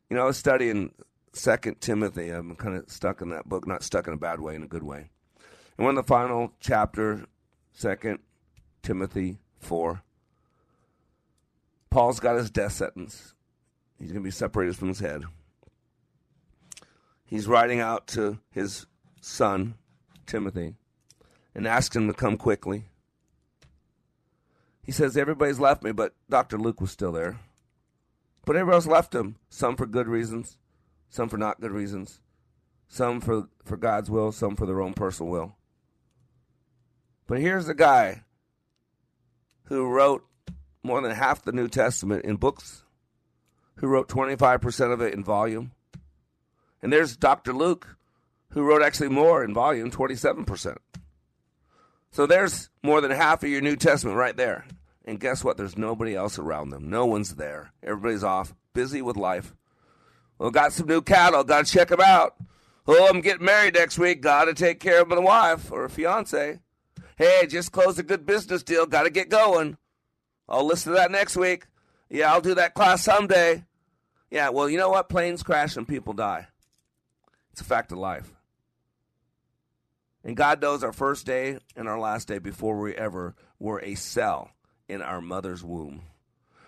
You 0.10 0.18
know, 0.18 0.24
I 0.24 0.28
was 0.28 0.38
studying 0.38 0.91
Second 1.34 1.82
Timothy. 1.82 2.30
I'm 2.30 2.56
kind 2.56 2.78
of 2.78 2.89
stuck 2.89 3.22
in 3.22 3.30
that 3.30 3.49
book, 3.49 3.68
not 3.68 3.84
stuck 3.84 4.08
in 4.08 4.14
a 4.14 4.18
bad 4.18 4.39
way, 4.39 4.56
in 4.56 4.64
a 4.64 4.68
good 4.68 4.84
way. 4.84 5.10
And 5.78 5.86
when 5.86 5.95
the 5.95 6.04
final 6.04 6.54
chapter, 6.60 7.26
Second 7.72 8.20
Timothy 8.82 9.39
four, 9.60 10.04
Paul's 11.89 12.20
got 12.20 12.38
his 12.38 12.51
death 12.51 12.74
sentence. 12.74 13.34
He's 13.97 14.12
going 14.12 14.24
to 14.24 14.28
be 14.28 14.32
separated 14.32 14.76
from 14.76 14.89
his 14.89 14.99
head. 14.99 15.24
He's 17.26 17.47
writing 17.47 17.80
out 17.80 18.08
to 18.08 18.39
his 18.51 18.86
son, 19.22 19.76
Timothy, 20.26 20.76
and 21.56 21.68
asks 21.68 21.95
him 21.95 22.08
to 22.08 22.14
come 22.14 22.38
quickly. 22.38 22.86
He 24.84 24.91
says, 24.91 25.16
Everybody's 25.16 25.60
left 25.60 25.84
me, 25.84 25.91
but 25.91 26.14
Dr. 26.30 26.58
Luke 26.58 26.82
was 26.82 26.91
still 26.91 27.12
there. 27.12 27.39
But 28.45 28.55
everybody 28.55 28.75
else 28.75 28.87
left 28.87 29.15
him, 29.15 29.37
some 29.49 29.75
for 29.75 29.85
good 29.85 30.07
reasons, 30.07 30.57
some 31.09 31.29
for 31.29 31.37
not 31.37 31.61
good 31.61 31.71
reasons, 31.71 32.19
some 32.87 33.21
for, 33.21 33.47
for 33.63 33.77
God's 33.77 34.09
will, 34.09 34.31
some 34.31 34.55
for 34.55 34.65
their 34.65 34.81
own 34.81 34.93
personal 34.93 35.31
will. 35.31 35.55
But 37.27 37.39
here's 37.39 37.67
the 37.67 37.73
guy 37.73 38.23
who 39.65 39.87
wrote 39.87 40.25
more 40.83 41.01
than 41.01 41.11
half 41.11 41.41
the 41.41 41.53
New 41.53 41.69
Testament 41.69 42.25
in 42.25 42.35
books, 42.35 42.83
who 43.75 43.87
wrote 43.87 44.09
25% 44.09 44.91
of 44.91 45.01
it 45.01 45.13
in 45.13 45.23
volume. 45.23 45.71
And 46.81 46.91
there's 46.91 47.15
Dr. 47.15 47.53
Luke, 47.53 47.95
who 48.49 48.63
wrote 48.63 48.83
actually 48.83 49.09
more 49.09 49.43
in 49.43 49.53
volume, 49.53 49.89
27%. 49.89 50.77
So 52.11 52.25
there's 52.25 52.69
more 52.83 53.01
than 53.01 53.11
half 53.11 53.41
of 53.41 53.49
your 53.49 53.61
New 53.61 53.77
Testament 53.77 54.17
right 54.17 54.35
there. 54.35 54.65
And 55.06 55.20
guess 55.20 55.43
what? 55.43 55.58
There's 55.58 55.78
nobody 55.78 56.16
else 56.16 56.39
around 56.39 56.70
them. 56.70 56.89
No 56.89 57.06
one's 57.06 57.36
there. 57.36 57.74
Everybody's 57.84 58.24
off, 58.24 58.54
busy 58.74 59.01
with 59.01 59.18
life. 59.18 59.54
Well, 60.38 60.51
got 60.51 60.74
some 60.74 60.88
new 60.88 61.01
cattle. 61.01 61.43
Got 61.43 61.66
to 61.66 61.72
check 61.72 61.89
them 61.89 62.01
out. 62.01 62.36
Oh, 62.88 63.08
I'm 63.10 63.22
getting 63.22 63.45
married 63.45 63.76
next 63.76 63.97
week. 63.97 64.22
Got 64.22 64.45
to 64.45 64.54
take 64.54 64.80
care 64.80 65.01
of 65.01 65.08
my 65.08 65.20
wife 65.20 65.72
or 65.72 65.86
a 65.86 65.89
fiance. 65.89 66.60
Hey, 67.18 67.47
just 67.47 67.72
closed 67.72 67.99
a 67.99 68.04
good 68.04 68.26
business 68.26 68.64
deal. 68.64 68.86
Got 68.86 69.04
to 69.04 69.10
get 69.10 69.30
going. 69.30 69.78
I'll 70.49 70.66
listen 70.66 70.91
to 70.91 70.97
that 70.97 71.12
next 71.12 71.38
week. 71.38 71.66
Yeah, 72.10 72.34
I'll 72.34 72.41
do 72.41 72.56
that 72.56 72.74
class 72.74 73.04
someday. 73.04 73.64
Yeah, 74.30 74.49
well, 74.49 74.70
you 74.70 74.78
know 74.78 74.89
what? 74.89 75.10
Planes 75.10 75.43
crash 75.43 75.78
and 75.78 75.88
people 75.88 76.14
die. 76.14 76.47
It's 77.51 77.62
a 77.62 77.66
fact 77.66 77.91
of 77.91 77.99
life. 77.99 78.34
And 80.24 80.36
God 80.36 80.62
knows 80.62 80.84
our 80.84 80.93
first 80.93 81.26
day 81.26 81.60
and 81.76 81.88
our 81.88 81.99
last 81.99 82.28
day 82.28 82.39
before 82.39 82.80
we 82.80 82.95
ever 82.95 83.36
were 83.60 83.80
a 83.82 83.95
cell 83.95 84.51
in 84.88 85.01
our 85.01 85.21
mother's 85.21 85.63
womb. 85.63 86.01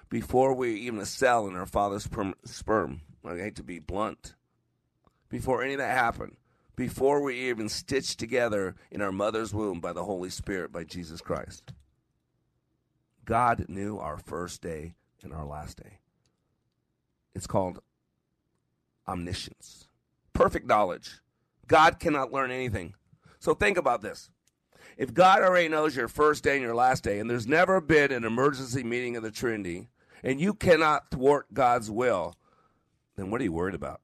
Before 0.09 0.53
we 0.53 0.76
even 0.76 0.99
a 0.99 1.05
cell 1.05 1.47
in 1.47 1.55
our 1.55 1.66
father's 1.66 2.07
sperm. 2.45 3.01
I 3.26 3.38
hate 3.38 3.55
to 3.55 3.63
be 3.63 3.80
blunt. 3.80 4.36
Before 5.30 5.63
any 5.63 5.74
of 5.74 5.80
that 5.80 5.97
happened. 5.97 6.38
Before 6.76 7.22
we 7.22 7.49
even 7.49 7.70
stitched 7.70 8.20
together 8.20 8.76
in 8.91 9.01
our 9.01 9.11
mother's 9.11 9.53
womb 9.53 9.80
by 9.80 9.93
the 9.93 10.03
Holy 10.03 10.30
Spirit, 10.30 10.72
by 10.72 10.84
Jesus 10.84 11.22
Christ. 11.22 11.74
God 13.24 13.66
knew 13.68 13.97
our 13.97 14.18
first 14.18 14.61
day 14.61 14.95
and 15.24 15.34
our 15.34 15.45
last 15.45 15.78
day. 15.78 15.99
It's 17.34 17.47
called 17.47 17.80
omniscience. 19.07 19.88
Perfect 20.34 20.68
knowledge. 20.68 21.20
God 21.68 21.99
cannot 21.99 22.32
learn 22.32 22.51
anything 22.51 22.93
so 23.45 23.53
think 23.53 23.78
about 23.78 24.01
this. 24.01 24.32
If 24.98 25.14
God 25.14 25.42
already 25.42 25.68
knows 25.68 25.96
your 25.96 26.08
first 26.08 26.44
day 26.44 26.54
and 26.54 26.62
your 26.62 26.76
last 26.76 27.04
day, 27.04 27.20
and 27.20 27.30
there's 27.30 27.48
never 27.48 27.82
been 27.82 28.12
an 28.12 28.24
emergency 28.24 28.84
meeting 28.84 29.18
of 29.18 29.24
the 29.24 29.32
Trinity, 29.32 29.90
and 30.24 30.40
you 30.40 30.54
cannot 30.54 31.12
thwart 31.12 31.54
God's 31.54 31.92
will, 31.92 32.36
then 33.16 33.30
what 33.30 33.42
are 33.42 33.44
you 33.44 33.54
worried 33.54 33.76
about? 33.76 34.02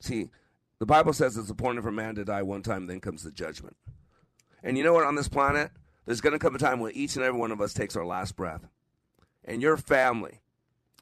See, 0.00 0.30
the 0.78 0.86
Bible 0.86 1.12
says 1.12 1.36
it's 1.36 1.50
appointed 1.50 1.82
for 1.82 1.92
man 1.92 2.14
to 2.16 2.24
die 2.24 2.42
one 2.42 2.62
time, 2.62 2.86
then 2.86 3.00
comes 3.00 3.22
the 3.22 3.30
judgment. 3.30 3.76
And 4.62 4.76
you 4.76 4.84
know 4.84 4.92
what? 4.92 5.04
On 5.04 5.14
this 5.14 5.28
planet, 5.28 5.70
there's 6.04 6.20
going 6.20 6.32
to 6.32 6.38
come 6.38 6.54
a 6.54 6.58
time 6.58 6.80
when 6.80 6.92
each 6.92 7.16
and 7.16 7.24
every 7.24 7.38
one 7.38 7.52
of 7.52 7.60
us 7.60 7.72
takes 7.72 7.96
our 7.96 8.04
last 8.04 8.36
breath. 8.36 8.66
And 9.44 9.62
your 9.62 9.76
family 9.76 10.40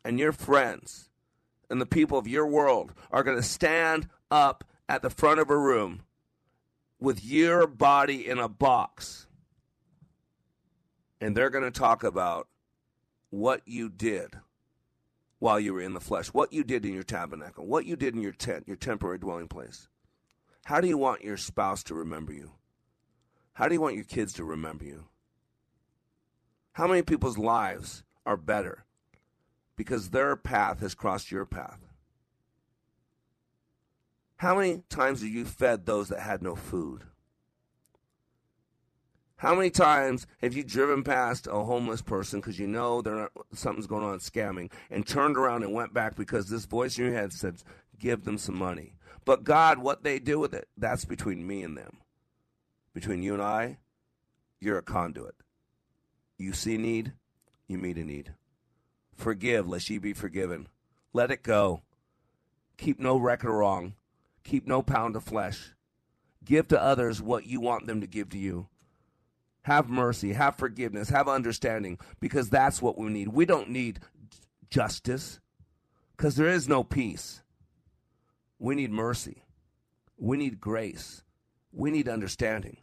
and 0.05 0.19
your 0.19 0.33
friends 0.33 1.11
and 1.71 1.81
the 1.81 1.87
people 1.87 2.19
of 2.19 2.29
your 2.29 2.47
world 2.47 2.93
are 3.11 3.23
going 3.23 3.37
to 3.37 3.43
stand 3.43 4.09
up 4.31 4.65
at 4.89 5.03
the 5.03 5.11
front 5.11 5.41
of 5.41 5.51
a 5.51 5.57
room 5.57 6.03
with 7.03 7.25
your 7.25 7.67
body 7.67 8.29
in 8.29 8.39
a 8.39 8.49
box. 8.49 9.27
And 11.21 11.37
they're 11.37 11.51
going 11.51 11.65
to 11.65 11.71
talk 11.71 12.05
about 12.05 12.49
what 13.31 13.63
you 13.67 13.89
did 13.89 14.37
while 15.39 15.59
you 15.59 15.75
were 15.75 15.81
in 15.81 15.95
the 15.95 16.01
flesh, 16.01 16.29
what 16.29 16.53
you 16.53 16.63
did 16.63 16.85
in 16.85 16.95
your 16.95 17.03
tabernacle, 17.03 17.67
what 17.67 17.85
you 17.85 17.97
did 17.97 18.15
in 18.15 18.23
your 18.23 18.33
tent, 18.33 18.65
your 18.67 18.77
temporary 18.77 19.19
dwelling 19.19 19.49
place. 19.49 19.89
How 20.65 20.81
do 20.81 20.87
you 20.87 20.97
want 20.97 21.25
your 21.25 21.37
spouse 21.37 21.83
to 21.85 21.95
remember 21.95 22.33
you? 22.33 22.53
How 23.55 23.67
do 23.67 23.75
you 23.75 23.81
want 23.81 23.97
your 23.97 24.05
kids 24.05 24.33
to 24.35 24.45
remember 24.45 24.85
you? 24.85 25.05
How 26.75 26.87
many 26.87 27.03
people's 27.03 27.39
lives 27.39 28.05
are 28.25 28.37
better 28.37 28.85
because 29.77 30.11
their 30.11 30.37
path 30.37 30.81
has 30.81 30.95
crossed 30.95 31.31
your 31.31 31.45
path? 31.45 31.92
How 34.43 34.57
many 34.57 34.83
times 34.89 35.21
have 35.21 35.31
you 35.31 35.45
fed 35.45 35.87
those 35.87 36.09
that 36.09 36.19
had 36.19 36.43
no 36.43 36.57
food? 36.57 37.05
How 39.37 39.55
many 39.55 39.71
times 39.71 40.27
have 40.41 40.53
you 40.53 40.65
driven 40.65 41.05
past 41.05 41.47
a 41.47 41.63
homeless 41.63 42.03
person 42.03 42.41
because 42.41 42.59
you 42.59 42.67
know 42.67 43.01
not, 43.03 43.31
something's 43.55 43.87
going 43.87 44.03
on 44.03 44.19
scamming 44.19 44.73
and 44.91 45.07
turned 45.07 45.37
around 45.37 45.63
and 45.63 45.73
went 45.73 45.95
back 45.95 46.17
because 46.17 46.49
this 46.49 46.65
voice 46.65 46.99
in 46.99 47.05
your 47.05 47.15
head 47.15 47.33
said, 47.33 47.63
give 48.01 48.25
them 48.25 48.37
some 48.37 48.59
money. 48.59 48.97
But 49.25 49.45
God, 49.45 49.79
what 49.79 50.03
they 50.03 50.19
do 50.19 50.41
with 50.41 50.55
it, 50.55 50.67
that's 50.77 51.05
between 51.05 51.47
me 51.47 51.63
and 51.63 51.77
them. 51.77 51.99
Between 52.95 53.23
you 53.23 53.35
and 53.35 53.43
I, 53.43 53.79
you're 54.59 54.79
a 54.79 54.83
conduit. 54.83 55.37
You 56.37 56.53
see 56.53 56.79
need, 56.79 57.13
you 57.69 57.79
meet 57.79 57.97
a 57.97 58.03
need. 58.03 58.35
Forgive, 59.15 59.69
lest 59.69 59.89
ye 59.89 59.99
be 59.99 60.15
forgiven. 60.15 60.67
Let 61.13 61.31
it 61.31 61.45
go. 61.45 61.83
Keep 62.77 62.99
no 62.99 63.17
record 63.17 63.51
of 63.51 63.55
wrong. 63.55 63.95
Keep 64.45 64.67
no 64.67 64.83
pound 64.83 65.17
of 65.17 65.25
flesh. 65.25 65.73
Give 66.45 66.67
to 66.69 66.83
others 66.83 67.23
what 67.23 67.47
you 67.47 67.61
want 67.61 67.87
them 67.87 68.01
to 68.01 68.07
give 68.07 68.31
to 68.31 68.39
you. 68.39 68.69
Have 69.63 69.89
mercy, 69.89 70.33
have 70.33 70.57
forgiveness, 70.57 71.09
have 71.11 71.29
understanding, 71.29 71.99
because 72.19 72.51
that's 72.51 72.83
what 72.83 72.99
we 72.99 73.11
need. 73.11 73.29
We 73.29 73.45
don't 73.45 73.71
need 73.71 74.01
justice, 74.71 75.39
because 76.17 76.35
there 76.35 76.49
is 76.49 76.69
no 76.69 76.83
peace. 76.83 77.43
We 78.59 78.75
need 78.75 78.91
mercy. 78.91 79.45
We 80.19 80.37
need 80.37 80.61
grace. 80.61 81.23
We 81.73 81.91
need 81.91 82.09
understanding. 82.09 82.79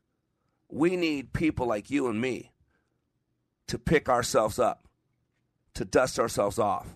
We 0.70 0.96
need 0.96 1.34
people 1.34 1.68
like 1.68 1.90
you 1.90 2.08
and 2.08 2.22
me 2.22 2.52
to 3.68 3.78
pick 3.78 4.08
ourselves 4.08 4.58
up, 4.58 4.88
to 5.74 5.84
dust 5.84 6.20
ourselves 6.20 6.60
off, 6.60 6.88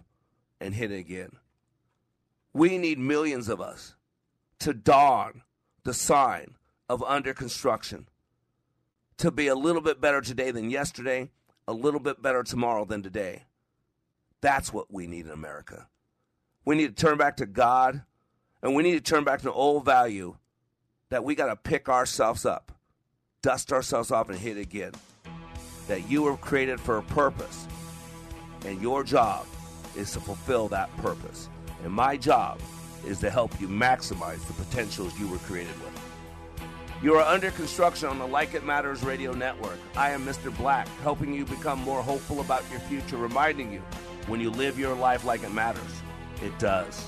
and 0.62 0.74
hit 0.74 0.92
it 0.92 1.00
again. 1.00 1.32
We 2.54 2.78
need 2.78 3.00
millions 3.00 3.50
of 3.50 3.60
us 3.60 3.96
to 4.64 4.74
dawn 4.74 5.42
the 5.84 5.94
sign 5.94 6.56
of 6.88 7.04
under 7.04 7.34
construction 7.34 8.08
to 9.18 9.30
be 9.30 9.48
a 9.48 9.56
little 9.56 9.82
bit 9.82 10.00
better 10.00 10.22
today 10.22 10.52
than 10.52 10.70
yesterday, 10.70 11.30
a 11.68 11.74
little 11.74 12.00
bit 12.00 12.22
better 12.22 12.44
tomorrow 12.44 12.86
than 12.86 13.04
today. 13.04 13.44
That's 14.40 14.72
what 14.72 14.90
we 14.90 15.06
need 15.06 15.26
in 15.26 15.34
America. 15.34 15.88
We 16.64 16.76
need 16.76 16.96
to 16.96 17.06
turn 17.06 17.18
back 17.18 17.38
to 17.38 17.46
God, 17.46 18.04
and 18.62 18.74
we 18.74 18.84
need 18.84 18.94
to 18.94 19.02
turn 19.02 19.26
back 19.26 19.42
to 19.42 19.50
an 19.50 19.54
old 19.54 19.84
value 19.84 20.38
that 21.10 21.26
we 21.26 21.36
got 21.36 21.48
to 21.48 21.58
pick 21.58 21.90
ourselves 21.90 22.46
up, 22.46 22.72
dust 23.42 23.74
ourselves 23.74 24.12
off, 24.12 24.30
and 24.30 24.40
hit 24.40 24.58
again. 24.58 24.94
That 25.90 26.10
you 26.10 26.24
were 26.24 26.38
created 26.38 26.80
for 26.80 27.00
a 27.00 27.04
purpose, 27.04 27.68
and 28.66 28.82
your 28.82 29.04
job 29.04 29.46
is 29.98 30.14
to 30.14 30.22
fulfill 30.22 30.70
that 30.70 30.96
purpose. 30.98 31.50
And 31.84 31.92
my 31.92 32.16
job 32.16 32.62
is 33.06 33.20
to 33.20 33.30
help 33.30 33.60
you 33.60 33.68
maximize 33.68 34.46
the 34.48 34.54
potentials 34.54 35.18
you 35.20 35.28
were 35.28 35.38
created 35.40 35.74
with. 35.82 36.00
You 37.02 37.16
are 37.16 37.24
under 37.24 37.52
construction 37.52 38.08
on 38.08 38.18
the 38.18 38.26
Like 38.26 38.54
It 38.54 38.64
Matters 38.66 39.04
radio 39.04 39.34
network. 39.34 39.78
I 39.98 40.12
am 40.12 40.26
Mr. 40.26 40.56
Black, 40.56 40.88
helping 41.02 41.34
you 41.34 41.46
become 41.46 41.80
more 41.82 42.02
hopeful 42.02 42.40
about 42.40 42.64
your 42.72 42.80
future, 42.80 43.18
reminding 43.18 43.74
you 43.74 43.82
when 44.28 44.40
you 44.40 44.50
live 44.50 44.80
your 44.80 44.96
life 44.96 45.26
like 45.26 45.44
it 45.44 45.54
matters, 45.54 46.02
it 46.42 46.58
does. 46.60 47.06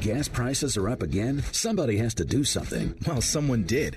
Gas 0.00 0.28
prices 0.28 0.76
are 0.76 0.88
up 0.88 1.02
again? 1.02 1.42
Somebody 1.52 1.96
has 1.98 2.14
to 2.14 2.24
do 2.24 2.44
something. 2.44 2.94
Well, 3.06 3.20
someone 3.20 3.64
did. 3.64 3.96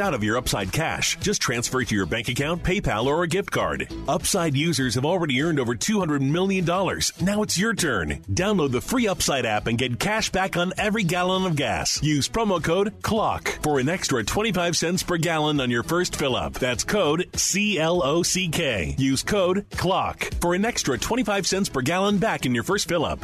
out 0.01 0.13
of 0.13 0.23
your 0.23 0.37
Upside 0.37 0.71
cash, 0.71 1.17
just 1.19 1.41
transfer 1.41 1.81
it 1.81 1.89
to 1.89 1.95
your 1.95 2.05
bank 2.05 2.27
account, 2.27 2.63
PayPal, 2.63 3.05
or 3.05 3.23
a 3.23 3.27
gift 3.27 3.51
card. 3.51 3.87
Upside 4.07 4.55
users 4.55 4.95
have 4.95 5.05
already 5.05 5.41
earned 5.41 5.59
over 5.59 5.75
$200 5.75 6.19
million. 6.19 6.65
Now 6.65 7.43
it's 7.43 7.57
your 7.57 7.73
turn. 7.73 8.23
Download 8.23 8.71
the 8.71 8.81
free 8.81 9.07
Upside 9.07 9.45
app 9.45 9.67
and 9.67 9.77
get 9.77 9.99
cash 9.99 10.31
back 10.31 10.57
on 10.57 10.73
every 10.77 11.03
gallon 11.03 11.45
of 11.45 11.55
gas. 11.55 12.01
Use 12.03 12.27
promo 12.27 12.61
code 12.61 13.01
CLOCK 13.03 13.59
for 13.61 13.79
an 13.79 13.87
extra 13.87 14.23
25 14.23 14.75
cents 14.75 15.03
per 15.03 15.17
gallon 15.17 15.61
on 15.61 15.69
your 15.69 15.83
first 15.83 16.15
fill 16.15 16.35
up. 16.35 16.53
That's 16.53 16.83
code 16.83 17.29
C 17.35 17.79
L 17.79 18.03
O 18.03 18.23
C 18.23 18.49
K. 18.49 18.95
Use 18.97 19.23
code 19.23 19.65
CLOCK 19.71 20.33
for 20.41 20.55
an 20.55 20.65
extra 20.65 20.97
25 20.97 21.47
cents 21.47 21.69
per 21.69 21.81
gallon 21.81 22.17
back 22.17 22.45
in 22.45 22.55
your 22.55 22.63
first 22.63 22.87
fill 22.87 23.05
up. 23.05 23.23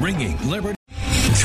Ringing 0.00 0.38
Liberty. 0.48 0.77